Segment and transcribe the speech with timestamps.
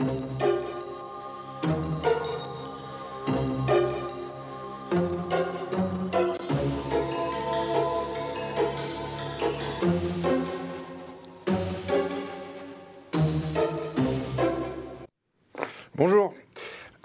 [0.00, 0.49] Thank you.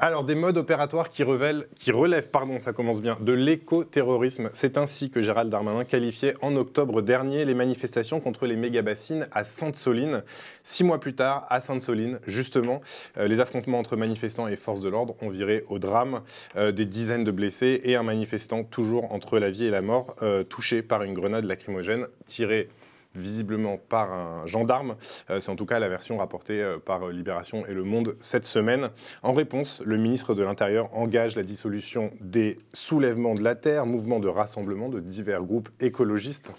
[0.06, 4.52] Alors, des modes opératoires qui, relèvent, pardon, ça commence bien, de l'éco-terrorisme.
[4.54, 9.44] C'est ainsi que Gérald Darmanin qualifiait en octobre dernier les manifestations contre les méga-bassines à
[9.44, 10.22] Sainte-Soline.
[10.62, 12.82] Six mois plus tard, à Sainte-Soline, justement,
[13.18, 16.22] euh, les affrontements entre manifestants et forces de l'ordre ont viré au drame.
[16.56, 20.16] Euh, des dizaines de blessés et un manifestant toujours entre la vie et la mort,
[20.22, 22.70] euh, touché par une grenade lacrymogène tirée
[23.16, 24.96] visiblement par un gendarme.
[25.30, 28.46] Euh, c'est en tout cas la version rapportée euh, par Libération et Le Monde cette
[28.46, 28.90] semaine.
[29.23, 34.20] En réponse, le ministre de l'Intérieur engage la dissolution des soulèvements de la Terre, mouvement
[34.20, 36.52] de rassemblement de divers groupes écologistes.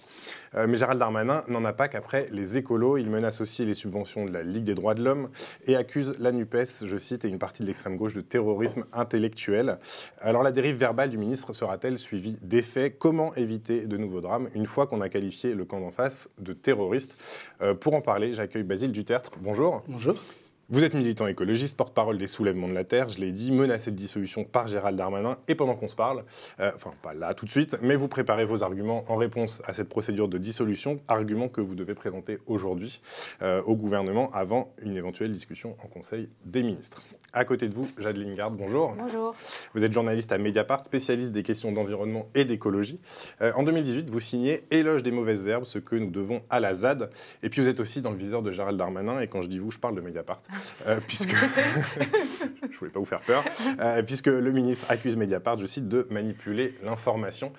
[0.56, 2.97] Euh, mais Gérald Darmanin n'en a pas qu'après les écolos.
[2.97, 5.28] Il menace aussi les subventions de la Ligue des droits de l'homme
[5.66, 9.78] et accuse la NUPES, je cite, et une partie de l'extrême gauche de terrorisme intellectuel.
[10.20, 14.67] Alors la dérive verbale du ministre sera-t-elle suivie d'effets Comment éviter de nouveaux drames une
[14.67, 17.17] fois qu'on a qualifié le camp d'en face de terroriste?
[17.62, 19.33] Euh, Pour en parler, j'accueille Basile Dutertre.
[19.41, 19.83] Bonjour.
[19.89, 20.17] Bonjour.
[20.69, 23.97] Vous êtes militant écologiste, porte-parole des soulèvements de la Terre, je l'ai dit, menacé de
[23.97, 25.39] dissolution par Gérald Darmanin.
[25.47, 26.25] Et pendant qu'on se parle,
[26.58, 29.75] euh, enfin pas là tout de suite, mais vous préparez vos arguments en réponse à
[29.75, 33.00] cette procédure de dissolution, arguments que vous devez présenter aujourd'hui
[33.42, 37.01] euh, au gouvernement avant une éventuelle discussion en Conseil des ministres.
[37.33, 38.92] À côté de vous, Jade Lingard, bonjour.
[38.98, 39.36] Bonjour.
[39.73, 42.98] Vous êtes journaliste à Mediapart, spécialiste des questions d'environnement et d'écologie.
[43.41, 46.75] Euh, en 2018, vous signez Éloge des mauvaises herbes, ce que nous devons à la
[46.75, 47.08] ZAD.
[47.45, 49.20] Et puis vous êtes aussi dans le viseur de Gérald Darmanin.
[49.20, 50.41] Et quand je dis vous, je parle de Mediapart.
[50.86, 51.34] Euh, puisque
[52.70, 53.44] je voulais pas vous faire peur,
[53.80, 57.52] euh, puisque le ministre accuse Mediapart, je cite, de manipuler l'information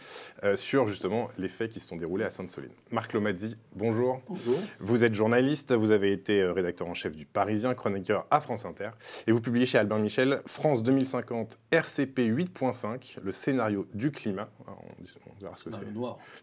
[0.43, 2.71] euh, sur justement les faits qui se sont déroulés à Sainte-Soline.
[2.91, 4.21] Marc Lomazzi, bonjour.
[4.27, 4.59] Bonjour.
[4.79, 8.91] Vous êtes journaliste, vous avez été rédacteur en chef du Parisien, chroniqueur à France Inter,
[9.25, 14.49] et vous publiez chez Albin Michel France 2050 RCP 8.5, le scénario du climat.
[14.67, 15.81] on, verra ce que c'est.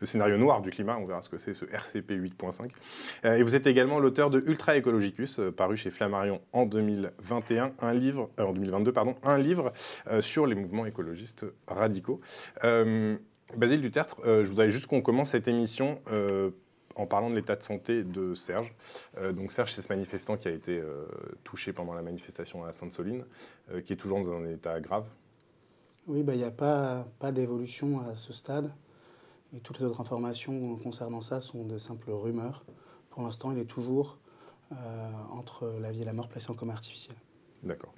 [0.00, 3.36] Le scénario noir du climat, on verra ce que c'est ce RCP 8.5.
[3.36, 8.30] et vous êtes également l'auteur de Ultra Ecologicus, paru chez Flammarion en 2021, un livre,
[8.38, 9.72] euh, en 2022, pardon, un livre
[10.08, 12.20] euh, sur les mouvements écologistes radicaux.
[12.64, 13.16] Euh,
[13.56, 16.00] Basile Dutertre, je voudrais juste qu'on commence cette émission
[16.96, 18.74] en parlant de l'état de santé de Serge.
[19.34, 20.82] donc Serge, c'est ce manifestant qui a été
[21.44, 23.24] touché pendant la manifestation à Sainte-Soline,
[23.84, 25.04] qui est toujours dans un état grave.
[26.06, 28.72] Oui, bah, il n'y a pas, pas d'évolution à ce stade.
[29.54, 32.64] Et toutes les autres informations concernant ça sont de simples rumeurs.
[33.10, 34.18] Pour l'instant, il est toujours
[35.32, 37.16] entre la vie et la mort placée en coma artificiel.
[37.64, 37.94] D'accord.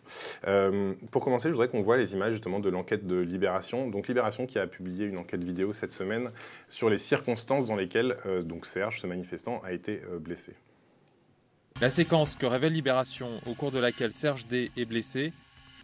[0.46, 3.88] Euh, pour commencer, je voudrais qu'on voit les images justement de l'enquête de Libération.
[3.88, 6.30] Donc Libération qui a publié une enquête vidéo cette semaine
[6.68, 10.54] sur les circonstances dans lesquelles euh, donc Serge, ce manifestant, a été blessé.
[11.80, 15.32] La séquence que révèle Libération, au cours de laquelle Serge D est blessé,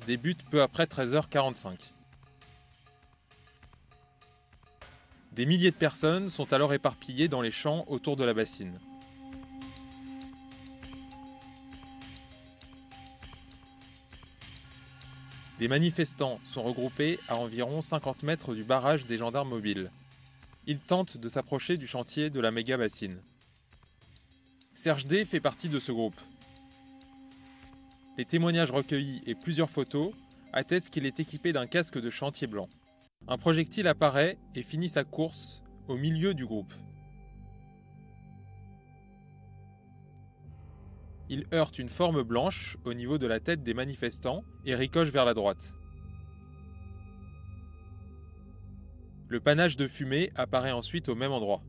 [0.06, 1.92] débute peu après 13h45.
[5.32, 8.78] Des milliers de personnes sont alors éparpillées dans les champs autour de la bassine.
[15.62, 19.92] Des manifestants sont regroupés à environ 50 mètres du barrage des gendarmes mobiles.
[20.66, 23.20] Ils tentent de s'approcher du chantier de la méga bassine.
[24.74, 26.20] Serge D fait partie de ce groupe.
[28.18, 30.12] Les témoignages recueillis et plusieurs photos
[30.52, 32.68] attestent qu'il est équipé d'un casque de chantier blanc.
[33.28, 36.74] Un projectile apparaît et finit sa course au milieu du groupe.
[41.32, 45.24] Il heurte une forme blanche au niveau de la tête des manifestants et ricoche vers
[45.24, 45.72] la droite.
[49.28, 51.62] Le panache de fumée apparaît ensuite au même endroit.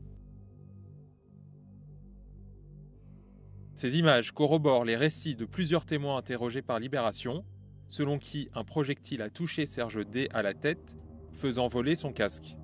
[3.74, 7.42] Ces images corroborent les récits de plusieurs témoins interrogés par Libération,
[7.88, 10.94] selon qui un projectile a touché Serge D à la tête,
[11.32, 12.58] faisant voler son casque.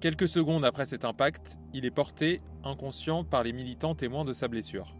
[0.00, 4.48] Quelques secondes après cet impact, il est porté, inconscient, par les militants témoins de sa
[4.48, 4.94] blessure.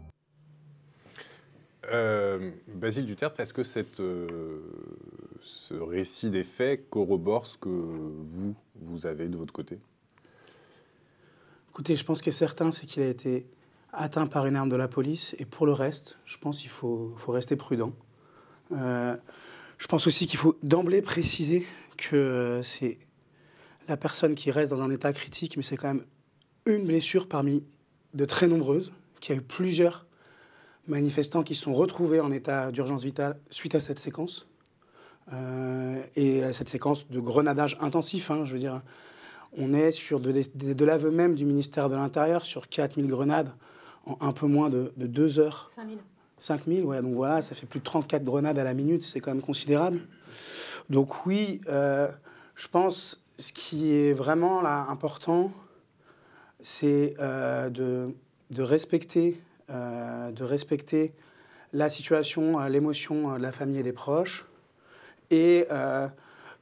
[1.91, 3.61] Euh, Basile Duterte, est-ce que
[3.99, 4.59] euh,
[5.41, 9.79] ce récit des faits corrobore ce que vous, vous avez de votre côté?
[11.69, 13.45] Écoutez, je pense que certain, c'est qu'il a été
[13.91, 15.35] atteint par une arme de la police.
[15.39, 17.93] Et pour le reste, je pense qu'il faut, faut, rester prudent.
[18.71, 19.15] Euh,
[19.77, 21.65] je pense aussi qu'il faut d'emblée préciser
[21.97, 22.97] que c'est
[23.87, 26.05] la personne qui reste dans un état critique, mais c'est quand même
[26.65, 27.63] une blessure parmi
[28.13, 30.04] de très nombreuses, qui a eu plusieurs
[30.87, 34.47] manifestants qui sont retrouvés en état d'urgence vitale suite à cette séquence.
[35.33, 38.81] Euh, et à cette séquence de grenadage intensif, hein, je veux dire,
[39.57, 43.51] on est sur de, de, l'aveu même du ministère de l'Intérieur sur 4000 grenades
[44.05, 45.69] en un peu moins de, de deux heures.
[45.73, 45.97] 5000.
[46.39, 49.31] 5000, ouais, donc voilà, ça fait plus de 34 grenades à la minute, c'est quand
[49.31, 49.99] même considérable.
[50.89, 52.07] Donc oui, euh,
[52.55, 55.51] je pense ce qui est vraiment là important,
[56.61, 58.13] c'est euh, de,
[58.51, 59.39] de, respecter,
[59.69, 61.13] de respecter
[61.73, 64.45] la situation, l'émotion de la famille et des proches,
[65.31, 65.67] et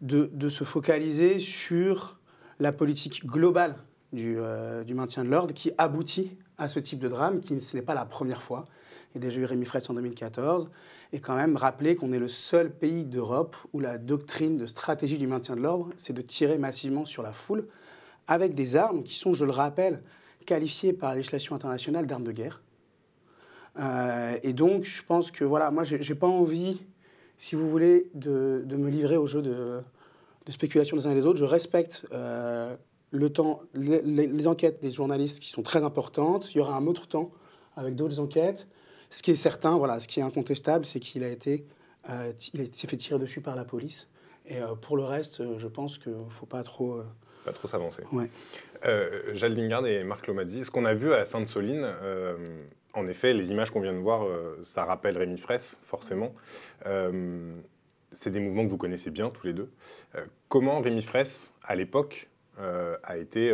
[0.02, 2.18] de, se focaliser sur
[2.60, 3.76] la politique globale
[4.14, 4.38] du,
[4.86, 7.94] du maintien de l'ordre qui aboutit à ce type de drame, qui ce n'est pas
[7.94, 8.66] la première fois.
[9.14, 10.70] Il y a déjà eu Rémi Fraisse en 2014.
[11.12, 15.20] Et quand même rappeler qu'on est le seul pays d'Europe où la doctrine de stratégie
[15.20, 17.68] du maintien de l'ordre, c'est de tirer massivement sur la foule
[18.28, 20.02] avec des armes qui sont, je le rappelle,
[20.48, 22.63] qualifiées par la législation internationale d'armes de guerre.
[23.80, 26.82] Euh, et donc, je pense que, voilà, moi, j'ai pas envie,
[27.38, 29.82] si vous voulez, de, de me livrer au jeu de,
[30.46, 31.40] de, spéculation des uns et des autres.
[31.40, 32.76] Je respecte euh,
[33.12, 36.54] le temps, les, enquêtes des journalistes qui sont très importantes.
[36.54, 37.32] Il y aura un autre temps
[37.76, 38.68] avec d'autres enquêtes.
[39.10, 41.66] Ce qui est certain, voilà, ce qui est incontestable, c'est qu'il a été,
[42.10, 44.08] euh, il s'est fait tirer dessus par la police.
[44.46, 47.02] Et pour le reste, je pense qu'il ne faut pas trop.
[47.46, 48.04] Pas trop s'avancer.
[48.12, 48.30] Ouais.
[49.34, 51.88] Jacques Lingard et Marc Lomazzi, ce qu'on a vu à Sainte-Soline,
[52.94, 54.28] en effet, les images qu'on vient de voir,
[54.64, 56.34] ça rappelle Rémi Fraisse, forcément.
[58.12, 59.72] c'est des mouvements que vous connaissez bien tous les deux.
[60.50, 63.54] comment Rémi Fraisse, à l'époque, a été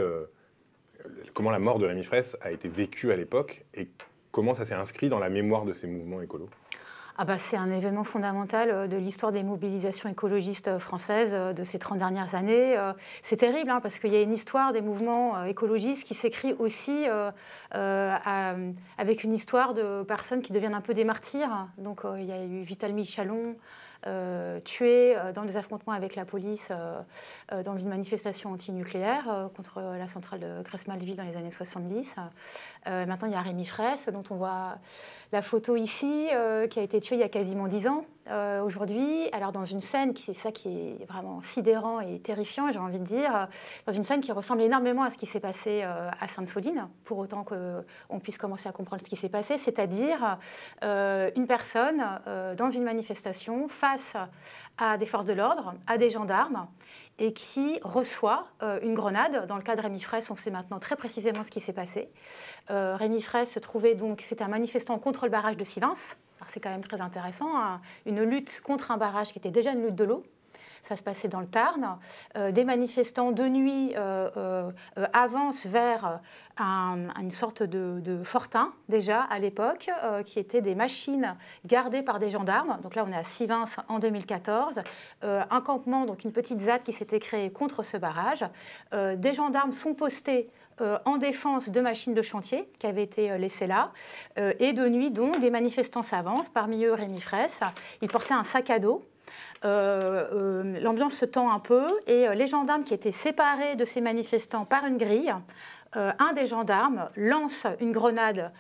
[1.33, 3.88] comment la mort de Rémi Fraisse a été vécue à l'époque et
[4.31, 6.50] comment ça s'est inscrit dans la mémoire de ces mouvements écolos?
[7.21, 11.51] Ah bah, C'est un événement fondamental euh, de l'histoire des mobilisations écologistes euh, françaises euh,
[11.51, 12.77] de ces 30 dernières années.
[13.21, 17.06] C'est terrible hein, parce qu'il y a une histoire des mouvements écologistes qui s'écrit aussi
[17.71, 21.68] avec une histoire de personnes qui deviennent un peu des martyrs.
[21.77, 23.56] Donc il y a eu Vital Michalon,
[24.63, 26.72] tué dans des affrontements avec la police
[27.51, 32.15] dans une manifestation antinucléaire contre la centrale de Grèce-Malville dans les années 70.
[32.85, 34.77] Maintenant, il y a Rémi Fraisse, dont on voit
[35.31, 36.27] la photo ici,
[36.69, 38.05] qui a été tué il y a quasiment dix ans.
[38.63, 43.03] Aujourd'hui, alors dans une scène, ça qui est vraiment sidérant et terrifiant, j'ai envie de
[43.03, 43.47] dire,
[43.85, 47.43] dans une scène qui ressemble énormément à ce qui s'est passé à Sainte-Soline, pour autant
[47.43, 50.37] qu'on puisse commencer à comprendre ce qui s'est passé, c'est-à-dire
[50.81, 52.03] une personne
[52.57, 54.15] dans une manifestation face
[54.77, 56.67] à des forces de l'ordre, à des gendarmes,
[57.19, 59.45] et qui reçoit euh, une grenade.
[59.48, 62.10] Dans le cas de Rémi Fraisse, on sait maintenant très précisément ce qui s'est passé.
[62.71, 65.94] Euh, Rémi Fraisse se trouvait donc, c'était un manifestant contre le barrage de Sivins.
[66.48, 67.81] C'est quand même très intéressant, hein.
[68.06, 70.24] une lutte contre un barrage qui était déjà une lutte de l'eau.
[70.83, 71.97] Ça se passait dans le Tarn.
[72.35, 74.71] Euh, des manifestants de nuit euh, euh,
[75.13, 76.19] avancent vers
[76.57, 79.89] une sorte de, fortin, déjà à l'époque,
[80.25, 82.79] qui étaient des machines gardées par des gendarmes.
[82.83, 84.81] Donc là, on est à Sivins en 2014.
[85.21, 88.43] un campement, donc une petite ZAD qui s'était créée contre ce barrage.
[88.91, 90.49] des gendarmes sont postés
[91.05, 93.93] en défense de machines de chantier qui avaient été laissées là.
[94.35, 97.61] et de nuit, donc, des manifestants s'avancent, parmi eux Rémi Fraisse.
[98.01, 99.05] Il portait un sac à dos
[99.63, 104.65] l'ambiance se tend un peu et euh, les gendarmes qui étaient séparés de ces manifestants
[104.65, 105.33] par une grille,
[105.93, 108.51] un des gendarmes lance une grenade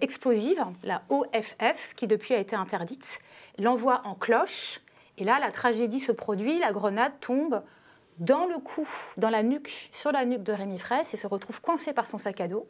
[0.00, 3.20] explosive, la OFF, qui depuis a été interdite,
[3.58, 4.80] l'envoie en cloche.
[5.18, 7.62] Et là, la tragédie se produit, la grenade tombe
[8.18, 11.60] dans le cou, dans la nuque, sur la nuque de Rémi Fraisse et se retrouve
[11.60, 12.66] coincé par son sac à dos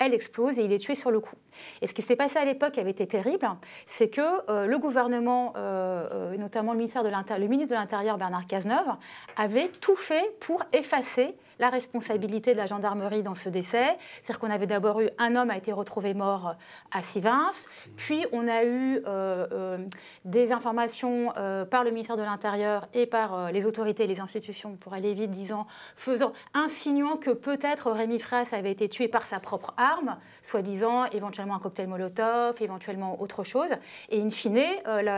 [0.00, 1.36] elle explose et il est tué sur le coup.
[1.82, 3.46] Et ce qui s'est passé à l'époque avait été terrible,
[3.86, 8.96] c'est que euh, le gouvernement, euh, euh, notamment le, ministre de l'Intérieur Bernard Cazeneuve,
[9.36, 13.96] avait tout fait pour effacer la responsabilité de la gendarmerie dans ce décès.
[14.22, 16.56] C'est-à-dire qu'on avait d'abord eu un homme a été retrouvé mort
[16.90, 17.50] à Sivins,
[17.96, 19.78] puis on a eu euh, euh,
[20.24, 24.76] des informations euh, par le ministère de l'Intérieur et par les autorités et les institutions,
[24.76, 29.38] pour aller vite, disant, faisant, insinuant que peut-être Rémi Fraisse avait été tué par sa
[29.38, 33.70] propre arme, soi-disant éventuellement un cocktail Molotov, éventuellement autre chose.
[34.08, 34.64] Et in fine,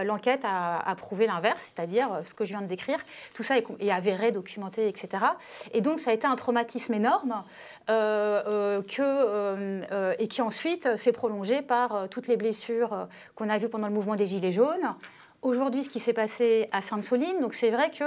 [0.04, 2.98] l'enquête a, prouvé l'inverse, c'est-à-dire ce que je viens de décrire.
[3.32, 5.24] Tout ça est, est avéré, documenté, etc.
[5.72, 7.44] Et donc ça a été traumatisme énorme
[7.90, 13.58] euh, euh, que, euh, et qui ensuite s'est prolongé par toutes les blessures qu'on a
[13.58, 14.94] vues pendant le mouvement des Gilets jaunes.
[15.42, 18.04] Aujourd'hui, ce qui s'est passé à Sainte-Soline, donc c'est vrai que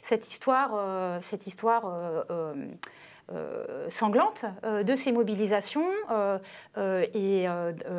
[0.00, 2.24] cette histoire, cette histoire
[3.90, 5.90] sanglante de ces mobilisations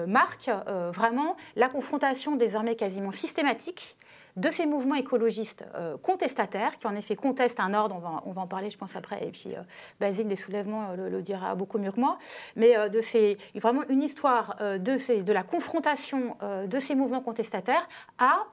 [0.07, 0.49] marque
[0.91, 3.95] vraiment la confrontation désormais quasiment systématique
[4.35, 8.31] de ces mouvements écologistes euh, contestataires, qui en effet contestent un ordre, on va, on
[8.31, 9.61] va en parler je pense après, et puis euh,
[9.99, 12.17] Basile des soulèvements euh, le, dira beaucoup mieux que moi,
[12.55, 17.87] mais de ces, vraiment une histoire de, ces, de la confrontation de ces mouvements contestataires
[18.17, 18.47] à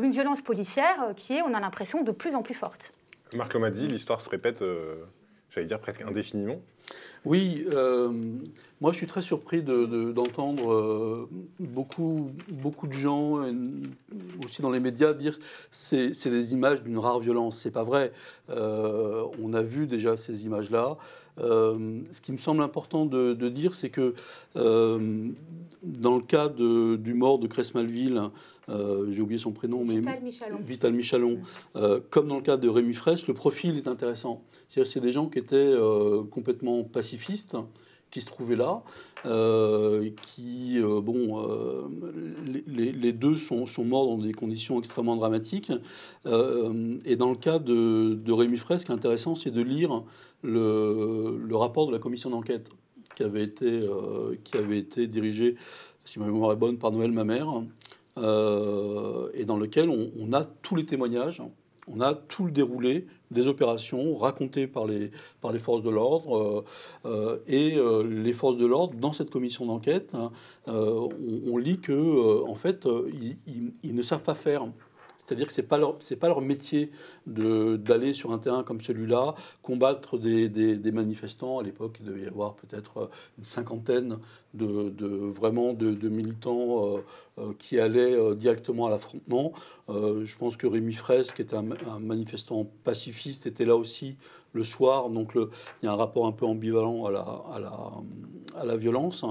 [0.00, 2.92] une violence policière qui est, on a l'impression, de plus en plus forte.
[3.34, 4.62] Marc Lomadi, l'histoire se répète
[5.50, 6.60] j'allais dire presque indéfiniment.
[7.24, 8.10] Oui, euh,
[8.80, 11.28] moi je suis très surpris d'entendre euh,
[11.58, 13.38] beaucoup, beaucoup de gens,
[14.44, 15.38] aussi dans les médias, dire
[15.70, 17.58] c'est des images d'une rare violence.
[17.58, 18.12] C'est pas vrai.
[18.48, 20.96] Euh, on a vu déjà ces images-là.
[21.38, 24.14] Ce qui me semble important de, dire, c'est que
[24.54, 28.22] dans le cas du mort de Cress-Malville,
[28.68, 31.38] j'ai oublié son prénom, mais Vital Michalon, Vital Michalon
[32.10, 34.42] comme dans le cas de Rémi Fraisse, le profil est intéressant.
[34.68, 35.74] C'est-à-dire c'est des gens qui étaient
[36.30, 37.56] complètement pacifistes,
[38.10, 38.82] qui se trouvaient là,
[39.26, 41.88] euh, qui, euh, bon, euh,
[42.66, 45.72] les, deux sont, sont, morts dans des conditions extrêmement dramatiques.
[46.24, 50.02] et dans le cas de, de Rémi Fraisse, intéressant, c'est de lire
[50.42, 52.70] le, le, rapport de la commission d'enquête
[53.14, 53.82] qui avait été,
[54.44, 55.56] qui avait été dirigé,
[56.04, 57.62] si ma mémoire est bonne, par Noël Mamère,
[58.16, 61.42] et dans lequel on a tous les témoignages
[61.92, 65.10] on a tout le déroulé des opérations racontées par les,
[65.40, 66.36] par les forces de l'ordre.
[66.36, 66.64] Euh,
[67.06, 70.30] euh, et euh, les forces de l'ordre, dans cette commission d'enquête, hein,
[70.66, 72.86] on, lit que, en fait,
[73.82, 74.66] ils, ne savent pas faire.
[75.18, 76.90] C'est-à-dire que ce n'est pas, leur, pas leur métier
[77.26, 81.60] d'aller sur un terrain comme celui-là, combattre des, des, manifestants.
[81.60, 84.18] À l'époque, il devait y avoir peut-être une cinquantaine
[84.54, 86.98] de, de vraiment de, militants
[87.38, 89.52] euh, qui allaient euh, directement à l'affrontement.
[89.88, 91.64] Euh, je pense que Rémi Fraisse, qui était un,
[92.00, 94.16] manifestant pacifiste, était là aussi
[94.52, 95.10] le soir.
[95.10, 97.92] Donc il y a un rapport un peu ambivalent à la, à la,
[98.56, 99.24] à la violence.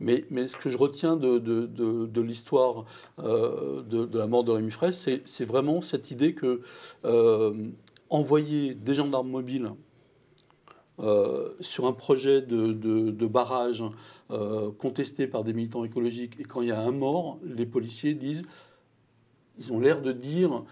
[0.00, 2.84] Mais, mais, ce que je retiens de, de, de, l'histoire
[3.18, 6.60] de, la mort de Rémi Fraisse, c'est vraiment cette idée que
[8.08, 9.70] envoyer des gendarmes mobiles
[10.98, 13.84] euh, sur un projet de, barrage
[14.30, 18.14] euh, contesté par des militants écologiques, et quand il y a un mort, les policiers
[18.14, 18.42] disent,
[19.58, 20.64] ils ont l'air de dire,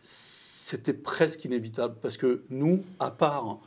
[0.00, 3.60] c'était presque inévitable, parce que nous, à part,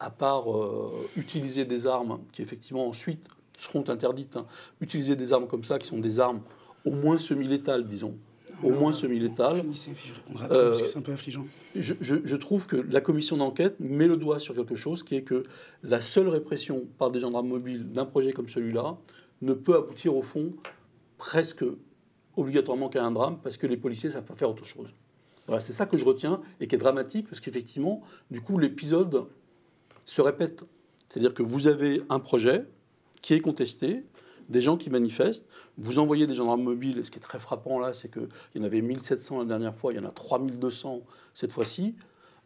[0.00, 4.46] à part euh, utiliser des armes qui effectivement ensuite seront interdites, hein,
[4.80, 6.40] utiliser des armes comme ça, qui sont des armes
[6.84, 8.16] au moins semi-létales, disons,
[8.62, 9.62] au moins semi-létales.
[10.50, 11.46] Euh, c'est un peu affligeant.
[11.74, 15.44] Je, trouve que la commission d'enquête met le doigt sur quelque chose qui est que
[15.82, 18.96] la seule répression par des gendarmes mobiles d'un projet comme celui-là
[19.42, 20.52] ne peut aboutir au fond
[21.18, 21.64] presque
[22.36, 24.88] obligatoirement qu'à un drame parce que les policiers savent pas faire autre chose.
[25.46, 29.26] Voilà, c'est ça que je retiens et qui est dramatique parce qu'effectivement, du coup, l'épisode
[30.04, 30.64] se répète.
[31.08, 32.64] C'est-à-dire que vous avez un projet
[33.20, 34.04] qui est contesté,
[34.48, 35.46] des gens qui manifestent.
[35.78, 38.60] Vous envoyez des gendarmes mobiles, et ce qui est très frappant là, c'est qu'il y
[38.60, 41.02] en avait 1700 la dernière fois, il y en a 3200
[41.34, 41.94] cette fois-ci.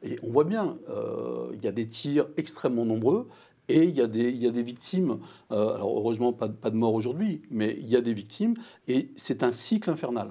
[0.03, 3.29] Et on voit bien, euh, il y a des tirs extrêmement nombreux.
[3.71, 5.19] Et il y, a des, il y a des victimes,
[5.51, 8.55] euh, alors heureusement pas, pas de mort aujourd'hui, mais il y a des victimes,
[8.87, 10.31] et c'est un cycle infernal.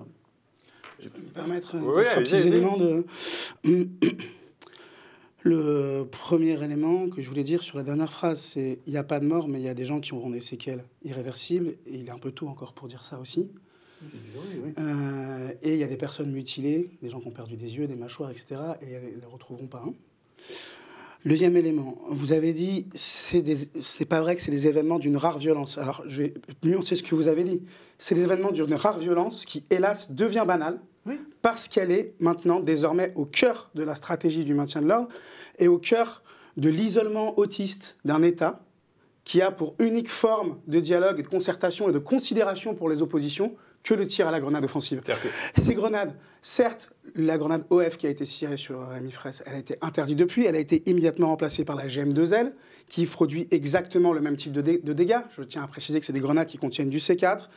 [1.00, 3.06] Je peux me permettre un petit élément de...
[5.48, 9.04] Le premier élément que je voulais dire sur la dernière phrase, c'est il n'y a
[9.06, 11.70] pas de mort, mais il y a des gens qui auront des séquelles irréversibles.
[11.86, 13.48] Et il est un peu tôt encore pour dire ça aussi.
[14.78, 17.88] Euh, et il y a des personnes mutilées, des gens qui ont perdu des yeux,
[17.88, 18.46] des mâchoires, etc.
[18.82, 19.86] Et elles ne les retrouveront pas.
[19.88, 19.94] Hein.
[21.26, 25.78] Deuxième élément, vous avez dit c'est pas vrai que c'est des événements d'une rare violence.
[25.78, 26.34] Alors je vais
[26.66, 27.64] nuancer ce que vous avez dit.
[28.00, 30.82] C'est des événements d'une rare violence qui, hélas, devient banale
[31.42, 35.10] parce qu'elle est maintenant désormais au cœur de la stratégie du maintien de l'ordre
[35.60, 36.24] et au cœur
[36.58, 38.62] de l'isolement autiste d'un État
[39.24, 43.02] qui a pour unique forme de dialogue et de concertation et de considération pour les
[43.02, 45.02] oppositions que le tir à la grenade offensive.
[45.62, 49.60] Ces grenades, certes, la grenade OF qui a été tirée sur Rémi Fraisse, elle a
[49.60, 52.54] été interdite depuis, elle a été immédiatement remplacée par la GM2L,
[52.90, 55.20] qui produit exactement le même type de, de dégâts.
[55.38, 57.50] Je tiens à préciser que c'est des grenades qui contiennent du C4.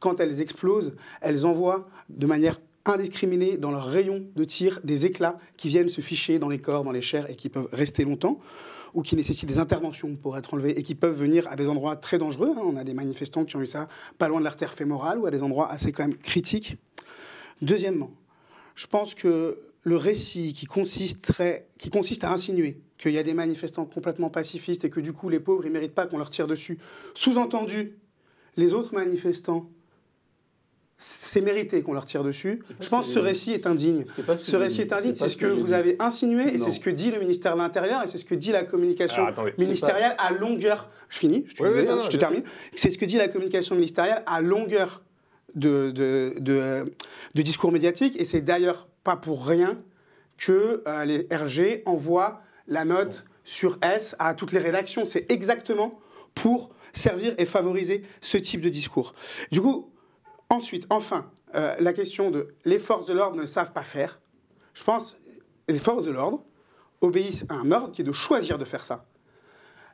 [0.00, 5.36] Quand elles explosent, elles envoient de manière indiscriminés dans leur rayon de tir des éclats
[5.56, 8.40] qui viennent se ficher dans les corps, dans les chairs et qui peuvent rester longtemps
[8.92, 11.96] ou qui nécessitent des interventions pour être enlevés et qui peuvent venir à des endroits
[11.96, 12.52] très dangereux.
[12.56, 12.62] Hein.
[12.64, 13.88] On a des manifestants qui ont eu ça
[14.18, 16.76] pas loin de l'artère fémorale ou à des endroits assez quand même critiques.
[17.60, 18.12] Deuxièmement,
[18.74, 23.84] je pense que le récit qui, qui consiste à insinuer qu'il y a des manifestants
[23.84, 26.46] complètement pacifistes et que du coup les pauvres, ils ne méritent pas qu'on leur tire
[26.46, 26.78] dessus,
[27.14, 27.98] sous-entendu,
[28.56, 29.68] les autres manifestants
[30.96, 32.62] c'est mérité qu'on leur tire dessus.
[32.80, 34.04] Je pense que ce récit est indigne.
[34.06, 37.10] ce, récit est indigne, c'est ce que, vous avez insinué et c'est ce que dit
[37.10, 39.26] le ministère de l'Intérieur et c'est ce que dit la communication
[39.58, 40.88] ministérielle à longueur.
[41.08, 42.42] Je finis, je, te termine.
[42.74, 45.02] C'est ce que dit la communication ministérielle à longueur
[45.54, 49.78] de, de, de, discours médiatiques et c'est d'ailleurs pas pour rien
[50.38, 55.06] que euh, les RG envoient la note sur S à toutes les rédactions.
[55.06, 56.00] C'est exactement
[56.34, 59.14] pour servir et favoriser ce type de discours.
[59.52, 59.90] Du coup,
[60.54, 64.20] Ensuite, enfin, euh, la question de les forces de l'ordre ne savent pas faire.
[64.72, 65.16] Je pense
[65.68, 66.44] les forces de l'ordre
[67.00, 69.04] obéissent à un ordre qui est de choisir de faire ça.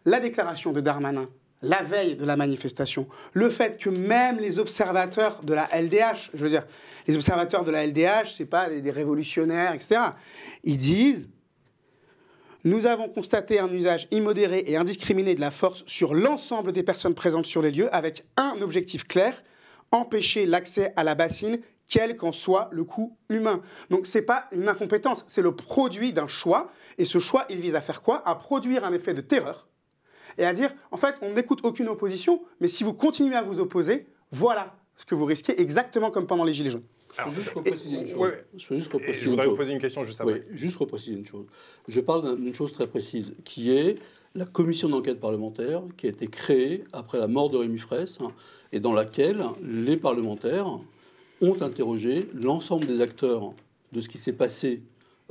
[0.04, 1.28] la déclaration de Darmanin
[1.62, 6.42] la veille de la manifestation, le fait que même les observateurs de la LDH, je
[6.42, 6.66] veux dire,
[7.06, 10.00] les observateurs de la LDH, c'est pas des, des révolutionnaires, etc.
[10.64, 11.28] Ils disent
[12.64, 17.14] nous avons constaté un usage immodéré et indiscriminé de la force sur l'ensemble des personnes
[17.14, 19.42] présentes sur les lieux avec un objectif clair,
[19.92, 23.62] empêcher l'accès à la bassine, quel qu'en soit le coût humain.
[23.90, 26.70] Donc ce n'est pas une incompétence, c'est le produit d'un choix.
[26.98, 28.22] Et ce choix, il vise à faire quoi?
[28.26, 29.66] À produire un effet de terreur
[30.38, 33.60] et à dire, en fait, on n'écoute aucune opposition, mais si vous continuez à vous
[33.60, 36.84] opposer, voilà ce que vous risquez, exactement comme pendant les Gilets jaunes.
[37.16, 38.16] Je peux juste repréciser une chose.
[38.18, 38.44] ouais.
[38.56, 39.50] Je peux juste Et repréciser je une voudrais chose.
[39.52, 40.32] vous poser une question juste après.
[40.34, 41.46] Oui, juste repréciser une chose.
[41.88, 43.96] Je parle d'une chose très précise, qui est
[44.34, 48.32] la commission d'enquête parlementaire qui a été créée après la mort de Rémi Fraisse hein,
[48.72, 50.78] et dans laquelle les parlementaires
[51.40, 53.52] ont interrogé l'ensemble des acteurs
[53.92, 54.82] de ce qui s'est passé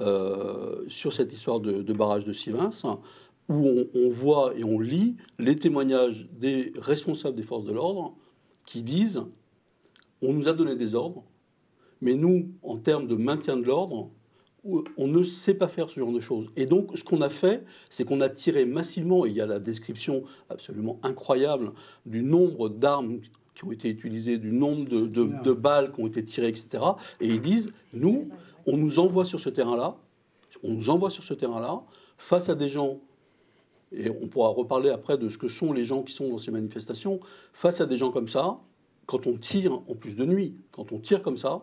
[0.02, 3.00] euh, sur cette histoire de, de barrage de Sivins, hein,
[3.48, 8.16] où on, on voit et on lit les témoignages des responsables des forces de l'ordre
[8.66, 9.24] qui disent
[10.22, 11.24] on nous a donné des ordres,
[12.02, 14.10] mais nous, en termes de maintien de l'ordre,
[14.98, 16.50] on ne sait pas faire ce genre de choses.
[16.58, 19.46] Et donc, ce qu'on a fait, c'est qu'on a tiré massivement, et il y a
[19.46, 21.72] la description absolument incroyable
[22.06, 23.20] du nombre d'armes
[23.56, 26.84] qui ont été utilisées, du nombre de, de- de balles qui ont été tirées, etc.
[27.22, 28.30] Et ils disent, nous,
[28.66, 29.96] on nous envoie sur ce terrain-là,
[30.64, 31.82] on nous envoie sur ce terrain-là,
[32.18, 33.00] face à des gens,
[33.94, 36.52] et on pourra reparler après de ce que sont les gens qui sont dans ces
[36.52, 37.20] manifestations,
[37.54, 38.60] face à des gens comme ça,
[39.06, 41.62] quand on tire, en plus de nuit, quand on tire comme ça,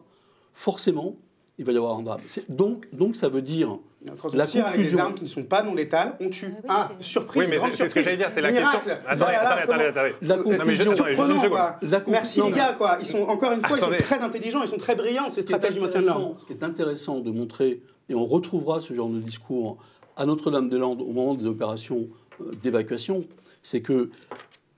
[0.57, 1.15] forcément,
[1.59, 2.21] il va y avoir un drame.
[2.27, 3.79] C'est- Donc, donc ça veut dire
[4.35, 4.99] La tire avec des conclusion.
[5.01, 6.55] armes qui ne sont pas non létales, on tue.
[6.69, 8.05] Ah Ah, surprise, Oui, mais grande c'est c'est ce que surprise.
[8.05, 8.77] j'allais dire, c'est la Miracle.
[8.85, 8.93] question.
[9.07, 10.15] Attendez, attendez, attendez, attendez.
[10.23, 10.93] la Non, mais conclusion.
[11.83, 12.99] La Merci non, les gars, quoi.
[13.01, 13.97] Ils sont encore une fois, Attendez.
[13.99, 16.01] ils sont très intelligents, ils sont très brillants ces Ce qui est stratèges du maintien
[16.01, 16.35] de l'ordre.
[16.39, 19.77] Ce qui est intéressant de montrer, et on retrouvera ce genre de discours
[20.17, 22.09] à Notre-Dame-des-Landes au moment des opérations
[22.41, 23.25] euh, d'évacuation,
[23.63, 24.11] c'est que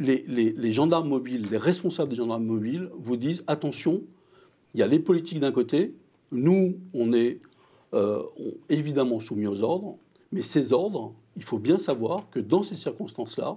[0.01, 4.01] les, les- les gendarmes mobiles, les responsables des gendarmes mobiles vous disent attention,
[4.79, 5.93] il y a les politiques d'un côté,
[6.31, 7.41] nous, on est
[7.95, 8.23] euh,
[8.69, 9.99] évidemment soumis aux ordres,
[10.31, 13.57] mais ces ordres, il faut bien savoir que dans ces circonstances-là,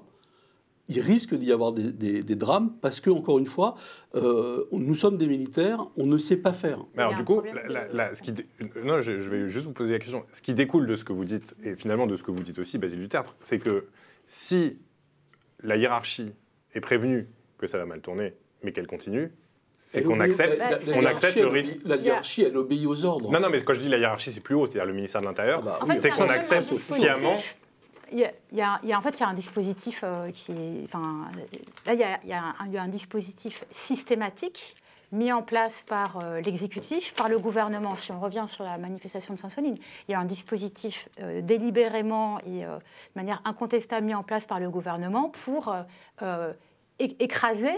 [0.87, 3.75] il risque d'y avoir des, des- des drames parce que, encore une fois,
[4.15, 6.79] euh, nous sommes des militaires, on ne sait pas faire.
[6.95, 8.47] Mais alors du coup, problème la- de- la- la- ce qui dé-
[8.83, 10.23] non, je, je vais juste vous poser la question.
[10.33, 12.57] Ce qui découle de ce que vous dites et finalement de ce que vous dites
[12.57, 13.85] aussi, Basile Duterte, c'est que
[14.25, 14.79] si
[15.61, 16.31] la hiérarchie
[16.73, 17.29] est prévenue
[17.59, 19.31] que ça va mal tourner, mais qu'elle continue,
[19.83, 21.77] c'est qu'on accepte, la- la- la on accepte le risque.
[21.85, 23.31] La hiérarchie, elle obéit aux ordres.
[23.31, 25.25] Non, non, mais quand je dis la hiérarchie, c'est plus haut, c'est-à-dire le ministère de
[25.25, 25.61] l'Intérieur.
[25.81, 26.95] Ah bah c'est qu'on accepte dispositif.
[26.95, 27.35] sciemment.
[28.13, 28.25] Il y
[28.61, 30.83] a, il y en fait, il y a un dispositif euh, qui est.
[30.85, 31.29] Enfin,
[31.85, 34.75] là, il y a, il y a un, il y a un dispositif systématique
[35.13, 37.95] mis en place par euh, l'exécutif, par le gouvernement.
[37.97, 42.39] Si on revient sur la manifestation de Saint-Soline, il y a un dispositif euh, délibérément
[42.39, 42.81] et euh, de
[43.15, 45.81] manière incontestable mis en place par le gouvernement pour euh,
[46.21, 46.53] euh,
[46.99, 47.73] écraser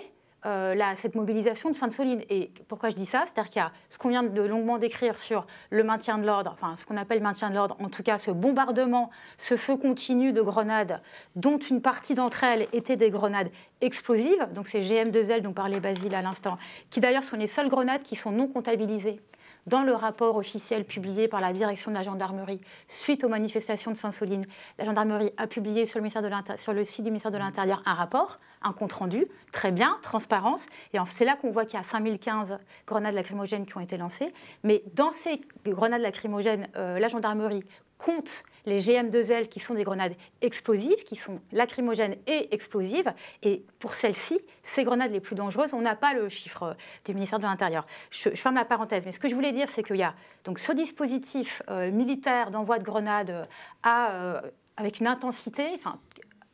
[0.46, 2.22] euh, cette mobilisation de Sainte-Soline.
[2.30, 3.24] Et pourquoi je dis ça?
[3.26, 6.52] C'est-à-dire qu'il y a ce qu'on vient de longuement décrire sur le maintien de l'ordre,
[6.54, 10.34] enfin ce qu'on appelle maintien de l'ordre, en tout cas ce bombardement, ce feu continu
[10.34, 11.02] de grenades,
[11.36, 13.50] dont une partie d'entre elles étaient des grenades
[13.82, 16.58] explosives, donc ces GM2L dont parlait Basile à l'instant,
[16.90, 19.20] qui d'ailleurs sont les seules grenades qui sont non comptabilisées
[19.68, 23.98] dans le rapport officiel publié par la direction de la gendarmerie suite aux manifestations de
[23.98, 24.46] Saint-Soline,
[24.78, 29.28] la gendarmerie a publié sur le, site du ministère de l'Intérieur un rapport, un compte-rendu,
[29.52, 30.66] très bien, transparence.
[30.94, 34.34] Et c'est là qu'on voit qu'il y a 5015 grenades lacrymogènes qui ont été lancées.
[34.64, 37.64] Mais dans ces grenades lacrymogènes, euh, la gendarmerie
[37.98, 43.14] compte les GM2L qui sont des grenades explosives, qui sont lacrymogènes et explosives.
[43.42, 46.74] Et pour celles-ci, ces grenades les plus dangereuses, on n'a pas le chiffre euh,
[47.06, 47.86] du ministère de l'Intérieur.
[48.10, 50.60] Je, ferme la parenthèse, mais ce que je voulais dire, c'est qu'il y a donc
[50.60, 53.48] ce dispositif euh, militaire d'envoi de grenades
[53.84, 54.42] à, euh,
[54.78, 56.00] avec une intensité, enfin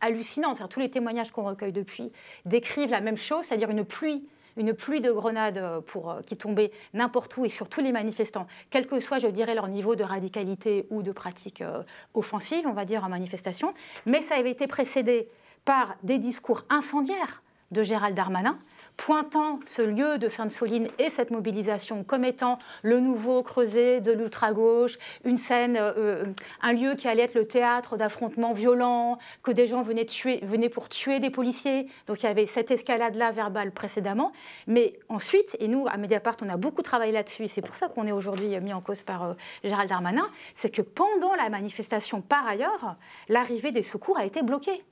[0.02, 0.62] hallucinante.
[0.70, 2.12] Tous les témoignages qu'on recueille depuis
[2.46, 4.28] décrivent la même chose, c'est-à-dire une pluie
[4.60, 8.46] une pluie de grenades euh, euh, qui tombaient n'importe où et sur tous les manifestants,
[8.70, 11.82] quel que soit, je dirais, leur niveau de radicalité ou de pratique euh,
[12.14, 13.74] offensive, on va dire, en manifestation.
[14.06, 15.30] Mais ça avait été précédé
[15.66, 17.42] par des discours incendiaires
[17.72, 18.60] de Gérald Darmanin,
[19.00, 24.98] pointant ce lieu de Sainte-Soline et cette mobilisation comme étant le nouveau creuset de l'ultra-gauche,
[25.24, 26.26] une scène, euh,
[26.62, 30.90] un lieu qui allait être le théâtre d'affrontements violents, que des gens venaient, tuer, pour
[30.90, 31.88] tuer des policiers.
[32.08, 34.34] Donc il y avait cette escalade-là verbale précédemment.
[34.68, 38.06] Mais ensuite, et nous, à Mediapart, on a beaucoup travaillé là-dessus, c'est pour ça qu'on
[38.06, 39.34] est aujourd'hui mis en cause par euh,
[39.64, 42.98] Gérald Darmanin, c'est que pendant la manifestation, par ailleurs,
[43.30, 44.84] l'arrivée des secours a été bloquée.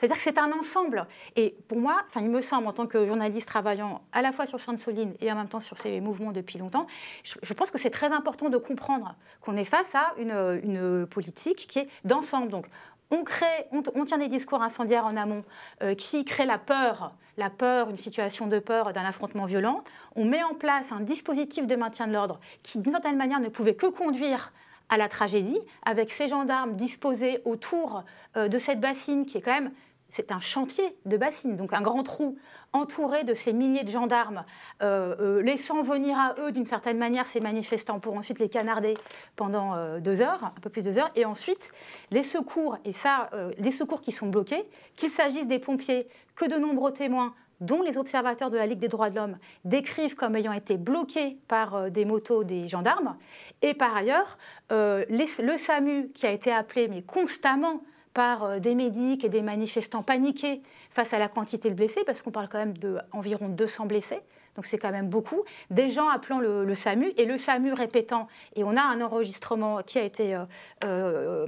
[0.00, 1.06] C'est-à-dire que c'est un ensemble.
[1.36, 4.46] Et pour moi, enfin, il me semble, en tant que journaliste travaillant à la fois
[4.46, 6.86] sur Sainte-Soline et en même temps sur ces mouvements depuis longtemps,
[7.22, 11.66] je, pense que c'est très important de comprendre qu'on est face à une, une politique
[11.68, 12.48] qui est d'ensemble.
[12.48, 12.66] Donc,
[13.10, 15.44] on, crée, on, tient des discours incendiaires en amont
[15.82, 19.84] euh, qui créent la peur, la peur, une situation de peur d'un affrontement violent.
[20.16, 23.48] On met en place un dispositif de maintien de l'ordre qui, d'une certaine manière, ne
[23.48, 24.52] pouvait que conduire
[24.88, 28.04] à la tragédie, avec ces gendarmes disposés autour
[28.36, 29.72] euh, de cette bassine qui est quand même
[30.10, 32.36] c'est un chantier de bassine, donc un grand trou
[32.72, 34.44] entouré de ces milliers de gendarmes,
[34.82, 38.94] euh, euh, laissant venir à eux d'une certaine manière ces manifestants pour ensuite les canarder
[39.36, 41.72] pendant euh, deux heures, un peu plus de deux heures, et ensuite
[42.10, 46.56] les secours, et ça, les secours qui sont bloqués, qu'il s'agisse des pompiers, que de
[46.56, 50.52] nombreux témoins dont les observateurs de la Ligue des droits de l'homme décrivent comme ayant
[50.52, 53.16] été bloqués par des motos des gendarmes,
[53.62, 54.38] et par ailleurs,
[54.70, 57.82] le SAMU qui a été appelé mais constamment
[58.14, 62.22] par euh, des médics et des manifestants paniqués face à la quantité de blessés, parce
[62.22, 64.20] qu'on parle quand même d'environ 200 blessés,
[64.56, 68.64] donc c'est quand même beaucoup, des gens appelant le, SAMU et le SAMU répétant, et
[68.64, 70.44] on a un enregistrement qui a été euh,
[70.84, 71.46] euh,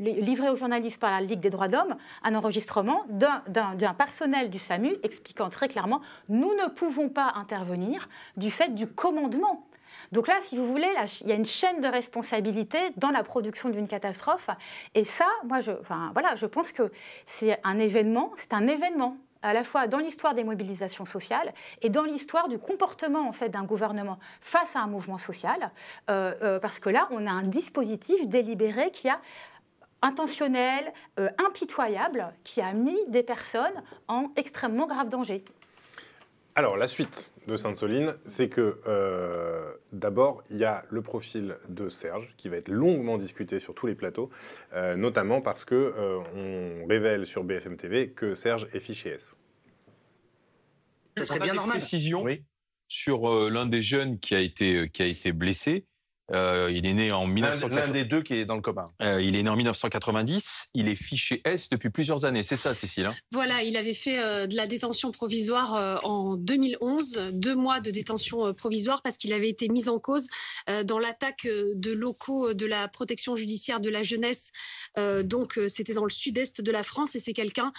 [0.00, 4.58] livré aux journalistes par la Ligue des droits de l'homme, un enregistrement d'un personnel du
[4.58, 9.66] SAMU expliquant très clairement, nous ne pouvons pas intervenir du fait du commandement
[10.14, 10.88] donc là, si vous voulez,
[11.22, 14.48] il y a une chaîne de responsabilité dans la production d'une catastrophe.
[14.94, 16.92] Et ça, moi, je, enfin, voilà, je pense que
[17.26, 21.90] c'est un événement, c'est un événement à la fois dans l'histoire des mobilisations sociales et
[21.90, 25.72] dans l'histoire du comportement en fait d'un gouvernement face à un mouvement social,
[26.08, 29.20] euh, euh, parce que là, on a un dispositif délibéré qui a
[30.00, 35.44] intentionnel, euh, impitoyable, qui a mis des personnes en extrêmement grave danger.
[36.54, 41.88] Alors, la suite de Sainte-Soline, c'est que euh, d'abord, il y a le profil de
[41.88, 44.30] Serge qui va être longuement discuté sur tous les plateaux,
[44.72, 49.36] euh, notamment parce que euh, on révèle sur BFM TV que Serge est fiché S.
[51.16, 51.78] C'est bien normal.
[51.78, 52.24] Précision
[52.88, 55.86] sur l'un des jeunes qui a été qui a été blessé.
[56.32, 57.86] Euh, il est né en 1990.
[57.86, 58.84] L'un des deux qui est dans le commun.
[59.02, 60.68] Euh, il est né en 1990.
[60.74, 62.42] Il est fiché S depuis plusieurs années.
[62.42, 63.14] C'est ça, Cécile hein?
[63.30, 68.54] Voilà, il avait fait euh, de la détention provisoire en 2011, deux mois de détention
[68.54, 70.26] provisoire parce qu'il avait été mis en cause
[70.84, 74.52] dans l'attaque de locaux de la protection judiciaire de la jeunesse.
[74.96, 77.72] donc, c'était dans le sud-est de la France et c'est quelqu'un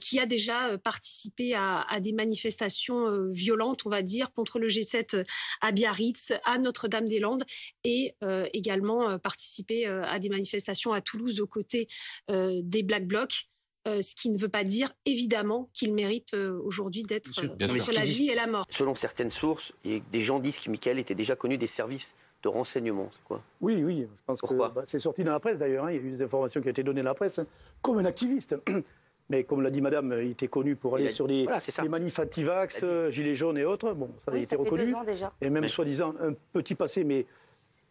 [0.00, 5.24] qui a déjà participé à, à, des manifestations violentes, on va dire, contre le G7
[5.60, 7.44] à Biarritz, à Notre-Dame-des-Landes
[7.84, 11.86] et et euh, également euh, participer euh, à des manifestations à Toulouse aux côtés
[12.28, 13.48] des Black Blocs.
[13.86, 18.34] ce qui ne veut pas dire évidemment qu'il mérite aujourd'hui d'être sur la vie et
[18.34, 18.64] la mort.
[18.70, 23.10] Selon certaines sources, des gens disent que Michael était déjà connu des services de renseignement.
[23.24, 23.42] Quoi?
[23.60, 25.84] Oui, oui, je pense que bah, c'est sorti dans la presse d'ailleurs.
[25.84, 25.92] Hein.
[25.92, 27.46] il y a eu des informations qui ont été données dans la presse hein,
[27.82, 28.56] comme un activiste.
[29.30, 31.46] Mais comme l'a dit madame, il était connu pour aller sur les,
[31.82, 33.92] les manifs anti-vax, gilets jaunes et autres.
[33.92, 34.92] Bon, ça a été reconnu.
[35.06, 35.32] Déjà.
[35.40, 37.26] Et même soi-disant un petit passé, mais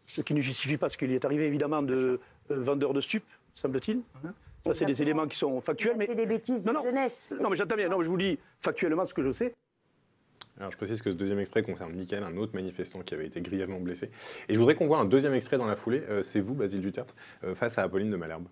[0.06, 3.30] ce qui ne justifie pas ce qu'il est arrivé évidemment de euh, vendeur de stupes,
[3.54, 4.00] semble-t-il.
[4.24, 4.32] Hein.
[4.66, 5.96] ça, c'est des éléments qui sont factuels.
[5.96, 7.34] Mais des bêtises de jeunesse.
[7.40, 7.88] Non, mais j'entends bien.
[7.88, 9.54] Non, je vous dis factuellement ce que je sais.
[10.58, 13.40] Alors, je précise que ce deuxième extrait concerne Michael, un autre manifestant qui avait été
[13.40, 14.10] grièvement blessé.
[14.48, 16.02] Et je voudrais qu'on voit un deuxième extrait dans la foulée.
[16.08, 18.46] Euh, c'est vous, Basile Duterte, euh, face à Apolline de Malherbe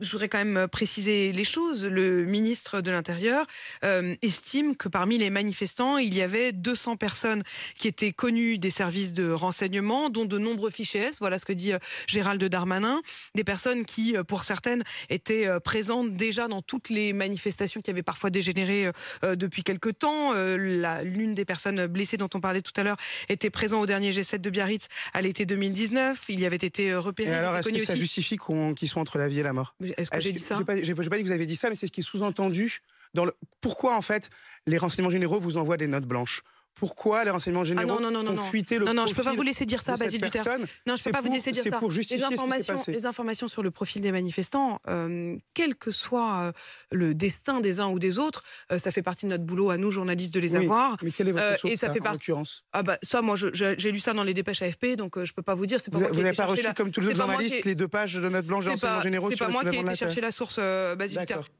[0.00, 1.84] je voudrais quand même euh, préciser les choses.
[1.84, 3.46] Le ministre de l'Intérieur
[3.84, 7.42] euh, estime que parmi les manifestants, il y avait 200 personnes
[7.76, 11.18] qui étaient connues des services de renseignement, dont de nombreux fichiers S.
[11.20, 13.00] Voilà ce que dit euh, Gérald Darmanin.
[13.34, 18.30] Des personnes qui, pour certaines, étaient présentes déjà dans toutes les manifestations qui avaient parfois
[18.30, 18.90] dégénéré
[19.22, 20.32] depuis quelque temps.
[20.34, 22.96] L'une des personnes blessées dont on parlait tout à l'heure
[23.28, 26.24] était présente au dernier G7 de Biarritz à l'été 2019.
[26.28, 27.30] Il y avait été repéré.
[27.30, 28.38] Et alors, est-ce que ça justifie
[28.76, 29.74] qu'ils soient entre la vie et la mort?
[29.96, 31.74] Est-ce que j'ai dit ça Je n'ai pas, dit que vous avez dit ça, mais
[31.74, 32.80] c'est ce qui est sous-entendu.
[33.14, 33.32] Dans le...
[33.60, 34.30] Pourquoi, en fait,
[34.66, 36.42] les renseignements généraux vous envoient des notes blanches?
[36.78, 39.16] Pourquoi les renseignements généraux ah non, non, non, font fuiter le Non, non, je ne
[39.16, 40.46] peux pas vous laisser dire ça, Basile Duterte.
[40.86, 41.78] Non, je ne peux pas vous laisser dire ça.
[41.78, 46.38] Pour justifier les informations, les informations sur le profil des manifestants, euh, quel que soit
[46.38, 46.52] euh,
[46.92, 49.76] le destin des uns ou des autres, euh, ça fait partie de notre boulot à
[49.76, 50.96] nous, journalistes, de les avoir.
[51.02, 53.92] Mais quelle est votre source, et ça, fait en l'occurrence Ah bah, ça, moi, j'ai
[53.92, 55.78] lu ça dans les dépêches AFP, donc je ne peux pas vous dire.
[55.90, 58.64] Pas vous n'avez pas reçu, comme tous les journalistes, les deux pages de notes blanches
[58.64, 60.58] des renseignements généraux C'est pas moi qui ai été chercher la source,
[60.96, 61.50] Basile Duterte.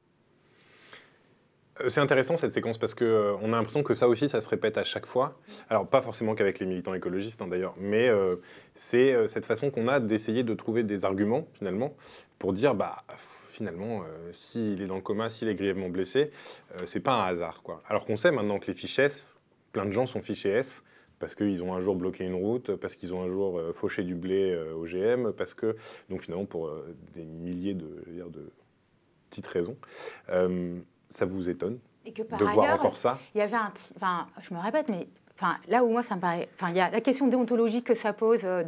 [1.80, 4.40] Euh, c'est intéressant cette séquence parce qu'on euh, on a l'impression que ça aussi, ça
[4.40, 5.38] se répète à chaque fois.
[5.68, 8.36] Alors pas forcément qu'avec les militants écologistes hein, d'ailleurs, mais euh,
[8.74, 11.94] c'est cette façon qu'on a d'essayer de trouver des arguments finalement
[12.38, 12.98] pour dire bah
[13.46, 16.30] finalement s'il est dans le coma, s'il est grièvement blessé,
[16.84, 17.82] c'est pas un hasard quoi.
[17.88, 19.38] Alors qu'on sait maintenant que les fiches S,
[19.72, 20.84] plein de gens sont fichés S
[21.18, 24.14] parce qu'ils ont un jour bloqué une route, parce qu'ils ont un jour fauché du
[24.14, 25.74] blé au GM, parce que
[26.08, 26.70] donc finalement pour
[27.14, 28.52] des milliers de, de
[29.28, 29.76] petites raisons
[31.10, 33.18] ça vous étonne et que par de ailleurs, voir encore ça?
[33.34, 36.20] Il y avait un, enfin, je me répète, mais enfin, là où moi ça me
[36.20, 38.64] paraît, enfin, il y a la question déontologique que ça pose de,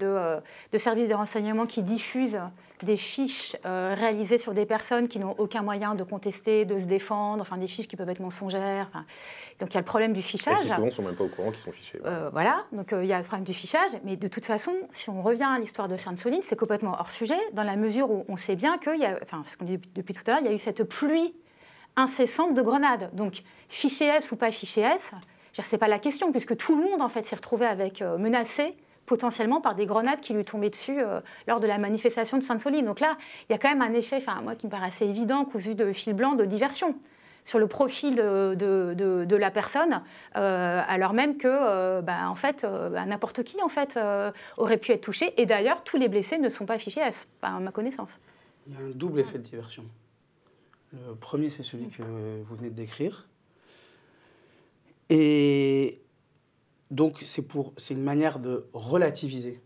[0.73, 2.41] de services de renseignement qui diffusent
[2.83, 6.85] des fiches euh, réalisées sur des personnes qui n'ont aucun moyen de contester, de se
[6.85, 8.91] défendre, enfin des fiches qui peuvent être mensongères.
[9.59, 10.57] donc il y a le problème du fichage.
[10.59, 12.01] Et qui souvent ne sont même pas au courant qu'ils sont fichés.
[12.05, 13.91] Euh, voilà, donc euh, il y a le problème du fichage.
[14.05, 17.39] Mais de toute façon, si on revient à l'histoire de Sainte-Soline, c'est complètement hors sujet,
[17.53, 20.15] dans la mesure où on sait bien qu'il y a, enfin ce qu'on dit depuis
[20.15, 21.35] tout à l'heure, il y a eu cette pluie
[21.97, 23.11] incessante de grenades.
[23.15, 25.13] Donc fiché S ou pas fiché S,
[25.53, 28.77] ce n'est pas la question, puisque tout le monde en fait s'est retrouvé avec menacé
[29.11, 32.87] potentiellement par des grenades qui lui tombaient dessus euh, lors de la manifestation de Sainte-Soline.
[32.87, 35.45] Donc là, il y a quand même un effet, moi qui me paraît assez évident,
[35.45, 36.95] cousu de fil blanc, de diversion
[37.43, 40.03] sur le profil de, de, la personne,
[40.37, 43.99] euh, alors même que, euh, bah, en fait, bah, n'importe qui en fait
[44.59, 45.33] aurait pu être touché.
[45.39, 48.21] Et d'ailleurs, tous les blessés ne sont pas fichés S, à ma connaissance.
[48.69, 49.85] Il y a un double effet de diversion.
[50.93, 53.29] Le premier, c'est celui que vous venez de décrire.
[55.09, 56.01] Et
[56.91, 57.45] donc c'est
[57.91, 59.61] une manière de relativiser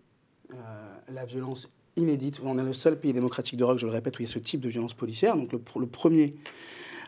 [0.52, 0.56] euh,
[1.08, 2.40] la violence inédite.
[2.42, 4.38] On est le seul pays démocratique d'Europe, je le répète, où il y a ce
[4.38, 5.36] type de violence policière.
[5.36, 6.34] Donc le, le premier,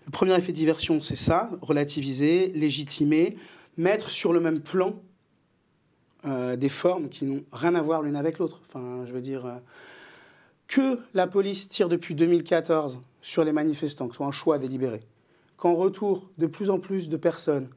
[0.06, 3.36] le premier effet de diversion, c'est ça relativiser, légitimer,
[3.76, 4.94] mettre sur le même plan
[6.26, 8.60] euh, des formes qui n'ont rien à voir l'une avec l'autre.
[8.66, 9.56] Enfin, je veux dire euh,
[10.68, 15.00] que la police tire depuis 2014 sur les manifestants, que ce soit un choix délibéré,
[15.56, 17.68] qu'en retour de plus en plus de personnes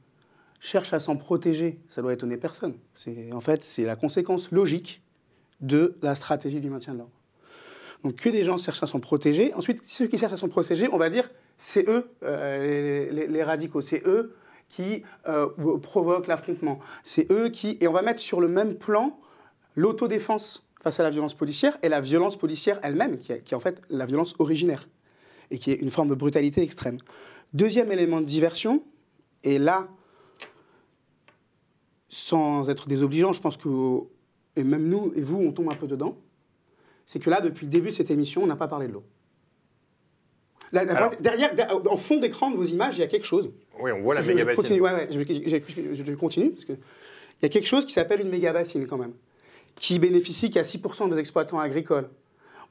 [0.59, 2.75] cherche à s'en protéger, ça doit étonner personne.
[2.93, 5.01] C'est en fait c'est la conséquence logique
[5.61, 7.13] de la stratégie du maintien de l'ordre.
[8.03, 9.53] Donc que des gens cherchent à s'en protéger.
[9.53, 13.81] Ensuite, ceux qui cherchent à s'en protéger, on va dire, c'est eux, euh, les, radicaux,
[13.81, 14.35] c'est eux
[14.69, 15.47] qui euh,
[15.81, 16.79] provoquent l'affrontement.
[17.03, 17.77] C'est eux qui...
[17.81, 19.19] Et on va mettre sur le même plan
[19.75, 23.59] l'autodéfense face à la violence policière et la violence policière elle-même, qui, qui, est en
[23.59, 24.87] fait la violence originaire,
[25.51, 26.97] et qui est une forme de brutalité extrême.
[27.53, 28.83] Deuxième élément de diversion,
[29.43, 29.87] et là,
[32.09, 33.99] sans être désobligeant, je pense que,
[34.55, 36.17] et même nous et vous, on tombe un peu dedans,
[37.05, 39.03] c'est que là, depuis le début de cette émission, on n'a pas parlé de l'eau.
[40.71, 41.51] derrière,
[41.89, 43.51] en fond d'écran de vos images, il y a quelque chose.
[43.79, 44.61] Oui, on voit la méga bassine.
[44.61, 48.29] Continue, ouais, je, je, continue, parce que il y a quelque chose qui s'appelle une
[48.29, 49.13] méga bassine quand même,
[49.75, 52.09] qui bénéficie qu'à 6% des exploitants agricoles.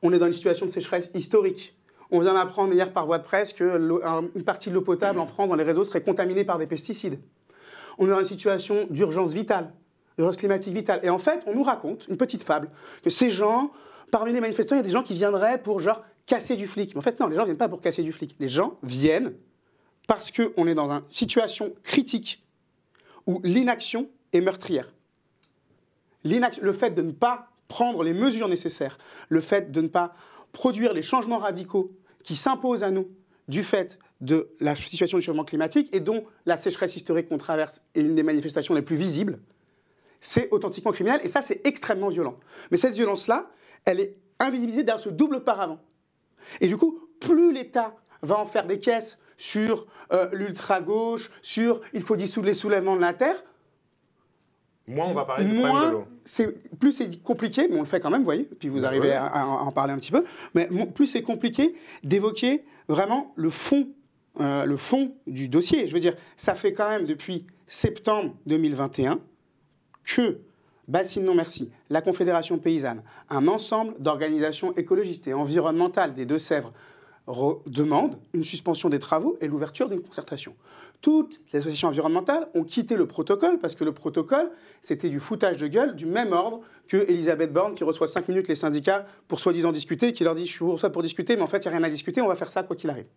[0.03, 1.75] On est dans une situation de sécheresse historique.
[2.11, 5.49] On vient d'apprendre hier par voie de presse qu'une partie de l'eau potable en France,
[5.49, 7.19] dans les réseaux, serait contaminée par des pesticides
[7.99, 9.73] on est dans une situation d'urgence vitale,
[10.17, 11.01] d'urgence climatique vitale.
[11.03, 12.71] Et en fait, on nous raconte une petite fable
[13.03, 13.73] que ces gens,
[14.11, 16.95] parmi les manifestants, il y a des gens qui viendraient pour genre casser du flic.
[16.95, 18.37] Mais en fait, non, les gens ne viennent pas pour casser du flic.
[18.39, 19.35] Les gens viennent
[20.07, 22.43] parce qu'on est dans une situation critique
[23.27, 24.91] où l'inaction est meurtrière.
[26.25, 30.15] Le fait de ne pas prendre les mesures nécessaires, le fait de ne pas
[30.53, 31.93] produire les changements radicaux
[32.25, 33.09] qui s'imposent à nous
[33.47, 37.83] du fait de la situation du changement climatique et dont la sécheresse historique qu'on traverse
[37.95, 39.39] est une des manifestations les plus visibles,
[40.21, 42.39] c'est authentiquement criminel et ça, c'est extrêmement violent.
[42.71, 43.51] Mais cette violence-là,
[43.85, 45.79] elle est invisibilisée derrière ce double paravent.
[46.61, 52.03] Et du coup, plus l'État va en faire des caisses sur euh, l'ultra-gauche, sur il
[52.03, 53.45] faut dissoudre les soulèvements de la Terre,
[54.89, 56.05] moins on va parler du problème de l'eau.
[56.79, 59.47] Plus c'est compliqué, mais on le fait quand même, vous voyez, puis vous arrivez à,
[59.47, 60.25] en parler un petit peu,
[60.55, 63.89] mais plus c'est compliqué d'évoquer vraiment le fond
[64.41, 65.89] euh, le fond du dossier.
[65.89, 69.19] Je veux dire, ça fait quand même depuis septembre 2021
[70.05, 70.39] que
[70.87, 76.73] Bassine Non Merci, la Confédération paysanne, un ensemble d'organisations écologistes et environnementales des Deux-Sèvres
[77.67, 80.55] demandent une suspension des travaux et l'ouverture d'une concertation.
[81.03, 85.59] Toutes les associations environnementales ont quitté le protocole parce que le protocole, c'était du foutage
[85.59, 89.41] de gueule du même ordre que Elisabeth Borne qui reçoit cinq minutes les syndicats pour
[89.41, 91.75] soi-disant discuter, qui leur dit je pour ça pour discuter, mais en fait il n'y
[91.75, 93.09] a rien à discuter, on va faire ça quoi qu'il arrive.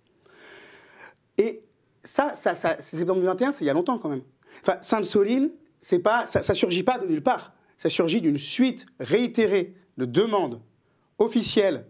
[1.38, 1.64] Et
[2.04, 4.24] ça, ça, ça c'est 2021, c'est il y a longtemps quand même.
[4.62, 5.96] Enfin, Sainte-Soline, ça
[6.50, 7.54] ne surgit pas de nulle part.
[7.78, 10.62] Ça surgit d'une suite réitérée de demandes
[11.18, 11.86] officielles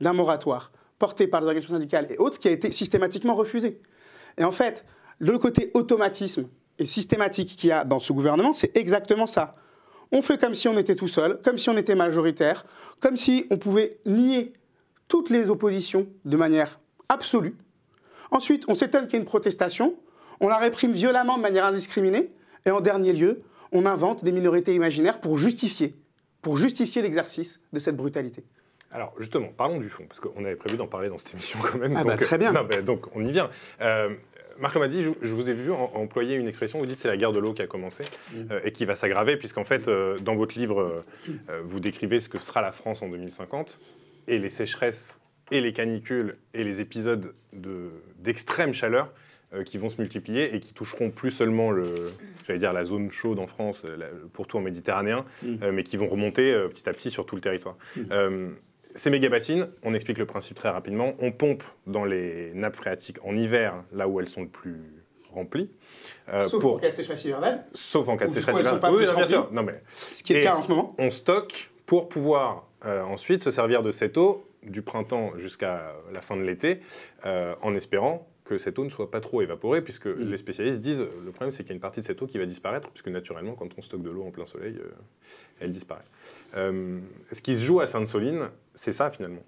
[0.00, 0.70] d'un moratoire
[1.02, 3.80] porté par les organisations syndicales et autres qui a été systématiquement refusé.
[4.38, 4.84] Et en fait,
[5.18, 6.46] le côté automatisme
[6.78, 9.56] et systématique qu'il y a dans ce gouvernement, c'est exactement ça.
[10.12, 12.64] On fait comme si on était tout seul, comme si on était majoritaire,
[13.00, 14.52] comme si on pouvait nier
[15.08, 17.56] toutes les oppositions de manière absolue,
[18.32, 19.94] Ensuite, on s'étonne qu'il y ait une protestation,
[20.40, 22.32] on la réprime violemment de manière indiscriminée,
[22.64, 25.94] et en dernier lieu, on invente des minorités imaginaires pour justifier,
[26.40, 28.42] pour justifier l'exercice de cette brutalité.
[28.92, 31.78] Alors justement, parlons du fond, parce qu'on avait prévu d'en parler dans cette émission quand
[31.78, 31.96] même.
[31.96, 32.52] Ah bah, très bien.
[32.84, 33.50] donc on y vient.
[33.80, 34.10] Euh,
[34.58, 37.38] Marc Lomadi, je, vous ai vu employer une expression, vous dites c'est la guerre de
[37.38, 38.36] l'eau qui a commencé mm.
[38.50, 41.04] euh, et qui va s'aggraver, puisqu'en fait, euh, dans votre livre,
[41.64, 43.80] vous décrivez ce que sera la France en 2050
[44.28, 47.34] et les sécheresses et les canicules et les épisodes
[48.18, 49.12] d'extrême chaleur
[49.66, 52.08] qui vont se multiplier et qui toucheront plus seulement le,
[52.46, 53.82] j'allais dire la zone chaude en France,
[54.32, 55.70] pour tout en méditerranéen, mm.
[55.72, 57.76] mais qui vont remonter petit à petit sur tout le territoire.
[57.96, 58.52] Mm.
[58.94, 63.34] Ces méga-bassines, on explique le principe très rapidement, on pompe dans les nappes phréatiques en
[63.36, 65.70] hiver, là où elles sont le plus remplies.
[66.28, 66.74] Euh, Sauf pour...
[66.74, 68.92] en cas de sécheresse hivernale Sauf en cas de sécheresse hivernale.
[68.94, 69.48] Oui, bien sûr.
[69.52, 69.82] Non, mais...
[70.14, 70.94] Ce qui est le cas en ce moment.
[70.98, 76.20] On stocke pour pouvoir euh, ensuite se servir de cette eau du printemps jusqu'à la
[76.20, 76.80] fin de l'été,
[77.26, 80.20] euh, en espérant que cette eau ne soit pas trop évaporée, puisque mm.
[80.20, 82.38] les spécialistes disent le problème c'est qu'il y a une partie de cette eau qui
[82.38, 84.76] va disparaître, puisque naturellement quand on stocke de l'eau en plein soleil,
[85.60, 86.04] elle disparaît.
[86.54, 89.42] ce qui se joue à Sainte-Soline, c'est ça finalement.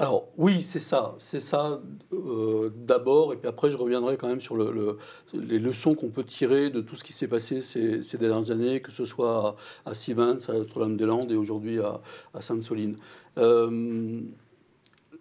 [0.00, 1.78] Alors oui, c'est ça, c'est ça
[2.14, 4.96] euh, d'abord, et puis après je reviendrai quand même sur le,
[5.34, 8.92] les leçons qu'on peut tirer de tout ce qui s'est passé ces, dernières années, que
[8.92, 12.00] ce soit à, Sivens, à Notre-Dame-des-Landes et aujourd'hui à,
[12.40, 12.96] Sainte-Soline.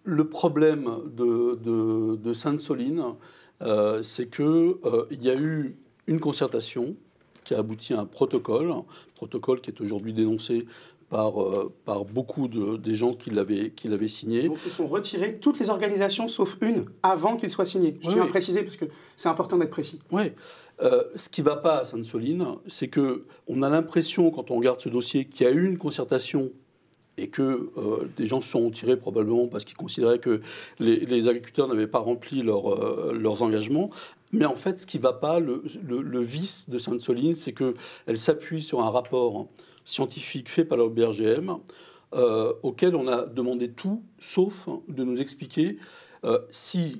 [0.07, 3.03] Euh, le problème de, Sainte-Soline,
[3.61, 4.73] euh, c'est qu'il
[5.11, 5.75] il y a eu
[6.07, 6.95] une concertation
[7.43, 8.85] qui a abouti à un protocole, un
[9.15, 10.65] protocole qui est aujourd'hui dénoncé
[11.09, 14.47] par, euh, par beaucoup de, des gens qui l'avaient, qui l'avaient signé.
[14.47, 17.97] Donc, se sont retirées toutes les organisations sauf une avant qu'il soit signé.
[18.01, 18.85] Je tiens à préciser parce que
[19.17, 19.99] c'est important d'être précis.
[20.11, 20.31] Oui.
[20.81, 24.57] Euh, ce qui ne va pas à Sainte-Soline, c'est que on a l'impression, quand on
[24.57, 26.51] regarde ce dossier, qu'il y a eu une concertation
[27.21, 30.41] et que euh, des gens se sont retirés probablement parce qu'ils considéraient que
[30.79, 33.89] les, agriculteurs n'avaient pas rempli leur, leurs engagements.
[34.31, 35.61] Mais en fait, ce qui ne va pas, le,
[36.21, 39.47] vice de Sainte-Soline, c'est qu'elle s'appuie sur un rapport
[39.85, 41.57] scientifique fait par le BRGM,
[42.13, 45.77] euh, auquel on a demandé tout, sauf de nous expliquer
[46.25, 46.97] euh, si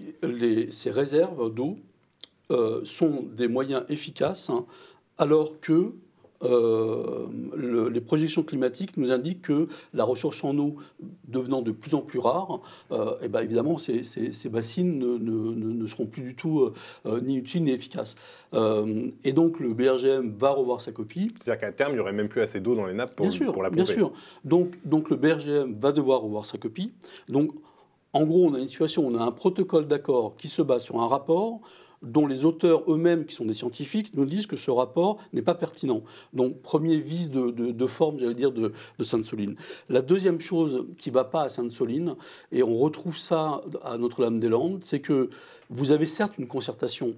[0.70, 1.78] ces réserves d'eau
[2.52, 4.66] euh, sont des moyens efficaces, hein,
[5.18, 5.94] alors que
[6.44, 7.28] euh,
[7.92, 10.76] les projections climatiques nous indiquent que la ressource en eau
[11.28, 15.18] devenant de plus en plus rare, et euh, eh ben évidemment, ces, ces, bassines ne,
[15.18, 16.72] ne, seront plus du tout
[17.06, 18.16] euh, ni utiles ni efficaces.
[18.54, 21.32] et donc le BRGM va revoir sa copie.
[21.36, 23.32] C'est-à-dire qu'à terme, il n'y aurait même plus assez d'eau dans les nappes pour, bien
[23.32, 23.84] sûr, pour la pomper.
[23.84, 24.14] Bien sûr.
[24.46, 26.94] Donc, donc le BRGM va devoir revoir sa copie.
[27.28, 27.52] Donc
[28.14, 31.00] en gros, on a une situation, on a un protocole d'accord qui se base sur
[31.00, 31.62] un rapport
[32.02, 35.56] dont les auteurs eux-mêmes, qui sont des scientifiques, nous disent que ce rapport n'est pas
[35.56, 36.04] pertinent.
[36.34, 39.56] Donc, premier vice de, forme, j'allais dire, de, Sainte-Soline.
[39.90, 42.16] La deuxième chose qui ne va pas à Sainte-Soline,
[42.52, 45.30] et on retrouve ça à Notre-Dame-des-Landes, c'est que
[45.70, 47.16] vous avez certes une concertation,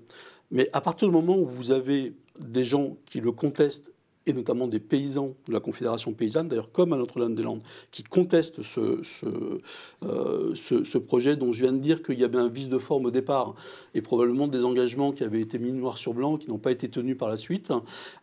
[0.50, 3.92] mais à partir du moment où vous avez des gens qui le contestent
[4.26, 9.02] et notamment des paysans de la Confédération paysanne, d'ailleurs comme à Notre-Dame-des-Landes, qui contestent ce,
[9.24, 12.78] euh, ce, ce, projet dont je viens de dire qu'il y avait un vice de
[12.78, 13.56] forme au départ
[13.96, 16.90] et probablement des engagements qui avaient été mis noir sur blanc, qui n'ont pas été
[16.90, 17.72] tenus par la suite.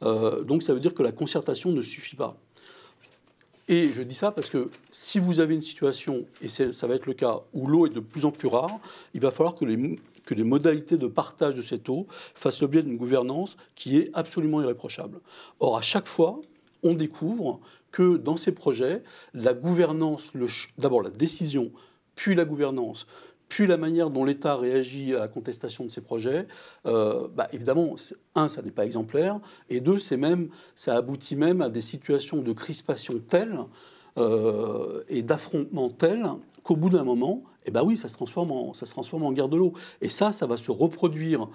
[0.02, 2.36] Euh, donc ça veut dire que la concertation ne suffit pas.
[3.68, 7.06] Et je dis ça parce que si vous avez une situation, et ça va être
[7.06, 8.78] le cas, où l'eau est de plus en plus rare,
[9.12, 12.82] il va falloir que les, que les modalités de partage de cette eau fassent l'objet
[12.82, 15.20] d'une gouvernance qui est absolument irréprochable.
[15.58, 16.38] Or, à chaque fois,
[16.82, 17.60] on découvre
[17.92, 20.32] que dans ces projets, la gouvernance,
[20.76, 21.72] d'abord la décision,
[22.14, 23.06] puis la gouvernance,
[23.48, 26.46] puis la manière dont l'État réagit à la contestation de ces projets,
[26.84, 27.94] euh, bah, évidemment,
[28.34, 32.42] un, ça n'est pas exemplaire, et deux, c'est même, ça aboutit même à des situations
[32.42, 33.58] de crispation telles
[34.18, 36.26] euh, et d'affrontement tels
[36.62, 39.32] qu'au bout d'un moment, eh ben oui, ça se transforme en, ça se transforme en
[39.32, 39.72] guerre de l'eau.
[40.00, 41.48] Et ça, ça va se reproduire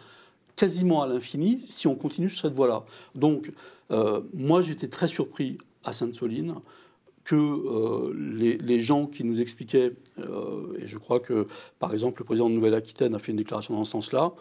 [0.56, 2.86] quasiment à l'infini si on continue sur cette voie-là.
[3.16, 3.52] Donc,
[3.92, 6.56] euh, moi, j'étais très surpris à Sainte-Soline
[7.26, 11.48] que euh, les, gens qui nous expliquaient, et je crois que,
[11.80, 14.34] par exemple, le président de Nouvelle-Aquitaine a fait une déclaration dans ce sens-là,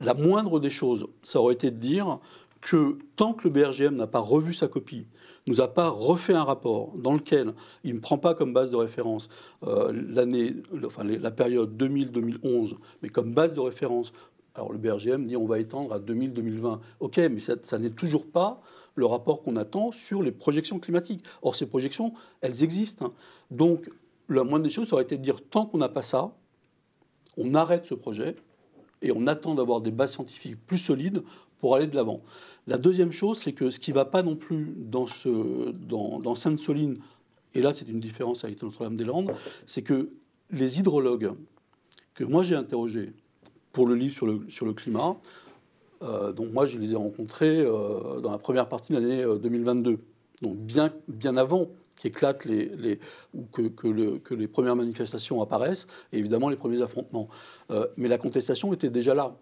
[0.00, 2.18] la moindre des choses, ça aurait été de dire
[2.60, 5.06] que tant que le BRGM n'a pas revu sa copie,
[5.46, 8.76] nous a pas refait un rapport dans lequel il ne prend pas comme base de
[8.76, 9.28] référence
[9.64, 10.54] euh, l'année,
[10.84, 14.12] enfin la période 2000-2011, mais comme base de référence.
[14.54, 16.78] Alors le BRGM dit on va étendre à 2000-2020.
[17.00, 18.62] Ok, mais ça, ça n'est toujours pas
[18.94, 21.24] le rapport qu'on attend sur les projections climatiques.
[21.42, 23.06] Or ces projections, elles existent.
[23.06, 23.12] Hein.
[23.50, 23.90] Donc
[24.28, 26.32] la moindre des choses, aurait été de dire tant qu'on n'a pas ça,
[27.36, 28.36] on arrête ce projet
[29.04, 31.22] et on attend d'avoir des bases scientifiques plus solides
[31.58, 32.22] pour aller de l'avant.
[32.66, 36.34] La deuxième chose, c'est que ce qui ne va pas non plus dans, ce, dans,
[36.34, 36.98] Sainte-Soline,
[37.54, 39.32] et là c'est une différence avec Notre-Dame-des-Landes,
[39.66, 40.08] c'est que
[40.50, 41.32] les hydrologues
[42.14, 43.12] que moi j'ai interrogés
[43.72, 45.16] pour le livre sur le, sur le climat,
[46.02, 49.90] euh, donc moi je les ai rencontrés euh, dans la première partie de l'année 2022,
[49.90, 49.96] euh,
[50.42, 52.98] donc bien, bien avant qu'éclatent les, les,
[53.34, 57.28] ou que, que, le, que, les premières manifestations apparaissent, et évidemment les premiers affrontements.
[57.96, 59.36] mais la contestation était déjà là.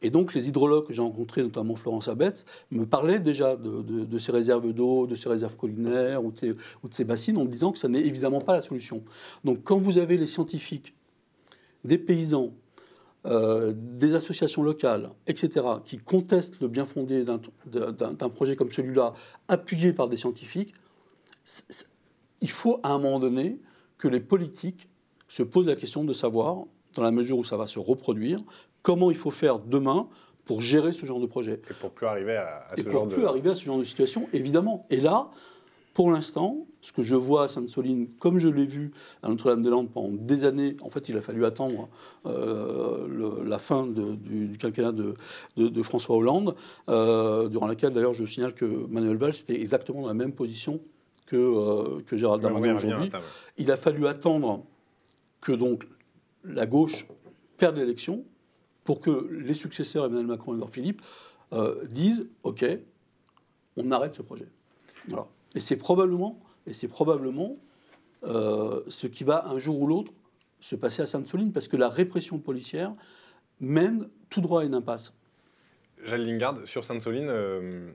[0.00, 4.32] Et donc, les hydrologues que j'ai rencontrés, notamment Florence Abetz, me parlaient déjà de, ces
[4.32, 6.50] réserves d'eau, de ces réserves collinaires ou de ces,
[6.82, 9.02] ou de ces bassines en me disant que ça n'est évidemment pas la solution.
[9.44, 10.94] Donc, quand vous avez les scientifiques,
[11.84, 12.52] des paysans,
[13.26, 19.14] euh, des associations locales, etc., qui contestent le bien fondé d'un projet comme celui-là,
[19.48, 20.74] appuyé par des scientifiques,
[22.40, 23.60] il faut à un moment donné
[23.96, 24.88] que les politiques
[25.28, 26.64] se posent la question de savoir,
[26.96, 28.40] dans la mesure où ça va se reproduire,
[28.82, 30.08] comment il faut faire demain
[30.44, 31.60] pour gérer ce genre de projet.
[31.70, 34.28] Et pour plus arriver à, ce Et genre plus arriver à ce genre de situation,
[34.32, 34.86] évidemment.
[34.88, 35.30] Et là,
[35.92, 38.92] pour l'instant, ce que je vois à Sainte-Soline, comme je l'ai vu
[39.22, 41.88] à Notre-Dame-des-Landes pendant des années, en fait, il a fallu attendre
[42.24, 46.54] euh, la fin du, quinquennat de, François Hollande,
[46.88, 50.80] euh, durant laquelle, d'ailleurs, je signale que Manuel Valls était exactement dans la même position
[51.28, 53.10] que, euh, que Gérald Darmanin aujourd'hui.
[53.56, 54.64] Il a fallu attendre
[55.40, 55.86] que donc
[56.44, 57.06] la gauche
[57.56, 58.24] perde l'élection
[58.84, 61.02] pour que les successeurs Emmanuel Macron et Edouard Philippe
[61.90, 62.64] disent OK,
[63.76, 64.48] on arrête ce projet.
[65.08, 65.26] Voilà.
[65.54, 67.56] Et c'est probablement, et c'est probablement
[68.24, 70.12] euh, ce qui va un jour ou l'autre
[70.60, 72.92] se passer à Sainte-Soline, parce que la répression policière
[73.60, 75.12] mène tout droit à une impasse.
[76.04, 77.92] Jacques Lingard, sur Sainte-Soline, euh,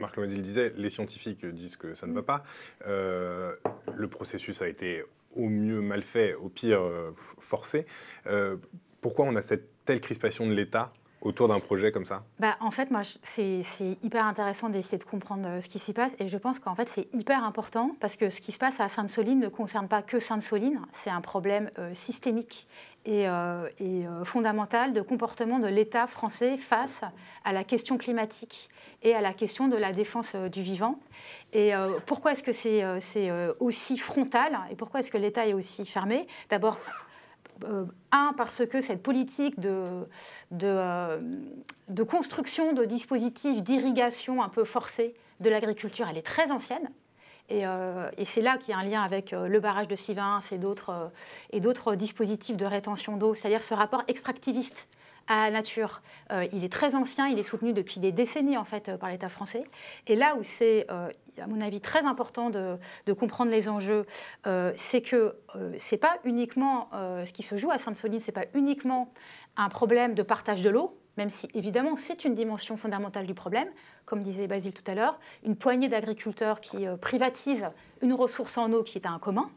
[0.00, 2.44] Marc Loisy disait, les scientifiques disent que ça ne va pas.
[2.86, 3.52] Euh,
[3.96, 5.02] le processus a été
[5.36, 6.80] au mieux mal fait, au pire
[7.38, 7.86] forcé.
[9.00, 12.70] pourquoi on a cette telle crispation de l'État autour d'un projet comme ça bah, En
[12.70, 13.62] fait, moi, c'est
[14.02, 16.16] hyper intéressant d'essayer de comprendre euh, ce qui s'y passe.
[16.18, 18.88] Et je pense qu'en fait, c'est hyper important parce que ce qui se passe à
[18.88, 20.80] Sainte-Soline ne concerne pas que Sainte-Soline.
[20.92, 22.68] C'est un problème euh, systémique
[23.04, 27.00] et, euh, et fondamental de comportement de l'État français face
[27.44, 28.68] à la question climatique
[29.02, 30.98] et à la question de la défense du vivant.
[31.54, 31.72] Et
[32.04, 32.84] pourquoi est-ce que c'est
[33.60, 36.26] aussi frontal et pourquoi est-ce que l'État est aussi fermé?
[36.50, 36.76] D'abord,
[37.64, 40.06] euh, un, parce que cette politique de,
[40.62, 41.20] euh,
[41.88, 46.90] de, construction de dispositifs d'irrigation un peu forcés de l'agriculture, elle est très ancienne.
[47.48, 50.40] Et, euh, et c'est là qu'il y a un lien avec le barrage de Sivins
[50.50, 50.58] et
[51.60, 54.88] d'autres dispositifs de rétention d'eau, c'est-à-dire ce rapport extractiviste
[55.28, 56.02] à la nature.
[56.32, 59.10] Euh, il est très ancien, il est soutenu depuis des décennies en fait euh, par
[59.10, 59.64] l'État français.
[60.06, 61.10] Et là où c'est, euh,
[61.40, 62.78] à mon avis, très important de,
[63.12, 64.06] comprendre les enjeux,
[64.74, 65.34] c'est que
[65.76, 69.12] c'est pas uniquement ce qui se joue à Sainte-Soline, c'est pas uniquement
[69.56, 73.68] un problème de partage de l'eau, même si évidemment c'est une dimension fondamentale du problème,
[74.04, 77.68] comme disait Basile tout à l'heure, une poignée d'agriculteurs qui privatisent
[78.02, 79.50] une ressource en eau qui est un commun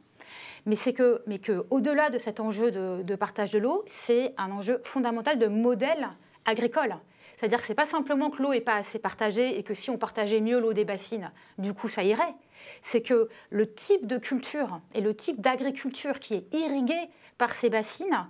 [0.65, 4.51] mais c'est que, mais que au-delà de cet enjeu de, partage de l'eau, c'est un
[4.51, 6.09] enjeu fondamental de modèle
[6.45, 6.95] agricole.
[7.37, 9.89] C'est-à-dire que ce n'est pas simplement que l'eau n'est pas assez partagée et que si
[9.89, 12.35] on partageait mieux l'eau des bassines, du coup ça irait.
[12.81, 16.99] C'est que le type de culture et le type d'agriculture qui est irrigué
[17.37, 18.27] par ces bassines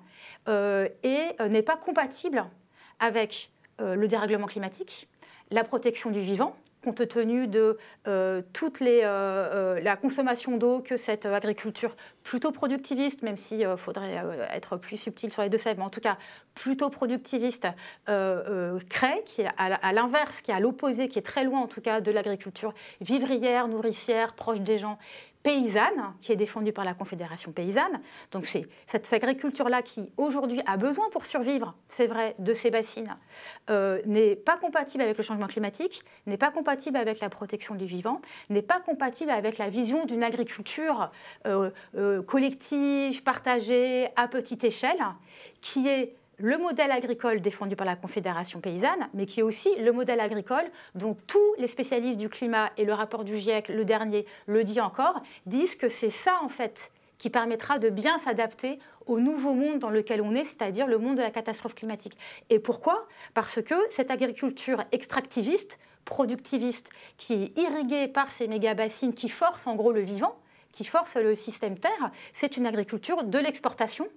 [0.48, 2.46] euh, euh, n'est pas compatible
[3.00, 5.10] avec euh, le dérèglement climatique,
[5.52, 7.78] la protection du vivant compte tenu de
[8.08, 14.24] euh, toute euh, euh, la consommation d'eau que cette agriculture plutôt productiviste, même s'il faudrait
[14.54, 16.18] être plus subtil sur les deux sèvres, mais en tout cas
[16.54, 17.68] plutôt productiviste,
[18.06, 21.82] crée, qui est à l'inverse, qui est à l'opposé, qui est très loin en tout
[21.82, 25.00] cas de l'agriculture vivrière, nourricière, proche des gens,
[25.44, 28.02] paysanne, qui est défendue par la Confédération paysanne.
[28.32, 33.16] Donc c'est cette agriculture-là qui, aujourd'hui, a besoin pour survivre, c'est vrai, de ces bassines,
[33.70, 37.86] euh, n'est pas compatible avec le changement climatique, n'est pas compatible avec la protection du
[37.86, 41.12] vivant, n'est pas compatible avec la vision d'une agriculture
[41.46, 45.04] euh, euh, collective, partagée, à petite échelle,
[45.62, 49.92] qui est le modèle agricole défendu par la Confédération paysanne, mais qui est aussi le
[49.92, 50.66] modèle agricole
[50.96, 54.82] dont tous les spécialistes du climat et le rapport du GIEC, le dernier, le dit
[54.82, 59.78] encore, disent que c'est ça en fait qui permettra de bien s'adapter au nouveau monde
[59.78, 62.18] dans lequel on est, c'est-à-dire le monde de la catastrophe climatique.
[62.50, 63.08] Et pourquoi?
[63.36, 69.76] Parce que cette agriculture extractiviste, productiviste, qui est irriguée par ces méga-bassines qui forcent en
[69.76, 70.36] gros le vivant,
[70.72, 74.08] qui force le système terre, c'est une agriculture de l'exportation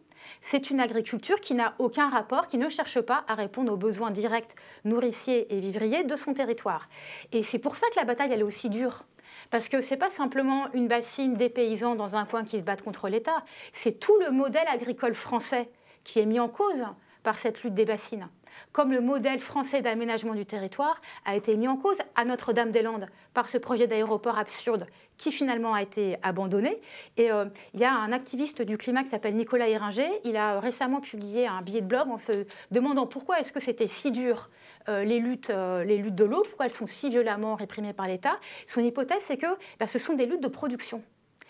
[0.41, 4.11] c'est une agriculture qui n'a aucun rapport, qui ne cherche pas à répondre aux besoins
[4.11, 4.55] directs
[4.85, 6.89] nourriciers et vivriers de son territoire.
[7.33, 9.05] Et c'est pour ça que la bataille, est aussi dure.
[9.51, 12.65] Parce que ce n'est pas simplement une bassine des paysans dans un coin qui se
[12.65, 15.69] battent contre l'État, c'est tout le modèle agricole français
[16.03, 16.85] qui est mis en cause
[17.23, 18.29] par cette lutte des bassines
[18.73, 23.49] comme le modèle français d'aménagement du territoire a été mis en cause à Notre-Dame-des-Landes par
[23.49, 24.87] ce projet d'aéroport absurde
[25.17, 26.81] qui finalement a été abandonné.
[27.17, 30.11] Et euh, il y a un activiste du climat qui s'appelle Nicolas Héringer.
[30.25, 33.87] Il a récemment publié un billet de blog en se demandant pourquoi est-ce que c'était
[33.87, 34.51] si dur
[34.89, 38.07] euh, les, luttes, euh, les luttes de l'eau, pourquoi elles sont si violemment réprimées par
[38.07, 38.39] l'État.
[38.67, 39.47] Son hypothèse, c'est que
[39.79, 41.03] ben, ce sont des luttes de production.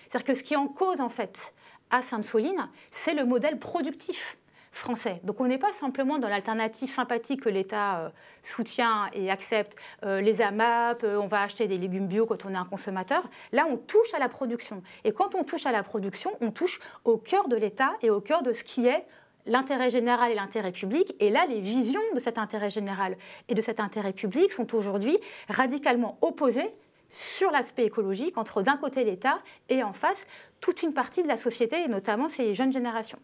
[0.08, 1.54] C'est-à-dire que ce qui est en cause, en fait,
[1.90, 4.38] à Sainte-Soline, c'est le modèle productif
[4.74, 5.20] français.
[5.22, 8.08] Donc on n'est pas simplement dans l'alternative sympathique que l'État euh,
[8.42, 12.50] soutient et accepte, euh, les AMAP, euh, on va acheter des légumes bio quand on
[12.50, 13.22] est un consommateur.
[13.52, 14.82] Là, on touche à la production.
[15.04, 18.20] Et quand on touche à la production, on touche au cœur de l'État et au
[18.20, 19.04] cœur de ce qui est
[19.46, 21.14] l'intérêt général et l'intérêt public.
[21.20, 23.16] Et là, les visions de cet intérêt général
[23.48, 25.18] et de cet intérêt public sont aujourd'hui
[25.48, 26.74] radicalement opposées
[27.10, 30.26] sur l'aspect écologique entre d'un côté l'État et en face
[30.60, 33.20] toute une partie de la société et notamment ces jeunes générations.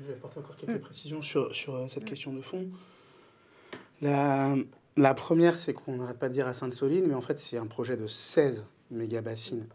[0.00, 0.80] Je vais apporter encore quelques mm.
[0.80, 2.68] précisions sur, sur euh, cette question de fond.
[4.00, 4.54] La,
[4.96, 7.66] la première, c'est qu'on n'arrête pas de dire à Sainte-Soline, mais en fait, c'est un
[7.66, 9.66] projet de 16 mégabassines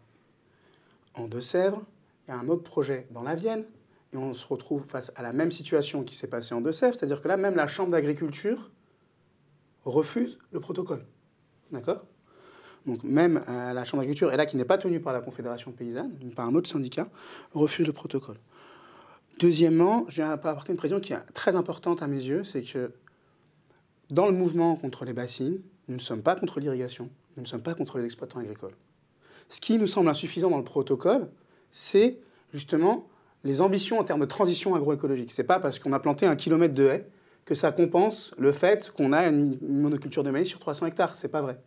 [1.14, 1.82] en Deux-Sèvres.
[2.26, 3.64] Il y a un autre projet dans la Vienne,
[4.12, 7.20] et on se retrouve face à la même situation qui s'est passée en Deux-Sèvres, c'est-à-dire
[7.20, 8.70] que là, même la Chambre d'agriculture
[9.84, 11.04] refuse le protocole.
[11.70, 12.04] D'accord?
[12.84, 15.70] Donc même euh, la Chambre d'agriculture, et là qui n'est pas tenue par la Confédération
[15.70, 17.08] paysanne, mais par un autre syndicat,
[17.52, 18.36] refuse le protocole.
[19.38, 22.92] Deuxièmement, j'ai apporter une précision qui est très importante à mes yeux, c'est que
[24.10, 27.62] dans le mouvement contre les bassines, nous ne sommes pas contre l'irrigation, nous ne sommes
[27.62, 28.74] pas contre les exploitants agricoles.
[29.48, 31.28] Ce qui nous semble insuffisant dans le protocole,
[31.70, 32.18] c'est
[32.52, 33.06] justement
[33.44, 35.32] les ambitions en termes de transition agroécologique.
[35.32, 37.06] Ce n'est pas parce qu'on a planté un kilomètre de haies
[37.44, 41.16] que ça compense le fait qu'on a une monoculture de maïs sur 300 hectares.
[41.16, 41.60] Ce n'est pas vrai.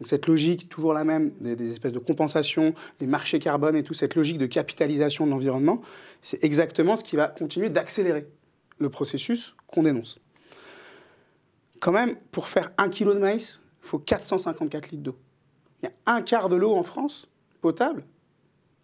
[0.00, 3.94] Donc cette logique, toujours la même, des, espèces de compensation, des marchés carbone et tout,
[3.94, 5.80] cette logique de capitalisation de l'environnement,
[6.20, 8.26] c'est exactement ce qui va continuer d'accélérer
[8.78, 10.18] le processus qu'on dénonce.
[11.80, 15.16] Quand même, pour faire un kilo de maïs, il faut 454 litres d'eau.
[15.82, 17.28] Il y a un quart de l'eau en France,
[17.60, 18.04] potable,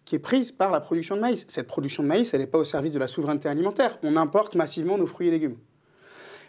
[0.05, 1.45] qui est prise par la production de maïs.
[1.47, 3.99] Cette production de maïs, elle n'est pas au service de la souveraineté alimentaire.
[4.03, 5.57] On importe massivement nos fruits et légumes.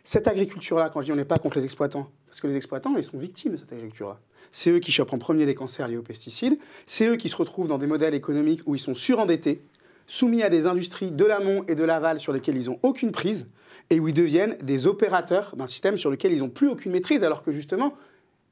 [0.05, 2.95] Cette agriculture-là, quand je dis on n'est pas contre les exploitants, parce que les exploitants,
[2.97, 4.21] ils sont victimes de cette agriculture-là.
[4.53, 6.59] C'est eux qui chopent en premier les cancers liés aux pesticides.
[6.87, 9.63] C'est eux qui se retrouvent dans des modèles économiques où ils sont surendettés,
[10.07, 13.47] soumis à des industries de l'amont et de l'aval sur lesquelles ils n'ont aucune prise,
[13.91, 17.25] et où ils deviennent des opérateurs d'un système sur lequel ils n'ont plus aucune maîtrise,
[17.25, 17.95] alors que justement,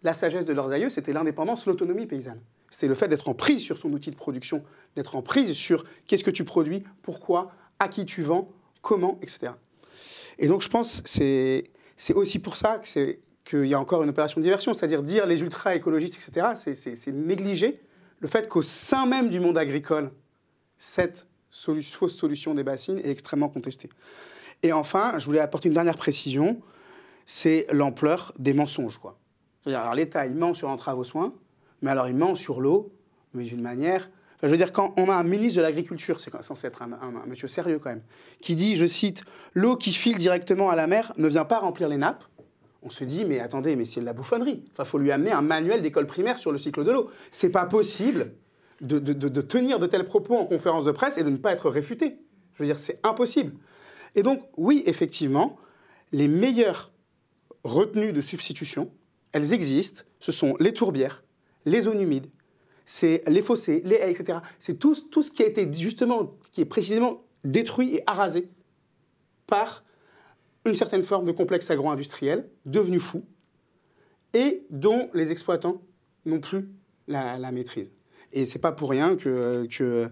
[0.03, 2.40] la sagesse de leurs aïeux, c'était l'indépendance, l'autonomie paysanne.
[2.70, 4.62] C'était le fait d'être en prise sur son outil de production,
[4.97, 9.53] d'être en prise sur qu'est-ce que tu produis, pourquoi, à qui tu vends, comment, etc.
[10.38, 12.80] Et donc je pense que c'est aussi pour ça
[13.45, 17.80] qu'il y a encore une opération de diversion, c'est-à-dire dire les ultra-écologistes, etc., c'est négliger
[18.20, 20.12] le fait qu'au sein même du monde agricole,
[20.78, 23.90] cette fausse solution des bassines est extrêmement contestée.
[24.62, 26.61] Et enfin, je voulais apporter une dernière précision,
[27.26, 29.01] c'est l'ampleur des mensonges.
[29.66, 31.34] Alors l'État, il ment sur l'entrave aux soins,
[31.82, 32.93] mais alors il ment sur l'eau,
[33.34, 34.09] mais d'une manière...
[34.43, 36.88] je veux dire, quand on a un ministre de l'Agriculture, c'est censé être un,
[37.26, 38.03] monsieur sérieux quand même,
[38.40, 39.22] qui dit, je cite,
[39.55, 42.24] l'eau qui file directement à la mer ne vient pas remplir les nappes,
[42.83, 44.64] on se dit, mais attendez, mais c'est de la bouffonnerie.
[44.78, 47.11] Il faut lui amener un manuel d'école primaire sur le cycle de l'eau.
[47.30, 48.33] C'est pas possible
[48.80, 52.18] de, tenir de tels propos en conférence de presse et de ne pas être réfuté.
[52.55, 53.53] Je veux dire, c'est impossible.
[54.14, 55.57] Et donc, oui, effectivement,
[56.11, 56.93] les meilleures
[57.64, 58.91] retenues de substitution,
[59.30, 60.03] elles existent.
[60.18, 61.22] Ce sont les tourbières,
[61.64, 62.26] les zones humides,
[63.03, 64.41] les fossés, les haies, etc.
[64.59, 68.49] C'est tout, tout ce qui a été justement, qui est précisément détruit et arasé
[69.47, 69.85] par
[70.65, 73.25] une certaine forme de complexe agro-industriel devenu fou
[74.35, 75.83] et dont les exploitants
[76.25, 76.69] n'ont plus
[77.09, 77.91] la, maîtrise.
[78.33, 80.09] Et c'est pas pour rien que, que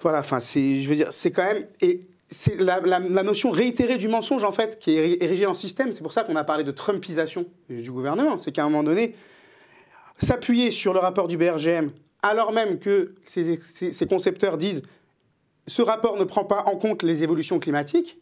[0.00, 4.08] voilà, enfin, je veux dire, c'est quand même et c'est la, la, notion réitérée du
[4.08, 5.92] mensonge en fait qui est érigée en système.
[5.92, 8.38] C'est pour ça qu'on a parlé de Trumpisation du gouvernement.
[8.38, 9.14] C'est qu'à un moment donné,
[10.18, 11.90] s'appuyer sur le rapport du BRGM,
[12.22, 14.82] alors même que ces, concepteurs disent
[15.66, 18.18] ce rapport ne prend pas en compte les évolutions climatiques,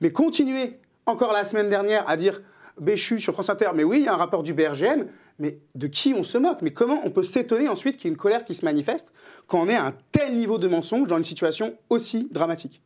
[0.00, 2.42] mais continuer encore la semaine dernière à dire
[2.80, 5.06] Béchu sur France Inter, mais oui, il y a un rapport du BRGM,
[5.38, 6.62] mais de qui on se moque?
[6.62, 9.12] Mais comment on peut s'étonner ensuite qu'il y ait une colère qui se manifeste
[9.46, 12.82] quand on est à un tel niveau de mensonge dans une situation aussi dramatique?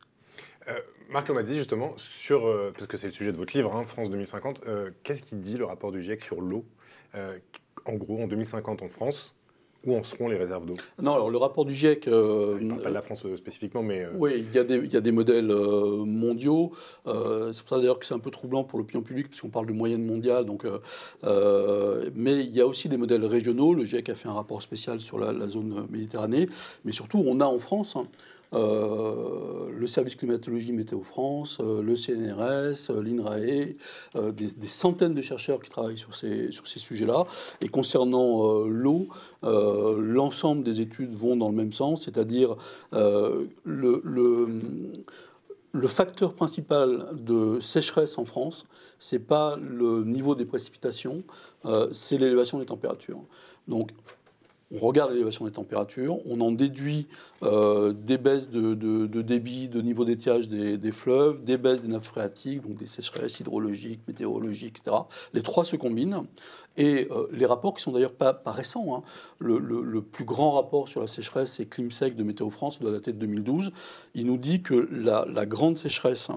[0.67, 0.73] Euh,
[1.09, 4.09] Marc Lomadi, justement, sur, euh, parce que c'est le sujet de votre livre, hein, France
[4.09, 6.65] 2050, euh, qu'est-ce qu'il dit le rapport du GIEC sur l'eau?
[7.85, 9.36] En gros, en 2050 en France,
[9.87, 10.75] où en seront les réserves d'eau?
[11.01, 12.07] Non, alors le rapport du GIEC.
[12.07, 14.03] Euh, il pas de la France euh, spécifiquement, mais.
[14.03, 16.71] Euh, oui, il y, a des, il y a des modèles mondiaux.
[17.05, 19.73] c'est pour ça d'ailleurs que c'est un peu troublant pour l'opinion publique, puisqu'on parle de
[19.73, 20.45] moyenne mondiale.
[20.45, 20.65] Donc,
[21.23, 23.73] mais il y a aussi des modèles régionaux.
[23.73, 26.47] Le GIEC a fait un rapport spécial sur la, zone Méditerranée.
[26.83, 27.95] Mais surtout, on a en France.
[27.95, 28.07] Hein,
[28.53, 33.75] euh, le service climatologie Météo France, euh, le CNRS, euh, l'INRAE,
[34.31, 37.25] des, centaines de chercheurs qui travaillent sur ces, sur ces sujets-là.
[37.61, 39.07] Et concernant l'eau,
[39.43, 42.55] l'ensemble des études vont dans le même sens, c'est-à-dire
[42.91, 44.61] le, le,
[45.71, 48.65] le, facteur principal de sécheresse en France,
[48.99, 51.23] c'est pas le niveau des précipitations,
[51.91, 53.21] c'est l'élévation des températures.
[53.67, 53.91] Donc
[54.73, 57.07] on regarde l'élévation des températures, on en déduit
[57.43, 58.73] euh, des baisses de,
[59.21, 64.01] débit, de niveau d'étiage des, fleuves, des baisses des nappes phréatiques, donc des sécheresses hydrologiques,
[64.07, 64.97] météorologiques, etc.
[65.33, 66.23] Les trois se combinent.
[66.75, 69.03] Et euh, les rapports qui sont d'ailleurs pas, récents, hein.
[69.39, 73.19] le, plus grand rapport sur la sécheresse, c'est Climsec de Météo France, doit dater de
[73.19, 73.71] 2012.
[74.15, 76.29] Il nous dit que la, grande sécheresse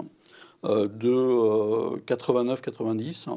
[0.63, 3.29] de 89-90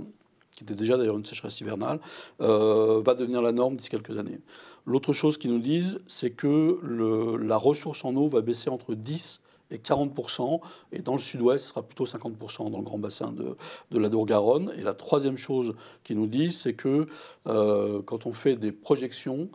[0.55, 1.98] qui était déjà d'ailleurs une sécheresse hivernale,
[2.38, 4.38] va devenir la norme d'ici quelques années.
[4.86, 6.78] L'autre chose qu'ils nous disent, c'est que
[7.42, 9.40] la ressource en eau va baisser entre 10
[9.70, 10.61] et 40%,
[10.92, 13.57] et dans le sud-ouest, ce sera plutôt 50% dans le grand bassin de,
[13.90, 14.72] de la Dour-Garonne.
[14.78, 15.74] Et la troisième chose
[16.05, 17.07] qu'ils nous disent, c'est que
[17.46, 19.48] euh, quand on fait des projections,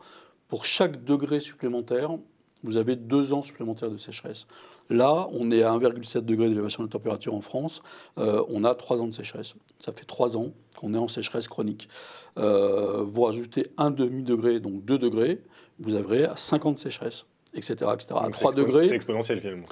[0.48, 2.18] pour chaque degré supplémentaire,
[2.64, 4.48] vous avez deux ans supplémentaires de sécheresse.
[4.90, 7.82] Là, on est à 1,7 degré d'élévation de température en France.
[8.18, 9.56] Euh, on a trois ans de sécheresse.
[9.80, 11.90] Ça fait trois ans qu'on est en sécheresse chronique.
[12.38, 15.42] Euh, vous rajoutez un demi-degré, donc 2 degrés,
[15.80, 17.92] vous avez à 50 sécheresses etc.
[17.94, 18.16] etc.
[18.16, 18.88] à 3 degrés.
[18.90, 19.66] C'est exponentiel finalement.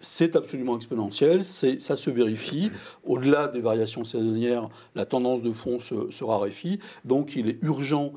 [0.00, 2.70] C'est absolument exponentiel, ça se vérifie.
[3.04, 6.78] Au-delà des variations saisonnières, la tendance de fond se, raréfie.
[7.04, 8.12] Donc il est urgent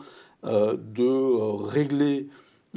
[0.45, 2.27] euh, de euh, régler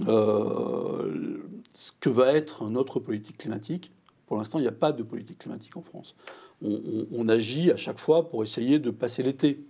[0.07, 1.39] euh,
[1.75, 3.93] ce que va être notre politique climatique.
[4.27, 6.15] Pour l'instant, il n'y a pas de politique climatique en France.
[6.63, 9.65] on agit à chaque fois pour essayer de passer l'été.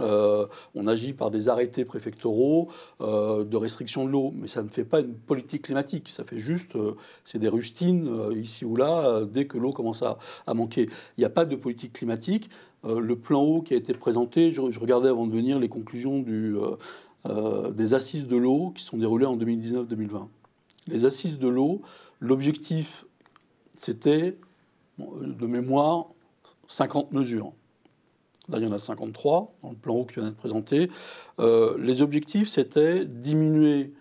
[0.00, 2.68] Euh, on agit par des arrêtés préfectoraux
[3.02, 6.08] euh, de restriction de l'eau, mais ça ne fait pas une politique climatique.
[6.08, 6.72] Ça fait juste,
[7.24, 10.18] c'est des rustines ici ou là dès que l'eau commence à,
[10.54, 10.88] manquer.
[11.16, 12.50] Il n'y a pas de politique climatique.
[12.84, 16.24] le plan eau qui a été présenté, je, regardais avant de venir les conclusions
[17.26, 20.28] des assises de l'eau qui sont déroulées en 2019-2020.
[20.86, 21.82] Les assises de l'eau,
[22.20, 23.04] l'objectif,
[23.76, 24.38] c'était,
[24.98, 26.06] de mémoire,
[26.68, 27.52] 50 mesures.
[28.48, 30.90] Là, il y en a 53 dans le plan haut qui vient d'être présenté.
[31.38, 33.92] Euh, les objectifs, c'était diminuer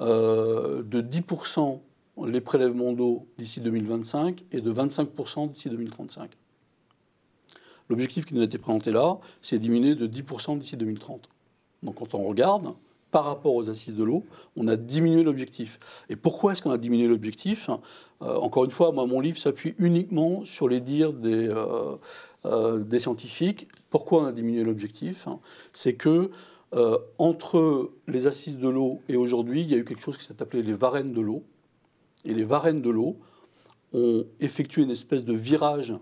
[0.00, 1.80] euh, de 10%
[2.26, 6.30] les prélèvements d'eau d'ici 2025 et de 25% d'ici 2035.
[7.88, 11.28] L'objectif qui nous a été présenté là, c'est diminuer de 10% d'ici 2030.
[11.84, 12.74] Donc quand on regarde,
[13.14, 14.24] par rapport aux assises de l'eau,
[14.56, 15.78] on a diminué l'objectif.
[16.08, 17.70] Et pourquoi est-ce qu'on a diminué l'objectif?
[18.22, 21.48] Euh, Encore une fois, moi, mon livre s'appuie uniquement sur les dires des,
[22.44, 23.68] euh, des scientifiques.
[23.90, 25.28] Pourquoi on a diminué l'objectif?
[25.72, 26.32] C'est que
[26.74, 30.24] euh, entre les assises de l'eau et aujourd'hui, il y a eu quelque chose qui
[30.24, 31.44] s'est appelé les varennes de l'eau.
[32.24, 33.16] Et les varennes de l'eau
[33.92, 35.94] ont effectué une espèce de virage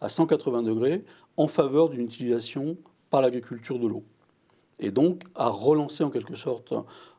[0.00, 1.04] à 180 degrés
[1.36, 2.78] en faveur d'une utilisation
[3.10, 4.04] par l'agriculture de l'eau
[4.78, 6.74] et donc à relancer en quelque sorte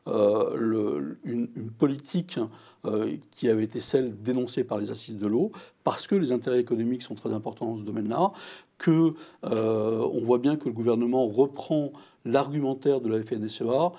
[0.06, 2.38] euh, une, politique
[2.84, 5.52] euh, qui avait été celle dénoncée par les assises de l'eau,
[5.84, 8.32] parce que les intérêts économiques sont très importants dans ce domaine-là,
[8.78, 11.92] que euh, on voit bien que le gouvernement reprend
[12.24, 13.92] l'argumentaire de la FNSEA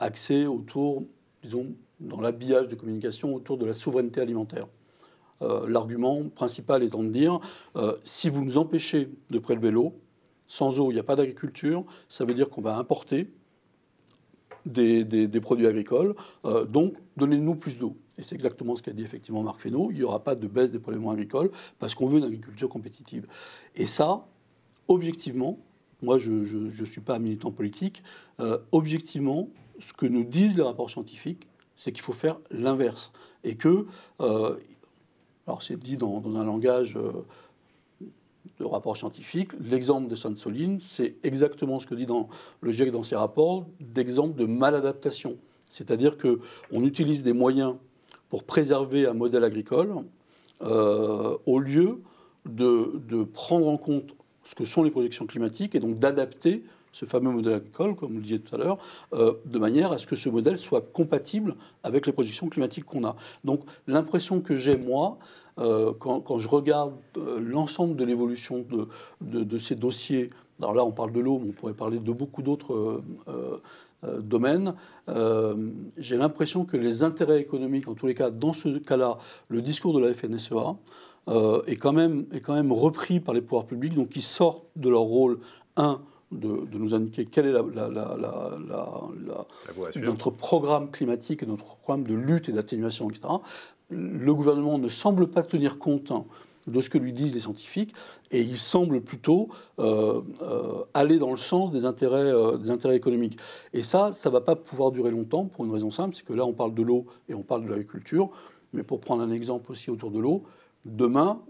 [0.00, 1.04] axé autour,
[1.42, 4.66] disons, dans l'habillage de communication autour de la souveraineté alimentaire.
[5.40, 7.38] L'argument principal étant de dire,
[8.02, 9.94] si vous nous empêchez de prélever l'eau,
[10.46, 11.84] sans eau, il n'y a pas d'agriculture.
[12.08, 13.30] Ça veut dire qu'on va importer
[14.66, 16.14] des, produits agricoles.
[16.44, 17.96] Euh, donc, donnez-nous plus d'eau.
[18.18, 19.90] Et c'est exactement ce qu'a dit effectivement Marc Fesneau.
[19.90, 23.26] Il n'y aura pas de baisse des prélèvements agricoles parce qu'on veut une agriculture compétitive.
[23.74, 24.26] Et ça,
[24.88, 25.58] objectivement,
[26.02, 28.02] moi je ne suis pas un militant politique,
[28.40, 29.48] euh, objectivement,
[29.80, 33.10] ce que nous disent les rapports scientifiques, c'est qu'il faut faire l'inverse.
[33.42, 33.86] Et que,
[34.20, 34.56] euh,
[35.46, 36.96] alors c'est dit dans, un langage
[38.58, 39.52] de rapports scientifiques.
[39.60, 42.28] L'exemple de Sainte-Soline, c'est exactement ce que dit dans
[42.60, 45.36] le GIEC dans ses rapports, d'exemple de maladaptation.
[45.68, 47.74] C'est-à-dire qu'on utilise des moyens
[48.28, 49.94] pour préserver un modèle agricole
[50.62, 52.00] euh, au lieu
[52.46, 54.14] de, de, prendre en compte
[54.44, 56.62] ce que sont les projections climatiques et donc d'adapter
[56.94, 58.78] ce fameux modèle agricole, comme vous le disiez tout à l'heure,
[59.12, 63.04] euh, de manière à ce que ce modèle soit compatible avec les projections climatiques qu'on
[63.04, 63.16] a.
[63.42, 65.18] Donc l'impression que j'ai, moi,
[65.58, 68.64] euh, quand, je regarde euh, l'ensemble de l'évolution
[69.20, 70.30] de, de, ces dossiers,
[70.60, 73.02] alors là on parle de l'eau, mais on pourrait parler de beaucoup d'autres
[74.20, 74.74] domaines,
[75.96, 79.18] j'ai l'impression que les intérêts économiques, en tous les cas, dans ce cas-là,
[79.48, 80.76] le discours de la FNSEA,
[81.66, 84.90] est, quand même, est quand même repris par les pouvoirs publics, donc ils sortent de
[84.90, 85.38] leur rôle,
[85.76, 86.00] un,
[86.32, 87.62] de, nous indiquer quel est la,
[89.96, 93.34] notre programme climatique notre programme de lutte et d'atténuation, etc.
[93.90, 96.12] Le gouvernement ne semble pas tenir compte
[96.66, 97.94] de ce que lui disent les scientifiques,
[98.30, 99.48] et il semble plutôt
[99.78, 103.38] euh, euh, aller dans le sens des intérêts, euh, des intérêts économiques.
[103.72, 106.32] Et ça, ça ne va pas pouvoir durer longtemps pour une raison simple, c'est que
[106.32, 108.30] là, on parle de l'eau et on parle de l'agriculture,
[108.72, 110.44] mais pour prendre un exemple aussi autour de l'eau,
[110.84, 111.40] demain,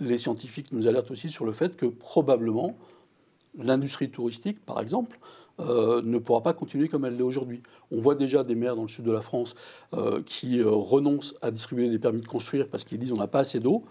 [0.00, 2.76] les scientifiques nous alertent aussi sur le fait que probablement,
[3.58, 5.18] l'industrie touristique, par exemple,
[5.60, 7.62] euh, ne pourra pas continuer comme elle l'est aujourd'hui.
[7.90, 9.54] On voit déjà des maires dans le sud de la France
[9.94, 13.26] euh, qui euh, renoncent à distribuer des permis de construire parce qu'ils disent on n'a
[13.26, 13.84] pas assez d'eau.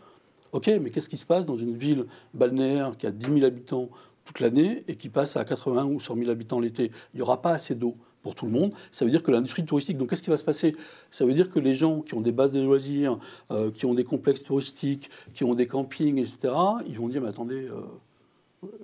[0.53, 3.89] Ok, mais qu'est-ce qui se passe dans une ville balnéaire qui a 10 000 habitants
[4.25, 6.91] toute l'année et qui passe à 80 ou 100 000 habitants l'été?
[7.13, 7.95] Il n'y aura pas assez d'eau.
[8.21, 9.97] pour tout le monde, ça veut dire que l'industrie touristique.
[9.97, 10.75] Donc qu'est-ce qui va se passer?
[11.09, 13.17] Ça veut dire que les gens qui ont des bases de loisirs,
[13.73, 16.53] qui ont des complexes touristiques, qui ont des campings, etc.,
[16.87, 17.67] ils vont dire mais attendez,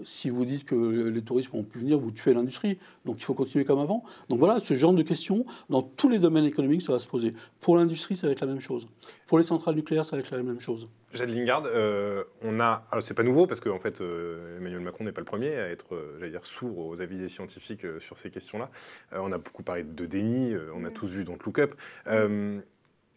[0.03, 2.77] si vous dites que les touristes vont plus venir, vous tuez l'industrie.
[3.05, 4.03] Donc il faut continuer comme avant.
[4.29, 7.33] Donc voilà, ce genre de questions, dans tous les domaines économiques, ça va se poser.
[7.59, 8.87] Pour l'industrie, ça va être la même chose.
[9.27, 10.89] Pour les centrales nucléaires, ça va être la même chose.
[11.13, 12.85] Jade Lingard, euh, on a.
[12.91, 15.55] Alors, c'est pas nouveau parce qu'en en fait, euh, Emmanuel Macron n'est pas le premier
[15.55, 18.69] à être, euh, j'allais dire, sourd aux avis des scientifiques sur ces questions-là.
[19.13, 21.75] on a beaucoup parlé de déni, on a tous vu dans le Look Up.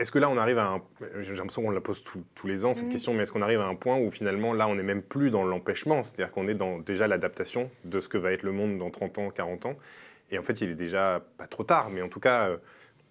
[0.01, 0.83] Est-ce que là, on arrive à un.
[1.21, 2.91] J'ai l'impression qu'on la pose tous les ans, cette mm.
[2.91, 5.31] question, mais est-ce qu'on arrive à un point où finalement, là, on n'est même plus
[5.31, 6.03] dans l'empêchement?
[6.03, 9.19] C'est-à-dire qu'on est dans déjà l'adaptation de ce que va être le monde dans 30
[9.19, 9.77] ans, 40 ans.
[10.31, 12.57] Et en fait, il est déjà pas trop tard, mais en tout cas, euh,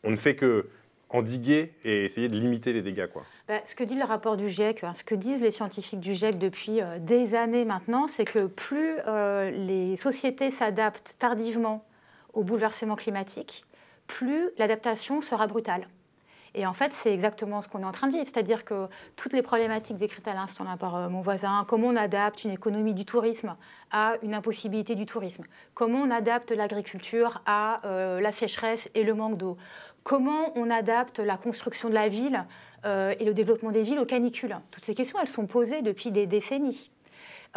[0.04, 0.68] on ne fait que
[1.12, 3.08] endiguer et essayer de limiter les dégâts.
[3.08, 3.24] Quoi.
[3.48, 6.16] Bah, ce que dit le rapport du GIEC, hein, ce que disent les scientifiques du
[6.16, 11.86] GIEC depuis euh, des années maintenant, c'est que plus euh, les sociétés s'adaptent tardivement
[12.34, 13.64] au bouleversement climatique,
[14.08, 15.88] plus l'adaptation sera brutale.
[16.56, 18.26] Et en fait, c'est exactement ce qu'on est en train de vivre.
[18.26, 22.43] C'est-à-dire que toutes les problématiques décrites à l'instant par euh, mon voisin, comment on adapte
[22.43, 23.56] une économie du tourisme
[23.91, 25.43] à une impossibilité du tourisme,
[25.74, 29.58] comment on adapte l'agriculture à euh, la sécheresse et le manque d'eau,
[30.04, 32.45] comment on adapte la construction de la ville
[32.86, 34.56] euh, et le développement des villes aux canicules?
[34.72, 36.91] Toutes ces questions, elles sont posées depuis des décennies.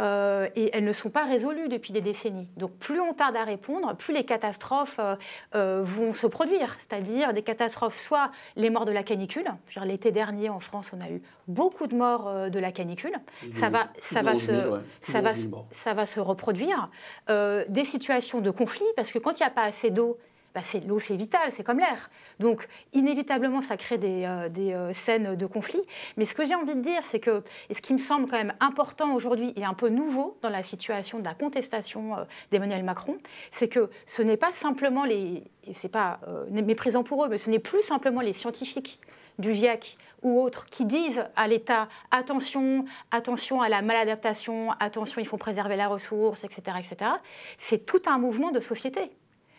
[0.01, 2.49] Euh, et elles ne sont pas résolues depuis des décennies.
[2.57, 5.17] Donc plus on tarde à répondre, plus les catastrophes euh,
[5.55, 9.45] euh, vont se produire, c'est-à-dire des catastrophes, soit les morts de la canicule,
[9.85, 13.15] l'été dernier en France on a eu beaucoup de morts de la canicule,
[13.53, 14.53] ça va, ça, va se,
[15.01, 15.33] ça, va,
[15.71, 16.89] ça va se reproduire,
[17.29, 20.19] des situations de conflit, parce que quand il n'y a pas assez d'eau,
[20.55, 22.11] bah, l'eau, c'est vital, c'est comme l'air.
[22.39, 25.81] Donc, inévitablement, ça crée des, euh, euh, scènes de conflit.
[26.17, 28.37] Mais ce que j'ai envie de dire, c'est que, et ce qui me semble quand
[28.37, 32.85] même important aujourd'hui et un peu nouveau dans la situation de la contestation euh, d'Emmanuel
[32.85, 33.17] Macron,
[33.51, 37.49] c'est que ce n'est pas simplement les, et c'est pas méprisant pour eux, mais ce
[37.51, 39.01] n'est plus simplement les scientifiques
[39.39, 45.27] du GIEC ou autres qui disent à l'État attention, attention à la maladaptation, attention, il
[45.27, 47.11] faut préserver la ressource, etc., etc.
[47.59, 49.11] C'est tout un mouvement de société.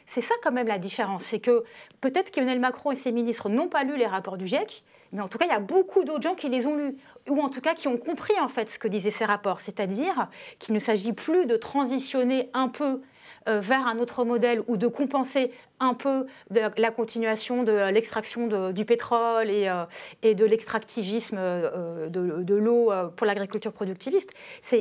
[0.06, 1.26] C'est ça quand même la différence.
[1.26, 1.64] C'est que
[2.02, 5.28] peut-être qu'Emmanuel Macron et ses ministres n'ont pas lu les rapports du GIEC, mais en
[5.28, 6.96] tout cas, il y a beaucoup d'autres gens qui les ont lus,
[7.30, 10.28] ou en tout cas qui ont compris en fait ce que disaient ces rapports, c'est-à-dire
[10.60, 13.02] qu'il ne s'agit plus de transitionner un peu
[13.50, 18.72] euh, vers un autre modèle ou de compenser un peu de la continuation de l'extraction
[18.72, 24.32] du pétrole et, euh, de l'extractivisme euh, de, l'eau pour l'agriculture productiviste.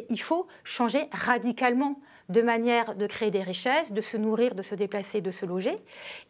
[0.08, 1.98] Il faut changer radicalement
[2.32, 5.78] de manière de créer des richesses, de se nourrir, de se déplacer, de se loger.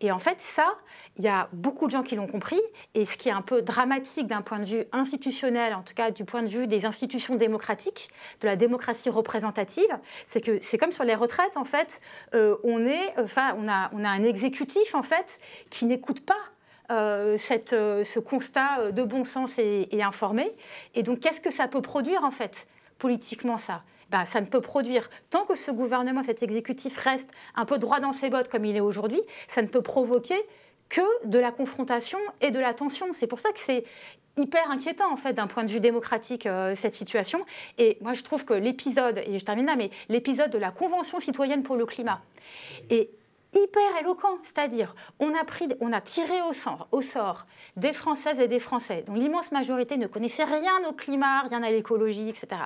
[0.01, 0.75] Et en fait, ça,
[1.17, 2.61] il y a beaucoup de gens qui l'ont compris.
[2.95, 6.11] Et ce qui est un peu dramatique d'un point de vue institutionnel, en tout cas
[6.11, 10.93] du point de vue des institutions démocratiques, de la démocratie représentative, c'est que c'est comme
[10.93, 12.01] sur les retraites, en fait,
[12.35, 15.39] euh, on, est, enfin, on, a, on a un exécutif, en fait,
[15.71, 16.35] qui n'écoute pas
[16.91, 20.51] euh, cette, euh, ce constat de bon sens et, et informé.
[20.95, 22.67] Et donc, qu'est-ce que ça peut produire, en fait,
[22.99, 23.83] politiquement, ça?
[24.13, 27.99] Bah, ça ne peut produire, tant que ce gouvernement, cet exécutif reste un peu droit
[27.99, 30.37] dans ses bottes comme il est aujourd'hui, ça ne peut provoquer
[30.91, 33.07] que de la confrontation et de la tension.
[33.15, 33.85] C'est pour ça que c'est
[34.37, 37.45] hyper inquiétant en fait d'un point de vue démocratique euh, cette situation.
[37.79, 41.19] Et moi je trouve que l'épisode, et je termine là, mais l'épisode de la Convention
[41.19, 42.21] citoyenne pour le climat
[42.91, 43.09] est
[43.55, 47.47] hyper éloquent, c'est-à-dire on a pris, on a tiré au sort, au sort
[47.77, 51.71] des Françaises et des Français dont l'immense majorité ne connaissait rien au climat, rien à
[51.71, 52.61] l'écologie, etc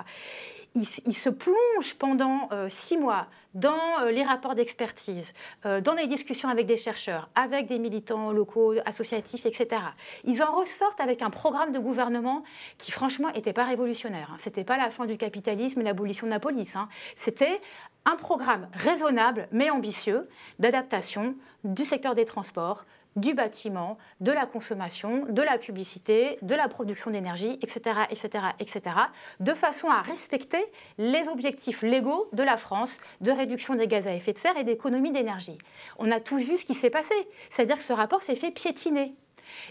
[0.76, 5.32] il, se plonge pendant euh, six mois dans euh, les rapports d'expertise,
[5.64, 9.82] euh, dans les discussions avec des chercheurs, avec des militants locaux, associatifs, etc.
[10.24, 12.44] Ils en ressortent avec un programme de gouvernement
[12.76, 14.30] qui, franchement, n'était pas révolutionnaire.
[14.32, 14.36] Hein.
[14.38, 16.76] Ce n'était pas la fin du capitalisme et l'abolition de la police.
[16.76, 16.88] Hein.
[17.14, 17.60] C'était
[18.04, 22.84] un programme raisonnable mais ambitieux d'adaptation du secteur des transports,
[23.16, 28.96] du bâtiment, de la consommation, de la publicité, de la production d'énergie, etc., etc., etc.,
[29.40, 30.64] de façon à respecter
[30.98, 34.64] les objectifs légaux de la France de réduction des gaz à effet de serre et
[34.64, 35.58] d'économie d'énergie.
[35.98, 37.14] On a tous vu ce qui s'est passé,
[37.50, 39.14] c'est-à-dire que ce rapport s'est fait piétiner.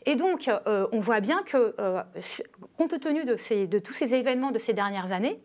[0.06, 2.02] Et donc, euh, on voit bien que, euh,
[2.78, 5.40] compte tenu de, de tous ces événements de ces dernières années,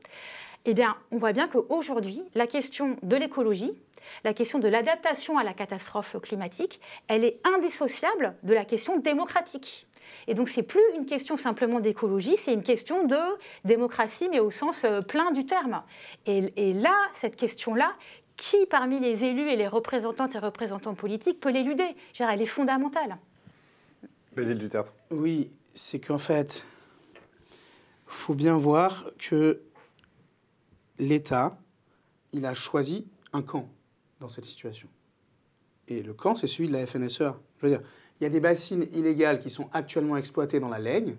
[0.67, 3.73] eh bien, on voit bien qu'aujourd'hui, la question de l'écologie,
[4.25, 9.87] la question de l'adaptation à la catastrophe climatique, elle est indissociable de la question démocratique.
[10.27, 13.17] Et donc, c'est plus une question simplement d'écologie, c'est une question de
[13.65, 15.83] démocratie, mais au sens euh, plein du terme.
[16.27, 17.95] Et, là, cette question-là,
[18.37, 21.97] qui parmi les élus et les représentantes et représentants politiques peut l'éluder?
[22.19, 23.19] Elle est fondamentale.
[24.35, 24.93] Basile Duterte.
[25.11, 26.65] Oui, c'est qu'en fait,
[27.15, 27.19] il
[28.07, 29.61] faut bien voir que
[31.01, 31.59] l'État,
[32.32, 33.68] il a choisi un camp
[34.20, 34.88] dans cette situation.
[35.88, 37.36] Et le camp, c'est celui de la FNSEA.
[37.59, 37.82] Je veux dire,
[38.20, 41.16] il y a des bassines illégales qui sont actuellement exploitées dans la Laigne.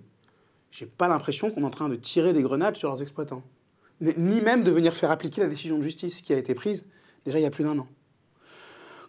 [0.69, 3.43] J'ai pas l'impression qu'on est en train de tirer des grenades sur leurs exploitants.
[3.99, 6.83] Ni même de venir faire appliquer la décision de justice qui a été prise
[7.25, 7.87] déjà il y a plus d'un an.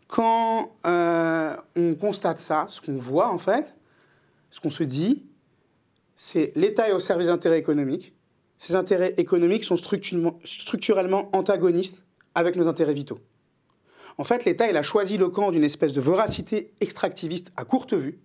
[0.06, 3.74] Quand euh, on constate ça, ce qu'on voit en fait,
[4.50, 5.24] ce qu'on se dit,
[6.16, 8.14] c'est l'État est au service d'intérêts économiques.
[8.62, 12.04] Ces intérêts économiques sont structurellement antagonistes
[12.36, 13.18] avec nos intérêts vitaux.
[14.18, 18.20] En fait, l'État, a choisi le camp d'une espèce de voracité extractiviste à courte vue,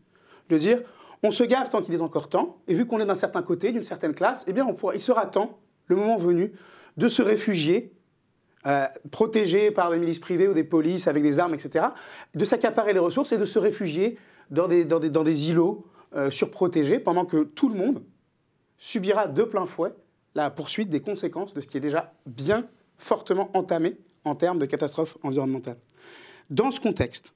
[0.50, 0.84] de dire
[1.24, 3.72] on se gave tant qu'il est encore temps, et vu qu'on est d'un certain côté,
[3.72, 5.58] d'une certaine classe, eh bien, on pourra, il sera temps,
[5.88, 6.52] le moment venu,
[6.98, 7.92] de se réfugier,
[8.68, 11.86] euh, protégé par des milices privées ou des polices avec des armes, etc.,
[12.36, 14.20] de s'accaparer les ressources et de se réfugier
[14.52, 18.04] dans des, dans des, îlots euh, surprotégés, pendant que tout le monde
[18.78, 19.94] subira de plein fouet
[20.38, 22.70] la poursuite des conséquences de ce qui est déjà bien
[23.00, 25.78] fortement entamé en termes de catastrophe environnementale.
[26.52, 27.34] Dans ce contexte,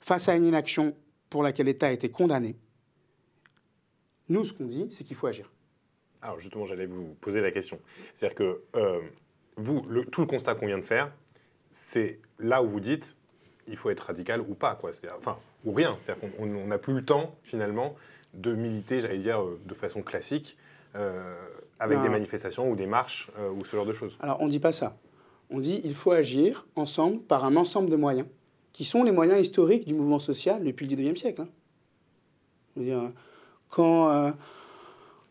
[0.00, 0.96] face à une inaction
[1.28, 2.56] pour laquelle l'État a été condamné,
[4.28, 5.50] nous, ce qu'on dit, c'est qu'il faut agir.
[6.22, 7.78] Alors justement, j'allais vous poser la question.
[8.14, 9.00] C'est-à-dire que euh,
[9.56, 11.12] vous, tout le constat qu'on vient de faire,
[11.70, 13.16] c'est là où vous dites,
[13.68, 14.90] il faut être radical ou pas, quoi.
[15.16, 15.96] Enfin, ou rien.
[15.98, 17.94] C'est-à-dire qu'on n'a plus le temps, finalement,
[18.34, 20.56] de militer, j'allais dire, euh, de façon classique,
[20.94, 24.18] avec ben, des manifestations ou des marches ou ce genre de choses.
[24.20, 24.96] Alors, on ne dit pas ça
[25.50, 28.28] on dit qu'il faut agir ensemble par un ensemble de moyens,
[28.72, 31.44] qui sont les moyens historiques du mouvement social depuis le 19e siècle.
[32.78, 33.12] Hein.
[33.68, 34.30] quand, euh,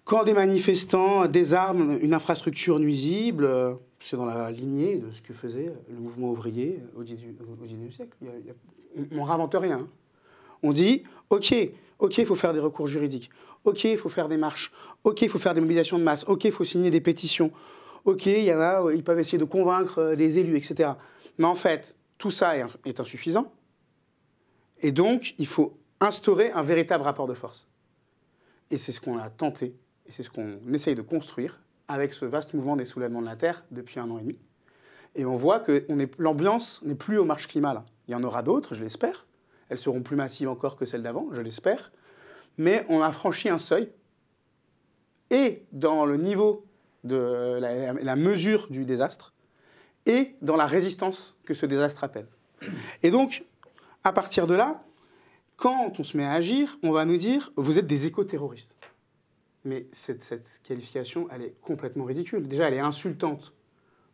[0.03, 5.33] quand des manifestants désarment une infrastructure nuisible, euh, c'est dans la lignée de ce que
[5.33, 8.17] faisait le mouvement ouvrier au 19e siècle.
[9.11, 9.79] on ne réinvente rien.
[9.79, 9.87] Hein.
[10.63, 11.55] On dit, OK,
[11.99, 13.29] OK, il faut faire des recours juridiques.
[13.65, 14.71] OK, il faut faire des marches.
[15.03, 16.23] OK, il faut faire des mobilisations de masse.
[16.27, 17.51] OK, il faut signer des pétitions
[18.05, 20.91] ok, il y en a, ils peuvent essayer de convaincre euh, les élus, etc.
[21.37, 23.51] Mais en fait, tout ça est, insuffisant.
[24.81, 27.67] Et donc, il faut instaurer un véritable rapport de force.
[28.71, 29.75] Et c'est ce qu'on a tenté,
[30.05, 33.35] et c'est ce qu'on essaye de construire avec ce vaste mouvement des soulèvements de la
[33.35, 34.37] Terre depuis un an et demi.
[35.15, 35.85] Et on voit que
[36.19, 37.83] l'ambiance n'est plus aux marches climat là.
[38.07, 39.25] Il y en aura d'autres, je l'espère.
[39.69, 41.91] Elles seront plus massives encore que celles d'avant, je l'espère.
[42.57, 43.89] Mais on a franchi un seuil.
[45.29, 46.65] Et dans le niveau
[47.03, 49.33] de la, mesure du désastre
[50.05, 52.27] et dans la résistance que ce désastre appelle.
[53.03, 53.45] Et donc,
[54.03, 54.79] à partir de là,
[55.55, 58.75] quand on se met à agir, on va nous dire vous êtes des éco-terroristes.
[59.65, 62.47] Mais cette, cette, qualification, elle est complètement ridicule.
[62.47, 63.53] Déjà, elle est insultante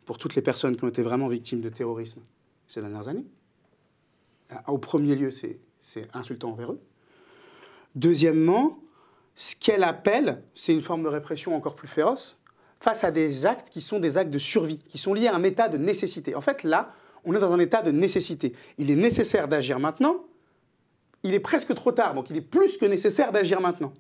[0.06, 2.22] pour toutes les personnes qui ont été vraiment victimes de terrorisme
[2.68, 3.26] ces dernières années.
[4.68, 6.82] Au premier lieu, c'est insultant envers eux.
[7.96, 8.80] Deuxièmement,
[9.36, 12.38] ce qu'elle appelle, c'est une forme de répression encore plus féroce,
[12.80, 15.44] face à des actes qui sont des actes de survie, qui sont liés à un
[15.44, 16.36] état de nécessité.
[16.36, 16.88] En fait, là,
[17.24, 18.54] on est dans un état de nécessité.
[18.78, 20.26] Il est nécessaire d'agir maintenant.
[21.24, 23.94] Il est presque trop tard, donc il est plus que nécessaire d'agir maintenant.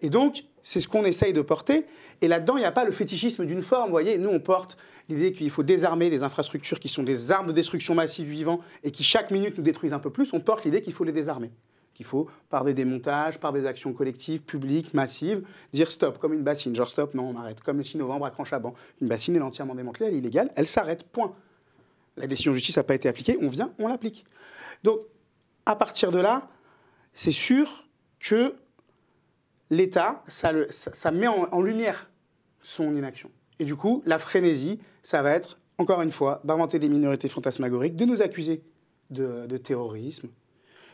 [0.00, 1.86] Et donc, c'est ce qu'on essaye de porter.
[2.20, 3.86] Et là-dedans, il n'y a pas le fétichisme d'une forme.
[3.86, 4.76] Vous voyez, nous, on porte
[5.08, 8.90] l'idée qu'il faut désarmer les infrastructures qui sont des armes de destruction massive vivants et
[8.90, 10.32] qui, chaque minute, nous détruisent un peu plus.
[10.32, 11.50] On porte l'idée qu'il faut les désarmer
[11.94, 16.42] qu'il faut, par des démontages, par des actions collectives, publiques, massives, dire stop, comme une
[16.42, 16.74] bassine.
[16.74, 17.60] Genre stop, non, on arrête.
[17.60, 18.74] Comme le 6 novembre à Cranchaban.
[19.00, 21.34] Une bassine, est entièrement démantelée, elle est illégale, elle s'arrête, point.
[22.16, 24.24] La décision de justice n'a pas été appliquée, on vient, on l'applique.
[24.82, 25.00] Donc,
[25.66, 26.48] à partir de là,
[27.12, 27.88] c'est sûr
[28.20, 28.54] que
[29.74, 30.52] l'État, ça,
[31.10, 32.10] met en, lumière
[32.60, 33.30] son inaction.
[33.58, 37.96] Et du coup, la frénésie, ça va être, encore une fois, d'inventer des minorités fantasmagoriques,
[37.96, 38.62] de nous accuser
[39.10, 40.28] de terrorisme,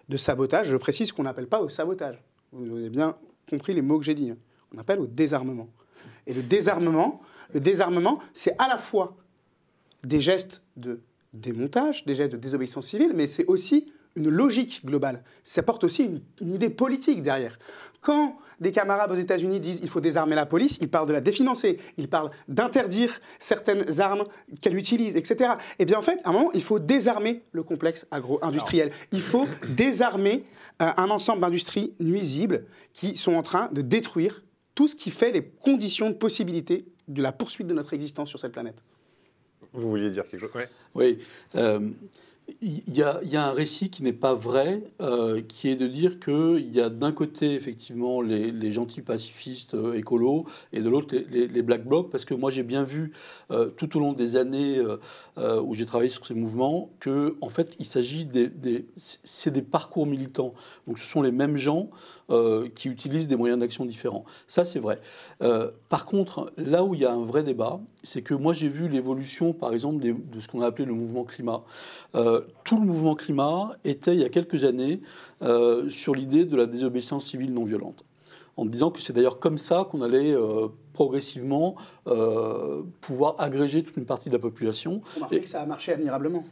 [0.09, 0.69] de sabotage.
[0.69, 2.23] Je précise qu'on n'appelle pas au sabotage.
[2.53, 3.17] Vous avez bien
[3.49, 4.31] compris les mots que j'ai dit.
[4.31, 4.37] Hein.
[4.75, 5.69] On appelle au désarmement.
[6.27, 7.19] Et le désarmement,
[7.55, 9.17] le désarmement, c'est à la fois
[10.05, 11.01] des gestes de
[11.33, 15.23] démontage, des gestes de désobéissance civile, mais c'est aussi une logique globale.
[15.45, 17.59] Ça porte aussi une, idée politique derrière.
[18.01, 21.21] Quand des camarades aux États-Unis disent il faut désarmer la police, ils parlent de la
[21.21, 24.25] définancer, ils parlent d'interdire certaines armes
[24.61, 25.53] qu'elle utilise, etc.
[25.79, 28.91] Et eh bien en fait, à un moment, il faut désarmer le complexe agro-industriel.
[29.13, 30.45] Il faut désarmer
[30.83, 34.43] euh, un ensemble d'industries nuisibles qui sont en train de détruire
[34.75, 38.39] tout ce qui fait les conditions de possibilité de la poursuite de notre existence sur
[38.39, 38.83] cette planète.
[39.73, 40.63] Vous vouliez dire quelque chose?
[40.95, 41.19] Oui.
[41.55, 41.81] Euh,
[42.63, 46.71] il y, a, un récit qui n'est pas vrai, euh, qui est de dire qu'il
[46.75, 51.87] y a d'un côté effectivement les, gentils pacifistes euh, écolos et de l'autre les, black
[51.87, 53.13] blocs, parce que moi j'ai bien vu
[53.51, 54.81] euh, tout au long des années
[55.37, 58.51] où j'ai travaillé sur ces mouvements que en fait il s'agit des,
[58.97, 60.55] c'est des parcours militants.
[60.87, 61.91] Donc ce sont les mêmes gens
[62.75, 64.25] qui utilisent des moyens d'action différents.
[64.47, 65.01] Ça c'est vrai.
[65.89, 68.89] par contre, là où il y a un vrai débat, c'est que moi j'ai vu
[68.89, 71.63] l'évolution par exemple de ce qu'on a appelé le mouvement climat
[72.65, 75.01] tout le mouvement climat était, il y a quelques années,
[75.89, 78.05] sur l'idée de la désobéissance civile non violente
[78.61, 81.77] en disant que c'est d'ailleurs comme ça qu'on allait euh, progressivement
[82.07, 85.01] euh, pouvoir agréger toute une partie de la population.
[85.31, 86.45] et que ça a marché admirablement.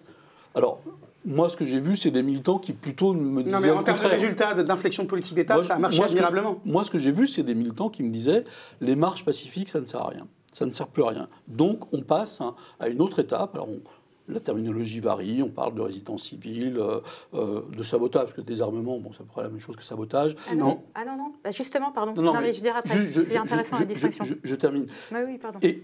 [0.55, 0.81] Alors,
[1.25, 3.57] moi, ce que j'ai vu, c'est des militants qui plutôt me disaient.
[3.57, 6.61] Non, mais en termes de résultats d'inflexion de politique d'État, ça a marché admirablement.
[6.65, 8.45] moi, ce que j'ai vu, c'est des militants qui me disaient
[8.81, 10.27] les marches pacifiques, ça ne sert à rien.
[10.53, 11.29] Ça ne sert plus à rien.
[11.47, 12.41] Donc, on passe
[12.81, 13.55] à une autre étape.
[13.55, 13.81] Alors, on,
[14.29, 17.01] la terminologie varie, on parle de résistance civile, euh,
[17.35, 20.37] euh, de sabotage, parce que désarmement, bon, ça pourrait la même chose que sabotage.
[20.51, 21.33] Ah non, ah non, non.
[21.43, 22.21] Bah, justement, pardon.
[22.21, 24.25] Non, mais, je dirais après, c'est intéressant la distinction.
[24.43, 24.87] Je, termine.
[25.13, 25.59] Oui, oui, pardon.
[25.63, 25.83] Et,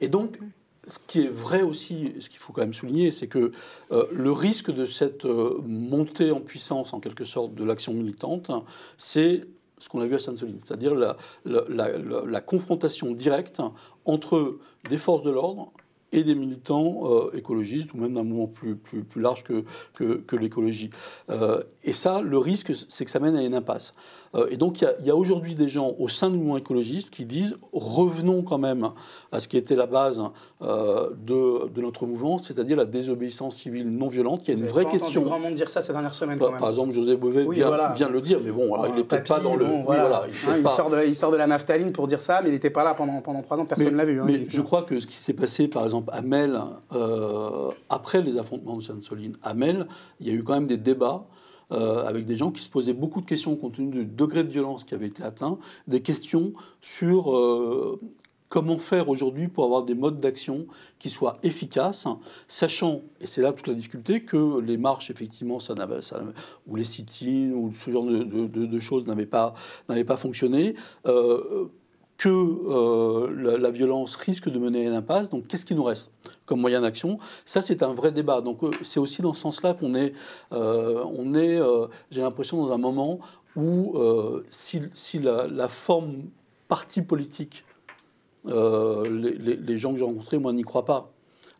[0.00, 0.38] et, donc,
[0.86, 3.52] ce qui est vrai aussi, ce qu'il faut quand même souligner, c'est que
[3.92, 8.50] euh, le risque de cette montée en puissance, en quelque sorte, de l'action militante,
[8.98, 9.46] c'est
[9.82, 13.60] ce qu'on a vu à Sainte-Soline, c'est-à-dire la, confrontation directe
[14.04, 14.58] entre
[14.88, 15.72] des forces de l'ordre
[16.12, 20.16] et des militants euh, écologistes ou même d'un mouvement plus, plus, plus large que, que,
[20.18, 20.90] que l'écologie.
[21.30, 23.94] Euh, et ça, le risque, c'est que ça mène à une impasse.
[24.34, 27.24] Euh, et donc, il y a, aujourd'hui des gens au sein du mouvement écologiste qui
[27.24, 28.90] disent revenons quand même
[29.30, 30.22] à ce qui était la base
[30.60, 34.46] de, de, notre mouvement, c'est-à-dire la désobéissance civile non violente.
[34.46, 35.22] Il y a une vraie question.
[35.22, 36.38] grand monde dire ça ces dernières semaines.
[36.38, 39.28] Bah, par exemple, José Bové vient, vient, de le dire, mais bon, il n'est peut-être
[39.28, 39.66] pas dans le.
[39.84, 40.24] voilà.
[40.28, 42.70] il, hein, sort de, il, sort de, la naphtaline pour dire ça, mais il n'était
[42.70, 44.20] pas là pendant, pendant trois ans, personne ne l'a vu.
[44.20, 46.60] Hein, mais je crois que ce qui s'est passé, par exemple, à Mel,
[46.92, 49.86] euh, après les affrontements de Sainte-Soline, à Mel,
[50.20, 51.26] il y a eu quand même des débats.
[51.70, 54.50] Euh, avec des gens qui se posaient beaucoup de questions compte tenu du degré de
[54.50, 57.98] violence qui avait été atteint, des questions sur euh,
[58.50, 60.66] comment faire aujourd'hui pour avoir des modes d'action
[60.98, 62.06] qui soient efficaces,
[62.46, 66.22] sachant, et c'est là toute la difficulté, que les marches, effectivement, ça ça,
[66.66, 69.54] ou les sit-ins, ou ce genre de, choses n'avaient pas,
[69.86, 70.74] pas fonctionné.
[72.22, 75.28] Que euh, la, violence risque de mener à une impasse.
[75.28, 76.12] Donc, qu'est-ce qui nous reste
[76.46, 77.18] comme moyen d'action?
[77.44, 78.40] Ça, c'est un vrai débat.
[78.40, 80.12] Donc, euh, c'est aussi dans ce sens-là qu'on est,
[80.52, 83.18] euh, j'ai l'impression, dans un moment
[83.56, 83.96] où
[84.48, 86.28] si, la, forme
[86.68, 87.64] parti politique,
[88.44, 91.10] les, gens que j'ai rencontrés, moi, n'y croient pas.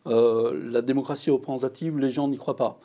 [0.05, 2.79] la démocratie représentative, les gens n'y croient pas.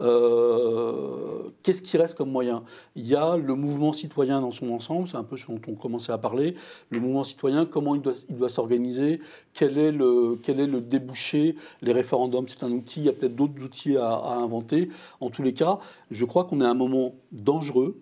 [0.00, 2.64] Euh, qu'est-ce qui reste comme moyen?
[2.96, 5.74] Il y a le mouvement citoyen dans son ensemble, c'est un peu ce dont on
[5.74, 6.54] commençait à parler.
[6.90, 9.20] Le mouvement citoyen, comment il doit, s'organiser?
[9.52, 11.54] Quel, est le, quel est le débouché?
[11.82, 14.88] Les référendums, c'est un outil, il y a peut-être d'autres outils à, inventer.
[15.20, 15.78] En tous les cas,
[16.10, 18.00] je crois qu'on est à un moment dangereux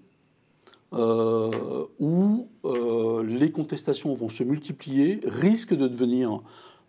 [0.95, 6.43] euh, où euh, les contestations vont se multiplier, risquent de devenir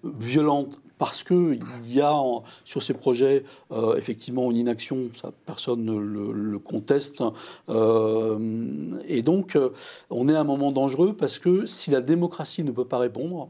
[0.04, 2.18] violentes parce qu'il y a
[2.64, 3.44] sur ces projets
[3.74, 5.10] euh, effectivement une inaction,
[5.46, 7.22] personne ne le, conteste.
[7.68, 9.72] Euh, et donc, euh,
[10.10, 13.50] on est à un moment dangereux parce que si la démocratie ne peut pas répondre,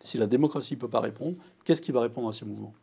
[0.00, 2.74] si la démocratie ne peut pas répondre, qu'est-ce qui va répondre à ces mouvements?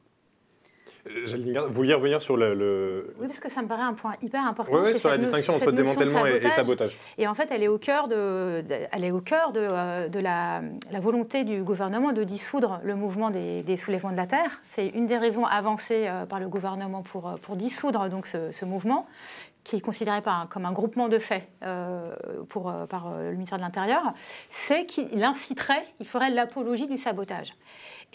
[1.05, 4.81] Vous vouliez revenir sur le, Oui, parce que ça me paraît un point hyper important.
[4.83, 6.97] Oui, sur la distinction entre démantèlement et, sabotage.
[7.17, 10.19] Et en fait, elle est au cœur de, elle est au cœur de, euh, de
[10.19, 14.61] la, la, volonté du gouvernement de dissoudre le mouvement des, des soulèvements de la Terre.
[14.67, 18.51] C'est une des raisons avancées euh, par le gouvernement pour, euh, pour dissoudre donc, ce,
[18.51, 19.07] ce mouvement
[19.63, 21.47] qui est considéré comme un groupement de faits
[22.49, 24.01] pour, par le ministère de l'Intérieur,
[24.49, 27.53] c'est qu'il inciterait, il ferait l'apologie du sabotage.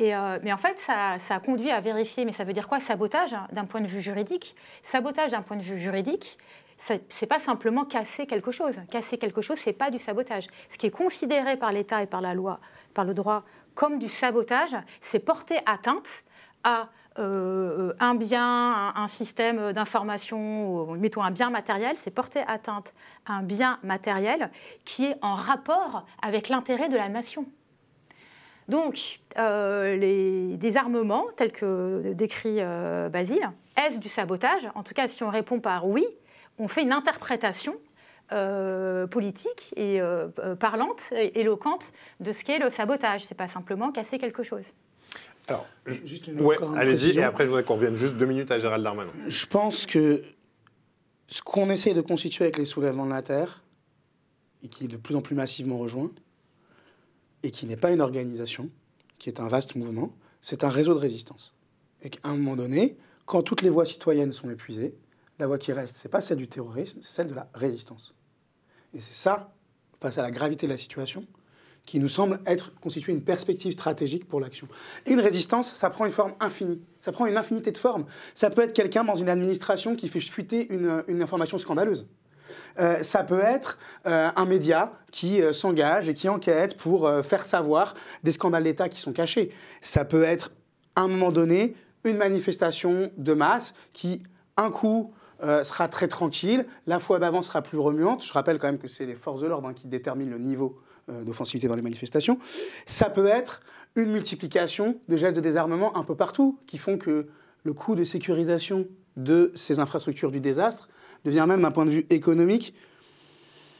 [0.00, 2.80] Euh, mais en fait, ça, a conduit à vérifier, mais ça veut dire quoi?
[2.80, 6.38] Sabotage hein, d'un point de vue juridique Sabotage d'un point de vue juridique,
[6.76, 8.78] c'est pas simplement casser quelque chose.
[8.90, 10.46] Casser quelque chose, c'est pas du sabotage.
[10.68, 12.60] Ce qui est considéré par l'État et par la loi,
[12.92, 13.44] par le droit,
[13.74, 16.24] comme du sabotage, c'est porter atteinte
[16.64, 16.88] à
[17.18, 22.92] euh, un bien, un, système d'information, mettons un bien matériel, c'est porter atteinte
[23.24, 24.50] à un bien matériel
[24.84, 27.46] qui est en rapport avec l'intérêt de la nation.
[28.68, 34.68] Donc, euh, les désarmements, tels que décrit euh, Basile, est-ce du sabotage?
[34.74, 36.04] En tout cas, si on répond par oui,
[36.58, 37.76] on fait une interprétation
[38.32, 40.00] euh, politique et
[40.58, 43.24] parlante, et éloquente de ce qu'est le sabotage.
[43.24, 44.72] C'est pas simplement casser quelque chose.
[45.48, 48.58] Alors, juste une ouais, allez-y, et après je voudrais qu'on revienne juste deux minutes à
[48.58, 49.12] Gérald Darmanin.
[49.28, 50.24] Je pense que
[51.28, 53.62] ce qu'on essaye de constituer avec les soulèvements de la Terre,
[54.64, 56.10] et qui est de plus en plus massivement rejoint,
[57.42, 58.70] et qui n'est pas une organisation,
[59.18, 61.54] qui est un vaste mouvement, c'est un réseau de résistance.
[62.02, 64.94] Et qu'à un moment donné, quand toutes les voies citoyennes sont épuisées,
[65.38, 68.14] la voie qui reste, c'est pas celle du terrorisme, c'est celle de la résistance.
[68.94, 69.54] Et c'est ça,
[70.00, 71.26] face à la gravité de la situation,
[71.84, 74.66] qui nous semble être constituer une perspective stratégique pour l'action.
[75.06, 76.80] Une résistance, ça prend une forme infinie.
[77.00, 78.06] Ça prend une infinité de formes.
[78.34, 82.06] Ça peut être quelqu'un dans une administration qui fait fuiter une information scandaleuse.
[82.78, 87.44] Euh, ça peut être euh, un média qui euh, s'engage et qui enquête pour faire
[87.44, 89.50] savoir des scandales d'État qui sont cachés.
[89.80, 90.52] Ça peut être,
[90.94, 91.74] à un moment donné,
[92.04, 94.22] une manifestation de masse qui,
[94.56, 95.12] un coup,
[95.62, 98.24] sera très tranquille, la fois d'avant sera plus remuante.
[98.24, 100.80] Je rappelle quand même que c'est les forces de l'ordre hein, qui déterminent le niveau
[101.08, 102.38] d'offensivité dans les manifestations.
[102.86, 103.60] Ça peut être
[103.96, 107.26] une multiplication de gestes de désarmement un peu partout, qui font que
[107.64, 108.86] le coût de sécurisation
[109.16, 110.88] de ces infrastructures du désastre
[111.26, 112.74] devient même, d'un point de vue économique,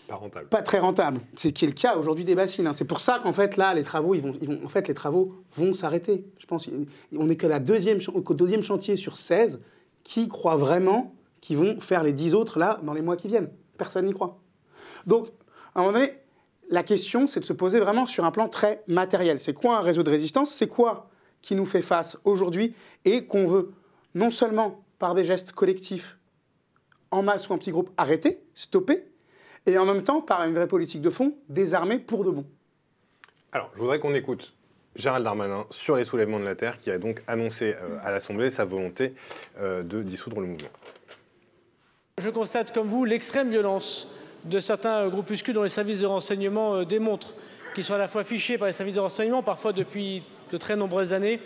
[0.07, 0.49] pas rentable.
[0.49, 1.21] Pas très rentable.
[1.37, 2.67] C'est qui est le cas aujourd'hui des bassines.
[2.67, 2.73] Hein.
[2.73, 4.95] C'est pour ça qu'en fait là, les travaux, ils vont, ils vont en fait, les
[4.95, 6.25] travaux vont s'arrêter.
[6.39, 6.69] Je pense,
[7.17, 9.61] on n'est que la deuxième, au deuxième chantier sur 16
[10.05, 13.51] qui croit vraiment qu'ils vont faire les 10 autres là dans les mois qui viennent.
[13.77, 14.39] Personne n'y croit.
[15.07, 15.29] Donc,
[15.75, 16.13] à un moment donné,
[16.71, 19.41] la question, c'est de se poser vraiment sur un plan très matériel.
[19.41, 20.53] C'est quoi un réseau de résistance?
[20.53, 21.11] C'est quoi
[21.43, 22.75] qui nous fait face aujourd'hui
[23.05, 23.73] et qu'on veut
[24.15, 26.19] non seulement par des gestes collectifs,
[27.11, 29.05] en masse ou en petits groupes, arrêter, stopper,
[29.67, 32.45] et en même temps, par une vraie politique de fond, désarmer pour de bon.
[33.53, 34.55] Alors, je voudrais qu'on écoute
[34.97, 38.51] Gérald Darmanin sur les soulèvements de la Terre, qui a donc annoncé euh, à l'Assemblée
[38.51, 39.15] sa volonté
[39.61, 40.69] euh, de dissoudre le mouvement.
[42.19, 44.09] Je constate comme vous l'extrême violence
[44.45, 47.35] de certains groupuscules dont les services de renseignement euh, démontrent
[47.75, 50.77] qu'ils sont à la fois fichés par les services de renseignement, parfois depuis de très
[50.77, 51.41] nombreuses années,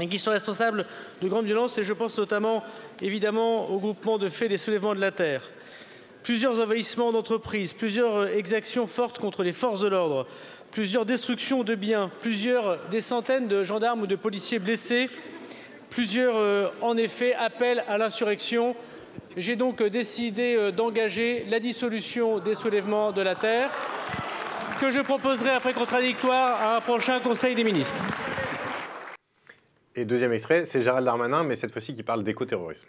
[0.00, 0.86] et qui sont responsables
[1.20, 1.78] de grandes violences.
[1.78, 2.64] Et je pense notamment,
[3.00, 5.42] évidemment, au groupement de faits des soulèvements de la Terre
[6.22, 10.26] plusieurs envahissements d'entreprises, plusieurs euh, exactions fortes contre les forces de l'ordre,
[10.70, 15.10] plusieurs destructions de biens, plusieurs des centaines de gendarmes ou de policiers blessés,
[15.90, 18.76] plusieurs euh, en effet appels à l'insurrection.
[19.36, 23.70] J'ai donc euh, décidé d'engager la dissolution des soulèvements de la terre
[24.80, 28.02] que je proposerai après contradictoire à un prochain Conseil des ministres.
[29.94, 32.88] Et deuxième extrait, c'est Gérald Darmanin, mais cette fois-ci qui parle d'écoterrorisme.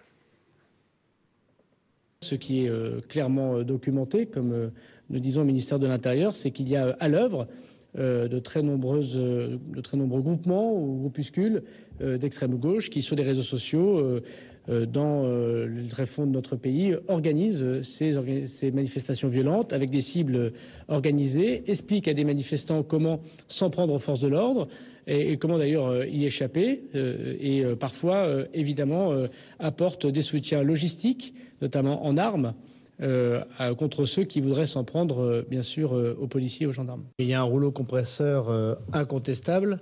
[2.21, 4.69] Ce qui est euh, clairement euh, documenté, comme euh,
[5.09, 7.47] nous disons au ministère de l'Intérieur, c'est qu'il y a à l'œuvre
[7.95, 11.61] de, très nombreuses, de très nombreux groupements ou groupuscules
[11.99, 14.19] d'extrême gauche qui, sur les réseaux sociaux,
[14.67, 18.13] dans le tréfonds de notre pays, organisent ces,
[18.47, 20.53] ces, manifestations violentes avec des cibles
[20.87, 24.67] organisées, expliquent à des manifestants comment s'en prendre aux forces de l'ordre
[25.07, 29.13] et, comment d'ailleurs y échapper, et parfois, évidemment,
[29.59, 31.33] apportent des soutiens logistiques
[31.63, 32.53] notamment en armes,
[33.01, 33.43] euh,
[33.75, 37.05] contre ceux qui voudraient s'en prendre, euh, bien sûr, euh, aux policiers et aux gendarmes.
[37.17, 39.81] Il y a un rouleau compresseur incontestable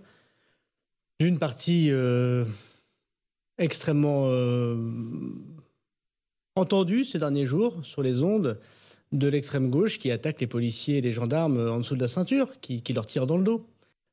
[1.19, 1.91] d'une partie
[3.57, 4.31] extrêmement
[6.55, 8.59] entendue ces derniers jours sur les ondes
[9.11, 12.59] de l'extrême gauche qui attaque les policiers et les gendarmes en dessous de la ceinture,
[12.61, 13.67] qui, qui leur tire dans le dos.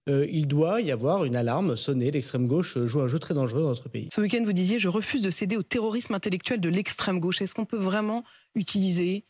[0.08, 2.10] Euh, il doit y avoir une alarme sonnée.
[2.10, 4.08] L'extrême gauche joue un jeu très dangereux dans notre pays.
[4.12, 7.42] Ce week-end, vous disiez je refuse de céder au terrorisme intellectuel de l'extrême gauche.
[7.42, 9.24] Est-ce qu'on peut vraiment utiliser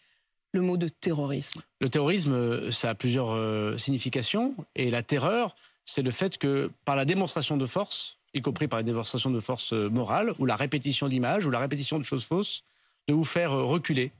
[0.52, 1.62] le mot de terrorisme?
[1.80, 4.54] Le terrorisme, ça a plusieurs euh, significations.
[4.76, 8.78] Et la terreur, c'est le fait que par la démonstration de force, y compris par
[8.78, 12.24] une démonstration de force euh, morale, ou la répétition d'images, ou la répétition de choses
[12.24, 12.62] fausses,
[13.08, 14.12] de vous faire reculer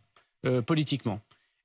[0.65, 1.21] politiquement.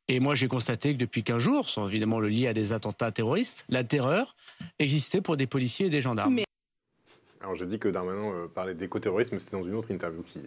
[0.10, 3.12] Et moi, j'ai constaté que depuis 15 jours, sans évidemment le lier à des attentats
[3.12, 4.36] terroristes, la terreur
[4.80, 6.40] existait pour des policiers et des gendarmes.
[7.42, 10.40] Alors j'ai dit que Darmanin euh, parlait d'écoterrorisme, c'était dans une autre interview qui,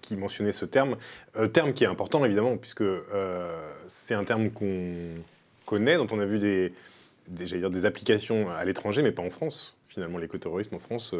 [0.00, 0.96] qui mentionnait ce terme.
[1.36, 4.94] Euh, terme qui est important évidemment, puisque euh, c'est un terme qu'on
[5.66, 6.72] connaît, dont on a vu des,
[7.26, 9.76] des, dire, des applications à l'étranger, mais pas en France.
[9.88, 11.14] Finalement, l'écoterrorisme en France,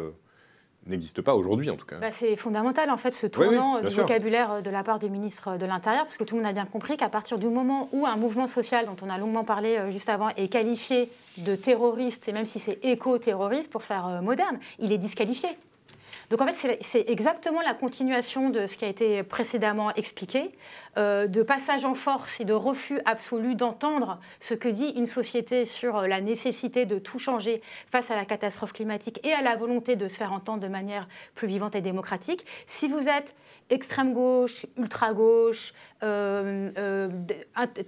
[0.87, 1.97] n'existe pas aujourd'hui en tout cas.
[1.97, 5.65] Bah, c'est fondamental en fait ce tournant du vocabulaire de la part du ministre de
[5.65, 8.15] l'Intérieur parce que tout le monde a bien compris qu'à partir du moment où un
[8.15, 12.31] mouvement social dont on a longuement parlé euh, juste avant est qualifié de terroriste et
[12.31, 15.49] même si c'est éco-terroriste pour faire euh, moderne, il est disqualifié.
[16.29, 20.51] Donc en fait, c'est exactement la continuation de ce qui a été précédemment expliqué,
[20.97, 25.63] euh, de passage en force et de refus absolu d'entendre ce que dit une société
[25.63, 29.55] sur euh, la nécessité de tout changer face à la catastrophe climatique et à la
[29.55, 32.45] volonté de se faire entendre de manière plus vivante et démocratique.
[32.65, 33.33] Si vous êtes
[33.69, 35.73] extrême gauche, ultra gauche,
[36.03, 37.09] euh,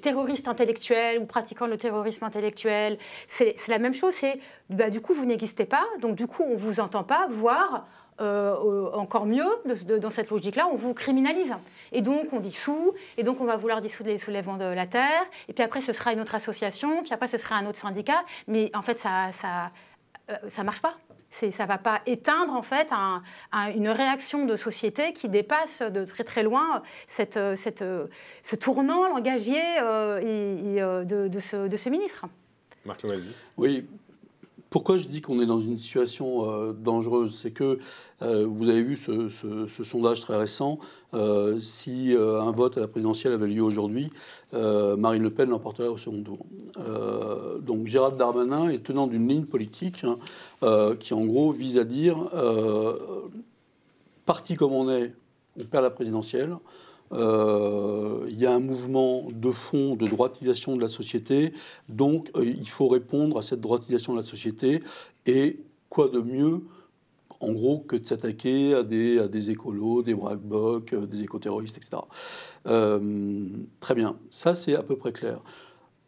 [0.02, 2.98] terroriste intellectuel ou pratiquant le terrorisme intellectuel,
[3.28, 4.14] c'est la même chose.
[4.14, 4.40] C'est
[4.70, 7.86] bah, du coup vous n'existez pas, donc du coup on vous entend pas, voire
[8.22, 9.48] euh, encore mieux,
[10.00, 11.54] dans cette logique-là, on vous criminalise.
[11.92, 15.24] Et donc, on dissout, et donc on va vouloir dissoudre les soulèvements de la terre,
[15.48, 18.24] et puis après, ce sera une autre association, puis après, ce sera un autre syndicat.
[18.48, 19.72] Mais en fait, ça ça,
[20.30, 20.96] euh, ça marche pas.
[21.32, 22.92] Ça ne va pas éteindre en fait
[23.76, 27.84] une réaction de société qui dépasse de très très loin cette, cette,
[28.42, 32.26] ce tournant langagier euh, de, de, ce, de, ce, ministre.
[32.84, 33.06] Marc
[33.58, 33.86] Oui,
[34.70, 37.36] pourquoi je dis qu'on est dans une situation euh, dangereuse?
[37.36, 37.80] C'est que
[38.22, 39.30] euh, vous avez vu ce,
[39.84, 40.78] sondage très récent.
[41.14, 44.12] Euh, si un vote à la présidentielle avait lieu aujourd'hui,
[44.54, 46.46] Marine Le Pen l'emporterait au second tour.
[47.62, 52.18] donc Gérald Darmanin est tenant d'une ligne politique hein, qui en gros vise à dire
[54.26, 55.14] parti comme on est,
[55.60, 56.56] on perd la présidentielle.
[57.12, 61.54] Euh, il y a un mouvement de fond de droitisation de la société,
[61.88, 64.82] donc euh, il faut répondre à cette droitisation de la société.
[65.26, 65.60] Et
[65.90, 66.62] quoi de mieux,
[67.40, 72.02] en gros, que de s'attaquer à des, écolos, des braquebocs, euh, des écoterroristes, etc.
[73.80, 75.40] très bien, ça c'est à peu près clair.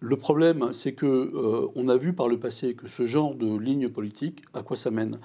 [0.03, 1.31] Le problème, c'est que
[1.75, 4.89] on a vu par le passé que ce genre de ligne politique, à quoi ça
[4.89, 5.19] mène?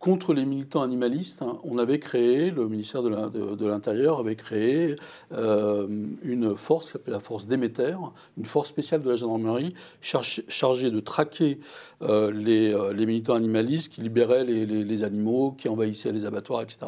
[0.00, 4.96] Contre les militants animalistes, hein, on avait créé, le ministère de l'Intérieur avait créé
[5.32, 5.86] euh,
[6.22, 7.94] une force la force Déméter,
[8.38, 11.58] une force spéciale de la gendarmerie chargée de traquer
[12.02, 16.86] euh, euh, les, militants animalistes qui libéraient les, animaux, qui envahissaient les abattoirs, etc.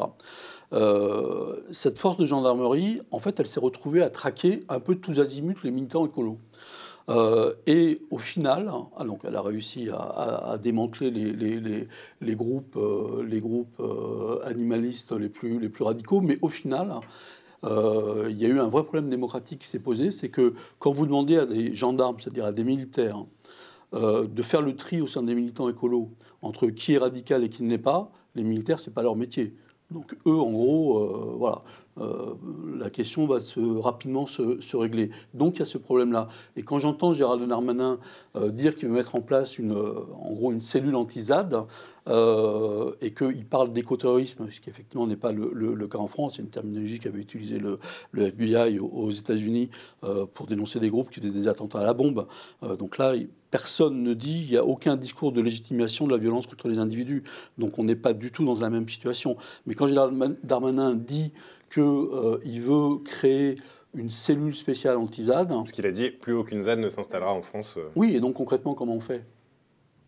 [1.71, 5.63] cette force de gendarmerie, en fait, elle s'est retrouvée à traquer un peu tous azimuts
[5.63, 6.39] les militants écolos.
[7.09, 12.79] Euh, et au final, ah, donc elle a réussi à, démanteler les, groupes,
[13.27, 16.93] les groupes euh, euh, animalistes les plus, radicaux, mais au final,
[17.63, 21.05] il y a eu un vrai problème démocratique qui s'est posé, c'est que quand vous
[21.05, 23.25] demandez à des gendarmes, c'est-à-dire à des militaires,
[23.93, 26.09] de faire le tri au sein des militants écolos
[26.41, 29.55] entre qui est radical et qui ne l'est pas, les militaires, c'est pas leur métier.
[29.91, 31.61] Donc eux, en gros, voilà,
[31.99, 32.33] euh,
[32.77, 35.11] la question va se, rapidement se, régler.
[35.33, 36.27] Donc il y a ce problème-là.
[36.55, 37.99] Et quand j'entends Gérald Darmanin
[38.35, 41.65] euh, dire qu'il veut mettre en place une, euh, en gros une cellule anti-ZAD
[42.99, 46.49] et qu'il parle d'écoterrorisme, ce qui effectivement n'est pas le, cas en France, c'est une
[46.49, 47.79] terminologie qu'avait utilisé le,
[48.13, 49.69] FBI aux, États-Unis
[50.33, 52.27] pour dénoncer des groupes qui faisaient des attentats à la bombe.
[52.77, 53.13] donc là,
[53.51, 56.79] personne ne dit, il n'y a aucun discours de légitimation de la violence contre les
[56.79, 57.23] individus.
[57.57, 59.37] Donc on n'est pas du tout dans la même situation.
[59.67, 61.31] Mais quand Gérald Darmanin dit
[61.73, 63.57] qu'il euh, veut créer
[63.95, 65.49] une cellule spéciale anti-ZAD.
[65.49, 67.75] Parce qu'il a dit plus aucune ZAD ne s'installera en France.
[67.77, 67.89] Euh.
[67.95, 69.25] Oui, et donc concrètement, comment on fait?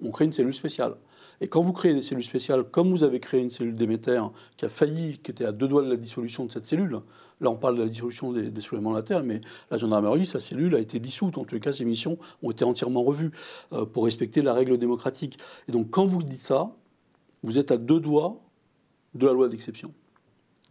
[0.04, 0.96] On crée une cellule spéciale.
[1.42, 4.22] Et quand vous créez des cellules spéciales, comme vous avez créé une cellule Déméter
[4.58, 7.00] qui a failli, qui était à deux doigts de la dissolution de cette cellule,
[7.42, 10.26] là on parle de la dissolution des, des soulèvements de la Terre, mais la gendarmerie,
[10.26, 11.38] sa cellule a été dissoute.
[11.38, 13.32] En tous les cas, ses missions ont été entièrement revues
[13.74, 15.38] euh, pour respecter la règle démocratique.
[15.68, 16.72] Et donc quand vous dites ça,
[17.44, 18.42] vous êtes à deux doigts
[19.14, 19.94] de la loi d'exception.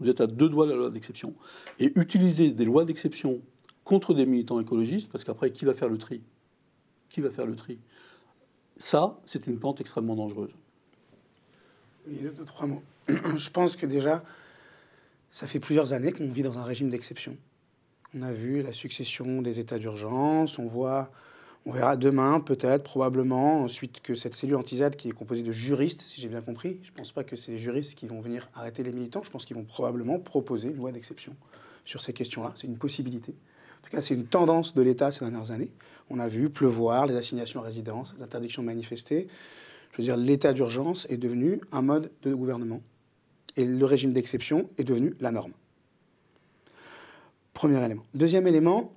[0.01, 1.35] Vous êtes à deux doigts de la loi d'exception.
[1.79, 3.41] Et utiliser des lois d'exception
[3.85, 6.23] contre des militants écologistes, parce qu'après, qui va faire le tri?
[7.11, 7.79] Qui va faire le tri?
[8.77, 10.51] Ça, c'est une pente extrêmement dangereuse.
[12.09, 12.83] Oui, deux, trois mots.
[13.09, 14.25] Je pense que déjà,
[15.31, 17.37] ça fait plusieurs années qu'on vit dans un régime d'exception.
[18.15, 21.11] On a vu la succession des états d'urgence, on voit
[21.67, 26.03] on verra demain, peut-être, probablement, ensuite que cette cellule anti-ZAD qui est composée de juristes,
[26.03, 28.51] si j'ai bien compris, je ne pense pas que c'est les juristes qui vont venir
[28.55, 31.35] arrêter les militants, je pense qu'ils vont probablement proposer une loi d'exception
[31.87, 32.53] sur ces questions-là.
[32.57, 33.33] C'est une possibilité.
[33.33, 35.71] En tout cas, c'est une tendance de l'État ces dernières années.
[36.11, 39.29] On a vu pleuvoir, les assignations à résidence, les interdictions de manifester.
[39.93, 42.83] Je veux dire, l'état d'urgence est devenu un mode de gouvernement.
[43.57, 45.53] Et le régime d'exception est devenu la norme.
[47.55, 48.03] Premier élément.
[48.15, 48.93] Deuxième élément,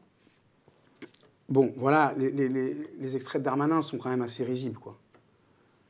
[1.50, 4.98] Bon, voilà, les, extraits Darmanin sont quand même assez risibles, quoi.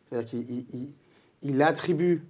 [0.10, 2.24] C'est-à-dire qu'il attribue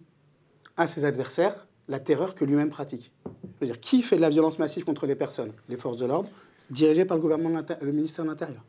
[0.77, 3.11] à ses adversaires la terreur que lui-même pratique.
[3.25, 3.31] Je
[3.61, 5.51] veux dire, qui fait de la violence massive contre des personnes?
[5.69, 6.29] Les forces de l'ordre,
[6.69, 8.63] dirigées par le gouvernement, le ministère de l'Intérieur.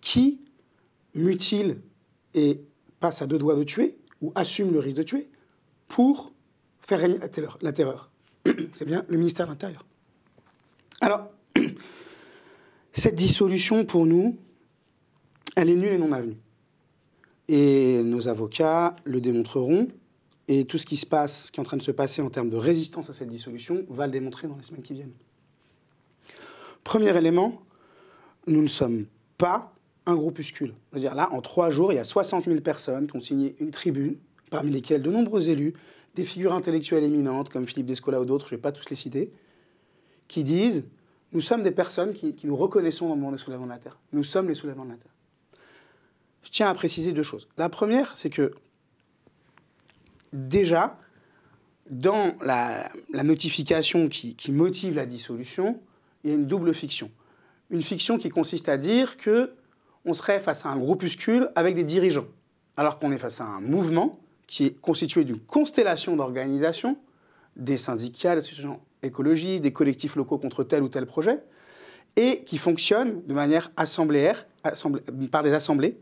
[0.00, 0.40] Qui
[1.14, 1.80] mutile
[2.34, 2.60] et
[3.00, 5.28] passe à deux doigts de tuer, ou assume le risque de tuer,
[5.88, 6.32] pour
[6.80, 7.18] faire régner
[7.60, 8.10] la terreur?
[8.74, 9.84] C'est bien le ministère de l'Intérieur.
[11.00, 11.30] Alors,
[12.94, 14.38] cette dissolution, pour nous,
[15.56, 16.36] elle est nulle et non avenue.
[17.48, 19.88] Et nos avocats le démontreront.
[20.46, 22.50] Et tout ce qui se passe, qui est en train de se passer en termes
[22.50, 25.14] de résistance à cette dissolution, va le démontrer dans les semaines qui viennent.
[26.84, 27.62] Premier élément,
[28.46, 29.06] nous ne sommes
[29.38, 29.72] pas
[30.06, 30.74] un groupuscule.
[30.94, 33.70] Dire, là, en trois jours, il y a 60 000 personnes qui ont signé une
[33.70, 34.16] tribune,
[34.50, 35.74] parmi lesquelles de nombreux élus,
[36.14, 38.96] des figures intellectuelles éminentes comme Philippe Descola ou d'autres, je ne vais pas tous les
[38.96, 39.32] citer,
[40.28, 40.84] qui disent
[41.34, 43.98] nous sommes des personnes qui, nous reconnaissons dans le monde des soulèvements de la Terre.
[44.12, 45.10] Nous sommes les soulèvements de la Terre.
[46.44, 47.48] Je tiens à préciser deux choses.
[47.58, 48.52] La première, c'est que
[50.32, 50.96] déjà,
[51.90, 55.80] dans la, notification qui, motive la dissolution,
[56.22, 57.10] il y a une double fiction.
[57.70, 59.52] Une fiction qui consiste à dire que
[60.04, 62.26] on serait face à un groupuscule avec des dirigeants,
[62.76, 64.12] alors qu'on est face à un mouvement
[64.46, 66.98] qui est constitué d'une constellation d'organisations,
[67.56, 71.40] des syndicats, des associations des collectifs locaux contre tel ou tel projet,
[72.16, 74.46] et qui fonctionnent de manière assembléaire,
[75.30, 75.98] par des assemblées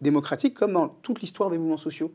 [0.00, 2.12] démocratiques, comme dans toute l'histoire des mouvements sociaux.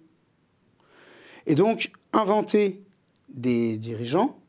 [1.46, 2.84] Et donc, inventer
[3.30, 4.41] des dirigeants,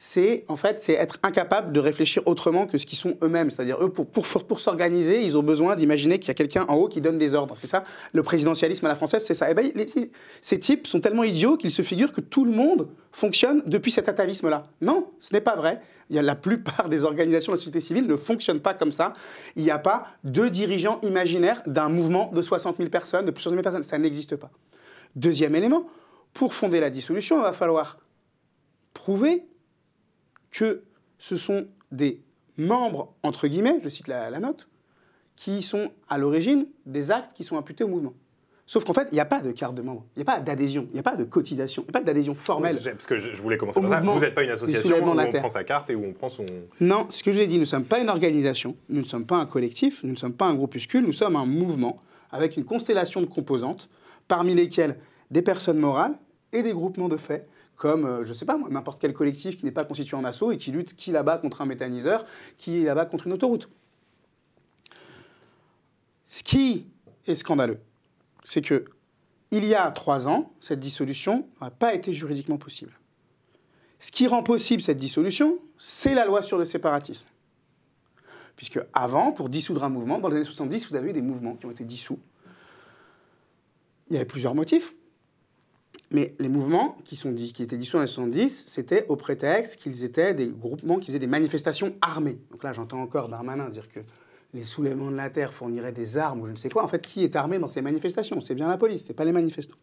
[0.00, 3.50] c'est en fait c'est être incapable de réfléchir autrement que ce qu'ils sont eux-mêmes.
[3.50, 6.76] C'est-à-dire eux pour, pour, pour s'organiser, ils ont besoin d'imaginer qu'il y a quelqu'un en
[6.76, 7.54] haut qui donne des ordres.
[7.58, 9.48] C'est ça le présidentialisme à la française, c'est ça.
[9.48, 9.72] Et eh ben,
[10.40, 14.08] ces types sont tellement idiots qu'ils se figurent que tout le monde fonctionne depuis cet
[14.08, 14.62] atavisme-là.
[14.80, 15.80] Non, ce n'est pas vrai.
[16.10, 18.92] Il y a la plupart des organisations de la société civile ne fonctionnent pas comme
[18.92, 19.12] ça.
[19.56, 23.40] Il n'y a pas deux dirigeants imaginaires d'un mouvement de 60 000 personnes, de plus
[23.40, 23.82] de 60 000 personnes.
[23.82, 24.50] Ça n'existe pas.
[25.16, 25.88] Deuxième élément,
[26.34, 27.98] pour fonder la dissolution, il va falloir
[28.94, 29.44] prouver
[30.50, 30.82] que
[31.18, 32.20] ce sont des
[32.56, 34.68] membres, entre guillemets, je cite la, note,
[35.36, 38.14] qui sont à l'origine des actes qui sont imputés au mouvement.
[38.66, 40.40] Sauf qu'en fait, il n'y a pas de carte de membre, il n'y a pas
[40.40, 42.78] d'adhésion, il n'y a pas de cotisation, il n'y a pas d'adhésion formelle.
[42.84, 44.00] Parce que je, voulais commencer par ça.
[44.00, 46.44] Vous n'êtes pas une association où on prend sa carte et où on prend son.
[46.78, 49.24] Non, ce que je l'ai dit, nous ne sommes pas une organisation, nous ne sommes
[49.24, 51.98] pas un collectif, nous ne sommes pas un groupuscule, nous sommes un mouvement
[52.30, 53.88] avec une constellation de composantes,
[54.26, 54.98] parmi lesquelles
[55.30, 56.18] des personnes morales
[56.52, 59.64] et des groupements de faits comme, euh, je ne sais pas, n'importe quel collectif qui
[59.64, 62.26] n'est pas constitué en assaut et qui lutte qui là-bas contre un méthaniseur,
[62.58, 63.70] qui là-bas contre une autoroute.
[66.26, 66.86] Ce qui
[67.26, 67.78] est scandaleux,
[68.44, 68.84] c'est que
[69.50, 72.92] il y a trois ans, cette dissolution n'a pas été juridiquement possible.
[73.98, 77.26] Ce qui rend possible cette dissolution, c'est la loi sur le séparatisme.
[78.56, 81.54] Puisque avant, pour dissoudre un mouvement, dans les années 70, vous avez eu des mouvements
[81.54, 82.18] qui ont été dissous.
[84.08, 84.94] Il y avait plusieurs motifs.
[86.10, 89.76] Mais les mouvements qui, sont dit, qui étaient dissous dans les 70, c'était au prétexte
[89.78, 92.38] qu'ils étaient des groupements qui faisaient des manifestations armées.
[92.50, 94.00] Donc là, j'entends encore Darmanin dire que
[94.54, 96.82] les soulèvements de la terre fourniraient des armes ou je ne sais quoi.
[96.82, 98.40] En fait, qui est armé dans ces manifestations?
[98.40, 99.76] C'est bien la police, c'est pas les manifestants.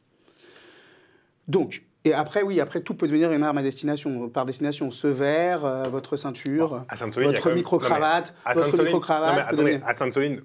[1.48, 4.90] Donc, et après, oui, après, tout peut devenir une arme à destination, par destination.
[4.90, 6.86] Ce verre, euh, votre ceinture,
[7.18, 9.84] votre micro-cravate, votre micro-cravate.
[9.86, 10.42] À Sainte-Soline,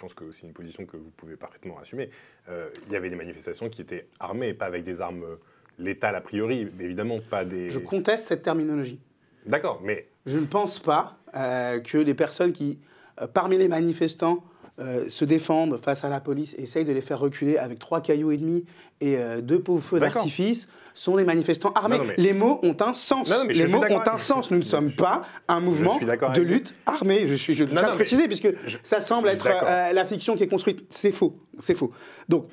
[0.00, 2.10] pense que c'est une position que vous pouvez parfaitement assumer.
[2.48, 5.24] Euh, il y avait des manifestations qui étaient armées, pas avec des armes
[5.78, 7.70] létales a priori, mais évidemment pas des.
[7.70, 9.00] Je conteste cette terminologie.
[9.46, 10.08] D'accord, mais.
[10.26, 12.78] Je ne pense pas euh, que des personnes qui,
[13.20, 14.44] euh, parmi les manifestants,
[15.08, 18.30] se défendent face à la police et essayent de les faire reculer avec trois cailloux
[18.30, 18.64] et demi
[19.00, 22.00] et deux pauvres feux d'artifice sont des manifestants armés.
[22.16, 23.32] les mots ont un sens.
[23.48, 24.50] les mots ont un sens.
[24.50, 27.26] Nous ne sommes pas un mouvement de lutte armée.
[27.26, 28.48] Je, suis, je tiens à préciser, puisque
[28.82, 30.86] ça semble être euh, la fiction qui est construite.
[30.90, 31.36] C'est faux.
[31.60, 31.92] C'est faux.
[32.28, 32.46] Donc,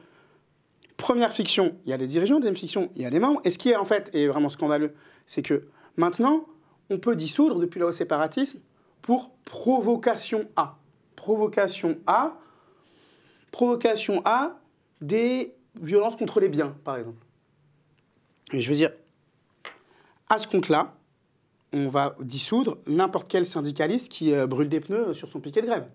[0.96, 2.38] première fiction, il y a les dirigeants.
[2.38, 3.42] Deuxième fiction, il y a les membres.
[3.44, 4.94] Et ce qui est en fait est vraiment scandaleux,
[5.26, 5.68] c'est que
[5.98, 6.46] maintenant,
[6.90, 8.60] on peut dissoudre depuis le séparatisme
[9.02, 10.77] pour provocation A.
[11.28, 12.38] Provocation A.
[13.52, 14.62] Provocation A
[15.02, 17.18] des violences contre les biens, par exemple.
[18.54, 18.94] Et je veux dire,
[20.30, 20.96] à ce compte-là,
[21.74, 25.66] on va dissoudre n'importe quel syndicaliste qui euh, brûle des pneus sur son piquet de
[25.66, 25.90] grève.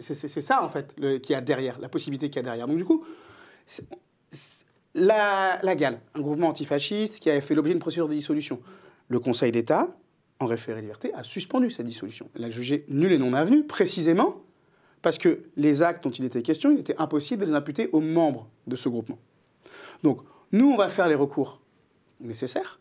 [0.00, 0.92] C'est ça, en fait,
[1.22, 2.66] qu'il a derrière, la possibilité qu'il y a derrière.
[2.66, 3.04] Donc, du coup,
[4.96, 8.58] la, la GAL, un groupement antifasciste qui avait fait l'objet d'une procédure de dissolution.
[9.06, 9.96] Le Conseil d'État,
[10.40, 12.28] en référé liberté, a suspendu cette dissolution.
[12.34, 14.42] Il a jugé nul et non avenu, précisément
[15.04, 18.00] parce que les actes dont il était question, il était impossible de les imputer aux
[18.00, 19.18] membres de ce groupement.
[20.02, 21.60] Donc, nous, on va faire les recours
[22.20, 22.80] nécessaire.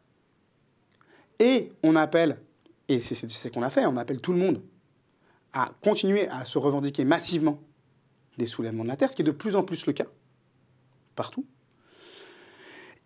[1.40, 2.40] Et on appelle,
[2.88, 4.62] et c'est ce qu'on a fait, on appelle tout le monde
[5.52, 7.60] à continuer à se revendiquer massivement
[8.38, 10.08] des soulèvements de la Terre, ce qui est de plus en plus le cas,
[11.18, 11.46] partout.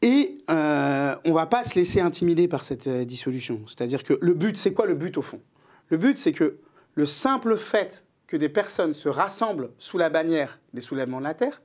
[0.04, 3.62] Et euh, on ne va pas se laisser intimider par cette euh, dissolution.
[3.66, 5.42] C'est-à-dire que le but, c'est quoi le but au fond?
[5.90, 6.60] Le but, c'est que
[6.94, 11.34] le simple fait que des personnes se rassemblent sous la bannière des soulèvements de la
[11.34, 11.62] Terre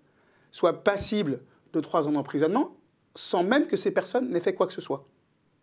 [0.52, 1.40] soit passible
[1.72, 2.76] de trois ans d'emprisonnement
[3.14, 5.06] sans même que ces personnes n'aient fait quoi que ce soit.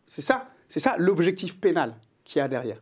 [0.06, 1.94] C'est ça, c'est ça l'objectif pénal
[2.24, 2.82] qu'il y a derrière.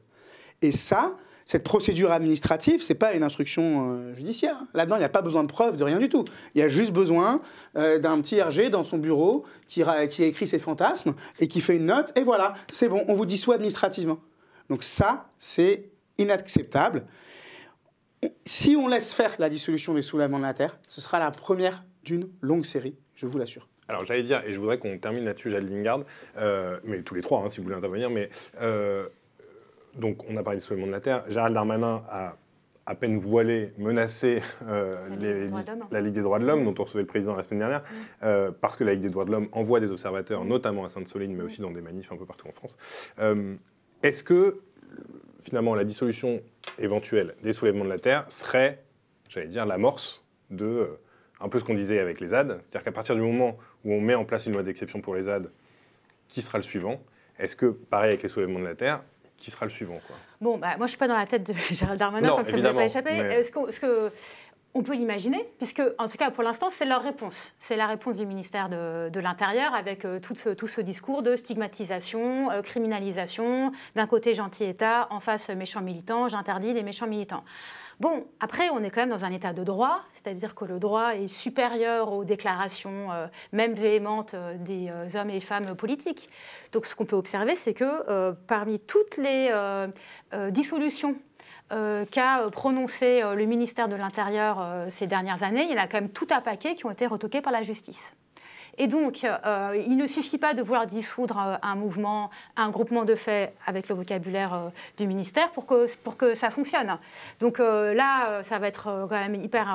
[0.61, 1.15] Et ça,
[1.45, 4.57] cette procédure administrative, c'est pas une instruction euh, judiciaire.
[4.73, 6.25] Là-dedans, il n'y a pas besoin de preuves, de rien du tout.
[6.55, 7.41] Il y a juste besoin
[7.77, 11.77] euh, d'un petit RG dans son bureau qui, qui, écrit ses fantasmes et qui fait
[11.77, 14.19] une note, et voilà, c'est bon, on vous dissout administrativement.
[14.69, 17.05] Donc ça, c'est inacceptable.
[18.45, 21.83] Si on laisse faire la dissolution des soulèvements de la Terre, ce sera la première
[22.03, 23.67] d'une longue série, je vous l'assure.
[23.87, 26.01] Alors j'allais dire, et je voudrais qu'on termine là-dessus, Jade Lingard,
[26.37, 28.29] euh, mais tous les trois, hein, si vous voulez intervenir, mais
[28.61, 29.07] euh,
[29.95, 31.23] donc on a parlé de soulèvement de la Terre.
[31.29, 32.37] Gérald Darmanin a
[32.85, 34.95] à peine voilé, menacé euh,
[35.91, 37.83] la, Ligue des droits de l'homme, dont on recevait le président la semaine dernière,
[38.21, 38.53] mm.
[38.61, 41.43] parce que la Ligue des droits de l'homme envoie des observateurs, notamment à Sainte-Soline, mais
[41.43, 42.77] aussi dans des manifs un peu partout en France.
[44.03, 44.61] Est-ce que
[45.39, 46.41] finalement la dissolution
[46.79, 48.83] éventuelle des soulèvements de la Terre serait,
[49.29, 50.89] j'allais dire, l'amorce de
[51.39, 54.01] un peu ce qu'on disait avec les ZAD, c'est-à-dire qu'à partir du moment où on
[54.01, 55.51] met en place une loi d'exception pour les ZAD,
[56.27, 56.99] qui sera le suivant?
[57.39, 59.03] Est-ce que, pareil avec les soulèvements de la Terre,
[59.37, 60.15] qui sera le suivant quoi?
[60.41, 62.51] Bon, bah, moi je ne suis pas dans la tête de Gérald Darmanin, comme ça
[62.53, 63.43] ne vous a pas échappé.
[63.43, 64.11] ce que,
[64.77, 67.55] on peut l'imaginer, puisque, en tout cas, pour l'instant, c'est leur réponse.
[67.57, 72.61] C'est la réponse du ministère de, l'Intérieur avec euh, tout, ce, discours de stigmatisation, euh,
[72.61, 77.43] criminalisation, d'un côté gentil État, en face méchants militants, j'interdis les méchants militants.
[77.99, 81.15] Bon, après, on est quand même dans un état de droit, c'est-à-dire que le droit
[81.15, 86.29] est supérieur aux déclarations, euh, même véhémentes, des hommes et femmes politiques.
[86.71, 89.51] Donc, ce qu'on peut observer, c'est que parmi toutes les
[90.51, 91.15] dissolutions
[91.73, 95.83] euh, qu'a euh, prononcé euh, le ministère de l'Intérieur ces dernières années, il y en
[95.83, 98.13] a quand même tout un paquet qui ont été retoqués par la justice.
[98.79, 103.55] Et donc, il ne suffit pas de vouloir dissoudre un mouvement, un groupement de faits
[103.65, 106.99] avec le vocabulaire du ministère pour que, pour que ça fonctionne.
[107.39, 109.65] Donc là, ça va être quand même hyper...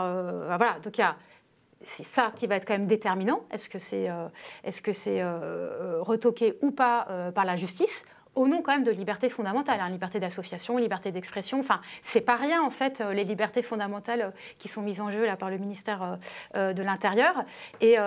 [0.46, 1.16] voilà, donc il y a
[1.84, 3.40] c'est ça qui va être quand même déterminant.
[3.50, 4.08] Est-ce que c'est
[4.62, 5.20] est -ce c'est
[6.00, 8.04] retoqué ou pas par la justice?
[8.34, 11.60] Au nom quand même de libertés fondamentales, hein, liberté d'association, liberté d'expression.
[11.60, 15.10] Enfin, c'est pas rien en fait euh, les libertés fondamentales euh, qui sont mises en
[15.10, 16.18] jeu là par le ministère
[16.56, 17.44] euh, de l'Intérieur.
[17.80, 17.98] Et,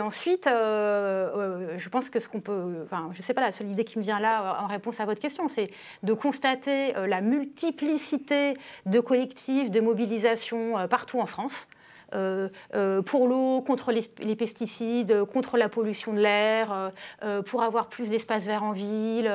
[0.00, 3.98] ensuite, je pense que ce qu'on peut, enfin, je sais pas, la seule idée qui
[3.98, 5.70] me vient là en réponse à votre question, c'est
[6.02, 8.54] de constater la multiplicité
[8.86, 11.68] de collectifs, de mobilisations partout en France.
[12.14, 16.92] Euh, euh, pour l'eau, contre les, pesticides, contre la pollution de l'air,
[17.22, 19.30] euh, pour avoir plus d'espaces verts en ville,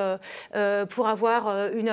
[0.89, 1.89] pour avoir une,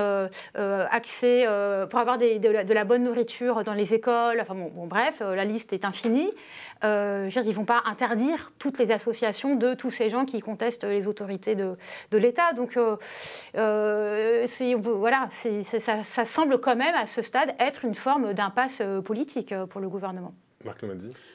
[0.91, 1.47] accès,
[1.91, 4.41] pour avoir de, la, bonne nourriture dans les écoles.
[4.41, 6.31] Enfin bon, bref, la liste est infinie.
[6.83, 10.25] Je veux dire, ils ne vont pas interdire toutes les associations de tous ces gens
[10.25, 11.77] qui contestent les autorités de,
[12.13, 12.53] l'État.
[12.55, 12.79] Donc,
[13.55, 19.81] voilà, ça, ça, semble quand même à ce stade être une forme d'impasse politique pour
[19.81, 20.35] le gouvernement.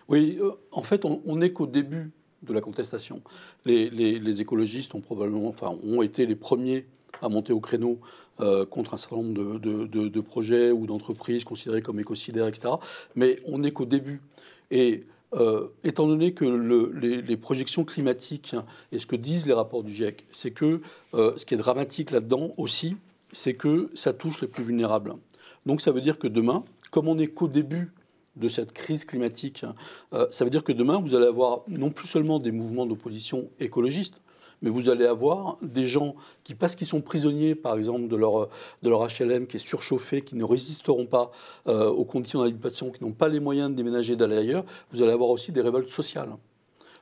[0.07, 2.11] Oui, euh, en fait, on n'est qu'au début
[2.43, 3.21] de la contestation.
[3.65, 6.85] Les, écologistes ont probablement, enfin, ont été les premiers
[7.21, 7.99] à monter au créneau
[8.39, 12.75] euh, contre un certain nombre de, projets ou d'entreprises considérées comme écocidaires, etc.
[13.15, 14.21] Mais on n'est qu'au début.
[14.69, 18.55] Et euh, étant donné que les, projections climatiques
[18.91, 20.81] et ce que disent les rapports du GIEC, c'est que
[21.13, 22.97] ce qui est dramatique là-dedans aussi,
[23.31, 25.13] c'est que ça touche les plus vulnérables.
[25.65, 27.91] Donc ça veut dire que demain, comme on n'est qu'au début
[28.37, 29.65] de cette crise climatique,
[30.13, 33.49] euh, ça veut dire que demain, vous allez avoir non plus seulement des mouvements d'opposition
[33.59, 34.21] écologistes,
[34.61, 38.49] mais vous allez avoir des gens qui, parce qu'ils sont prisonniers, par exemple, de leur,
[38.81, 41.31] de leur HLM qui est surchauffé, qui ne résisteront pas
[41.67, 45.11] euh, aux conditions d'habitation, qui n'ont pas les moyens de déménager, d'aller ailleurs, vous allez
[45.11, 46.29] avoir aussi des révoltes sociales.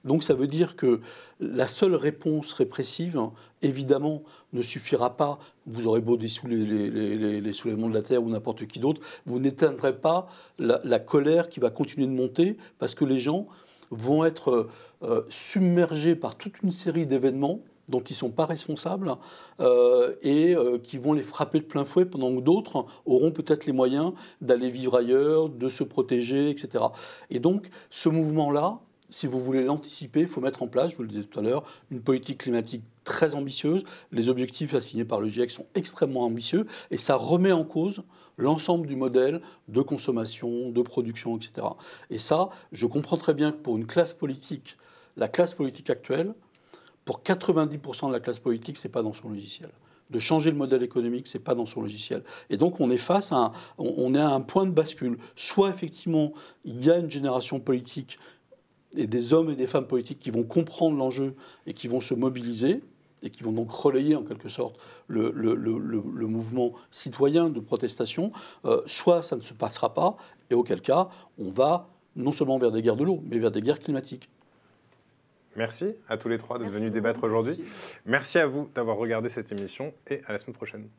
[0.05, 1.01] Donc ça veut dire que
[1.39, 3.19] la seule réponse répressive,
[3.61, 4.23] évidemment,
[4.53, 5.39] ne suffira pas.
[5.65, 9.39] Vous aurez beau dissoudre les, les, soulèvements de la Terre ou n'importe qui d'autre, vous
[9.39, 10.27] n'éteindrez pas
[10.59, 13.47] la, colère qui va continuer de monter parce que les gens
[13.91, 14.67] vont être
[15.03, 19.15] euh, submergés par toute une série d'événements dont ils ne sont pas responsables
[19.59, 23.65] euh, et euh, qui vont les frapper de plein fouet pendant que d'autres auront peut-être
[23.65, 26.85] les moyens d'aller vivre ailleurs, de se protéger, etc.
[27.29, 28.79] Et donc ce mouvement-là,
[29.09, 31.41] si vous voulez l'anticiper, il faut mettre en place, je vous le disais tout à
[31.41, 33.83] l'heure, une politique climatique très ambitieuse.
[34.11, 38.03] Les objectifs assignés par le GIEC sont extrêmement ambitieux et ça remet en cause
[38.37, 41.67] l'ensemble du modèle de consommation, de production, etc.
[42.09, 44.77] Et ça, je comprends très bien que pour une classe politique,
[45.17, 46.33] la classe politique actuelle,
[47.05, 49.69] pour 90% de la classe politique, c'est pas dans son logiciel
[50.11, 52.23] de changer le modèle économique, c'est pas dans son logiciel.
[52.49, 55.17] Et donc on est face à on est à un point de bascule.
[55.35, 56.33] Soit effectivement
[56.63, 58.17] il y a une génération politique
[58.97, 61.35] et des hommes et des femmes politiques qui vont comprendre l'enjeu
[61.65, 62.81] et qui vont se mobiliser
[63.23, 65.31] et qui vont donc relayer en quelque sorte le,
[66.27, 68.31] mouvement citoyen de protestation,
[68.65, 70.15] euh, soit ça ne se passera pas,
[70.49, 71.09] et auquel cas
[71.39, 74.29] on va non seulement vers des guerres de l'eau, mais vers des guerres climatiques.
[75.55, 77.63] Merci à tous les trois d'être venus débattre aujourd'hui.
[78.05, 80.89] Merci à vous d'avoir regardé cette émission et à la semaine prochaine.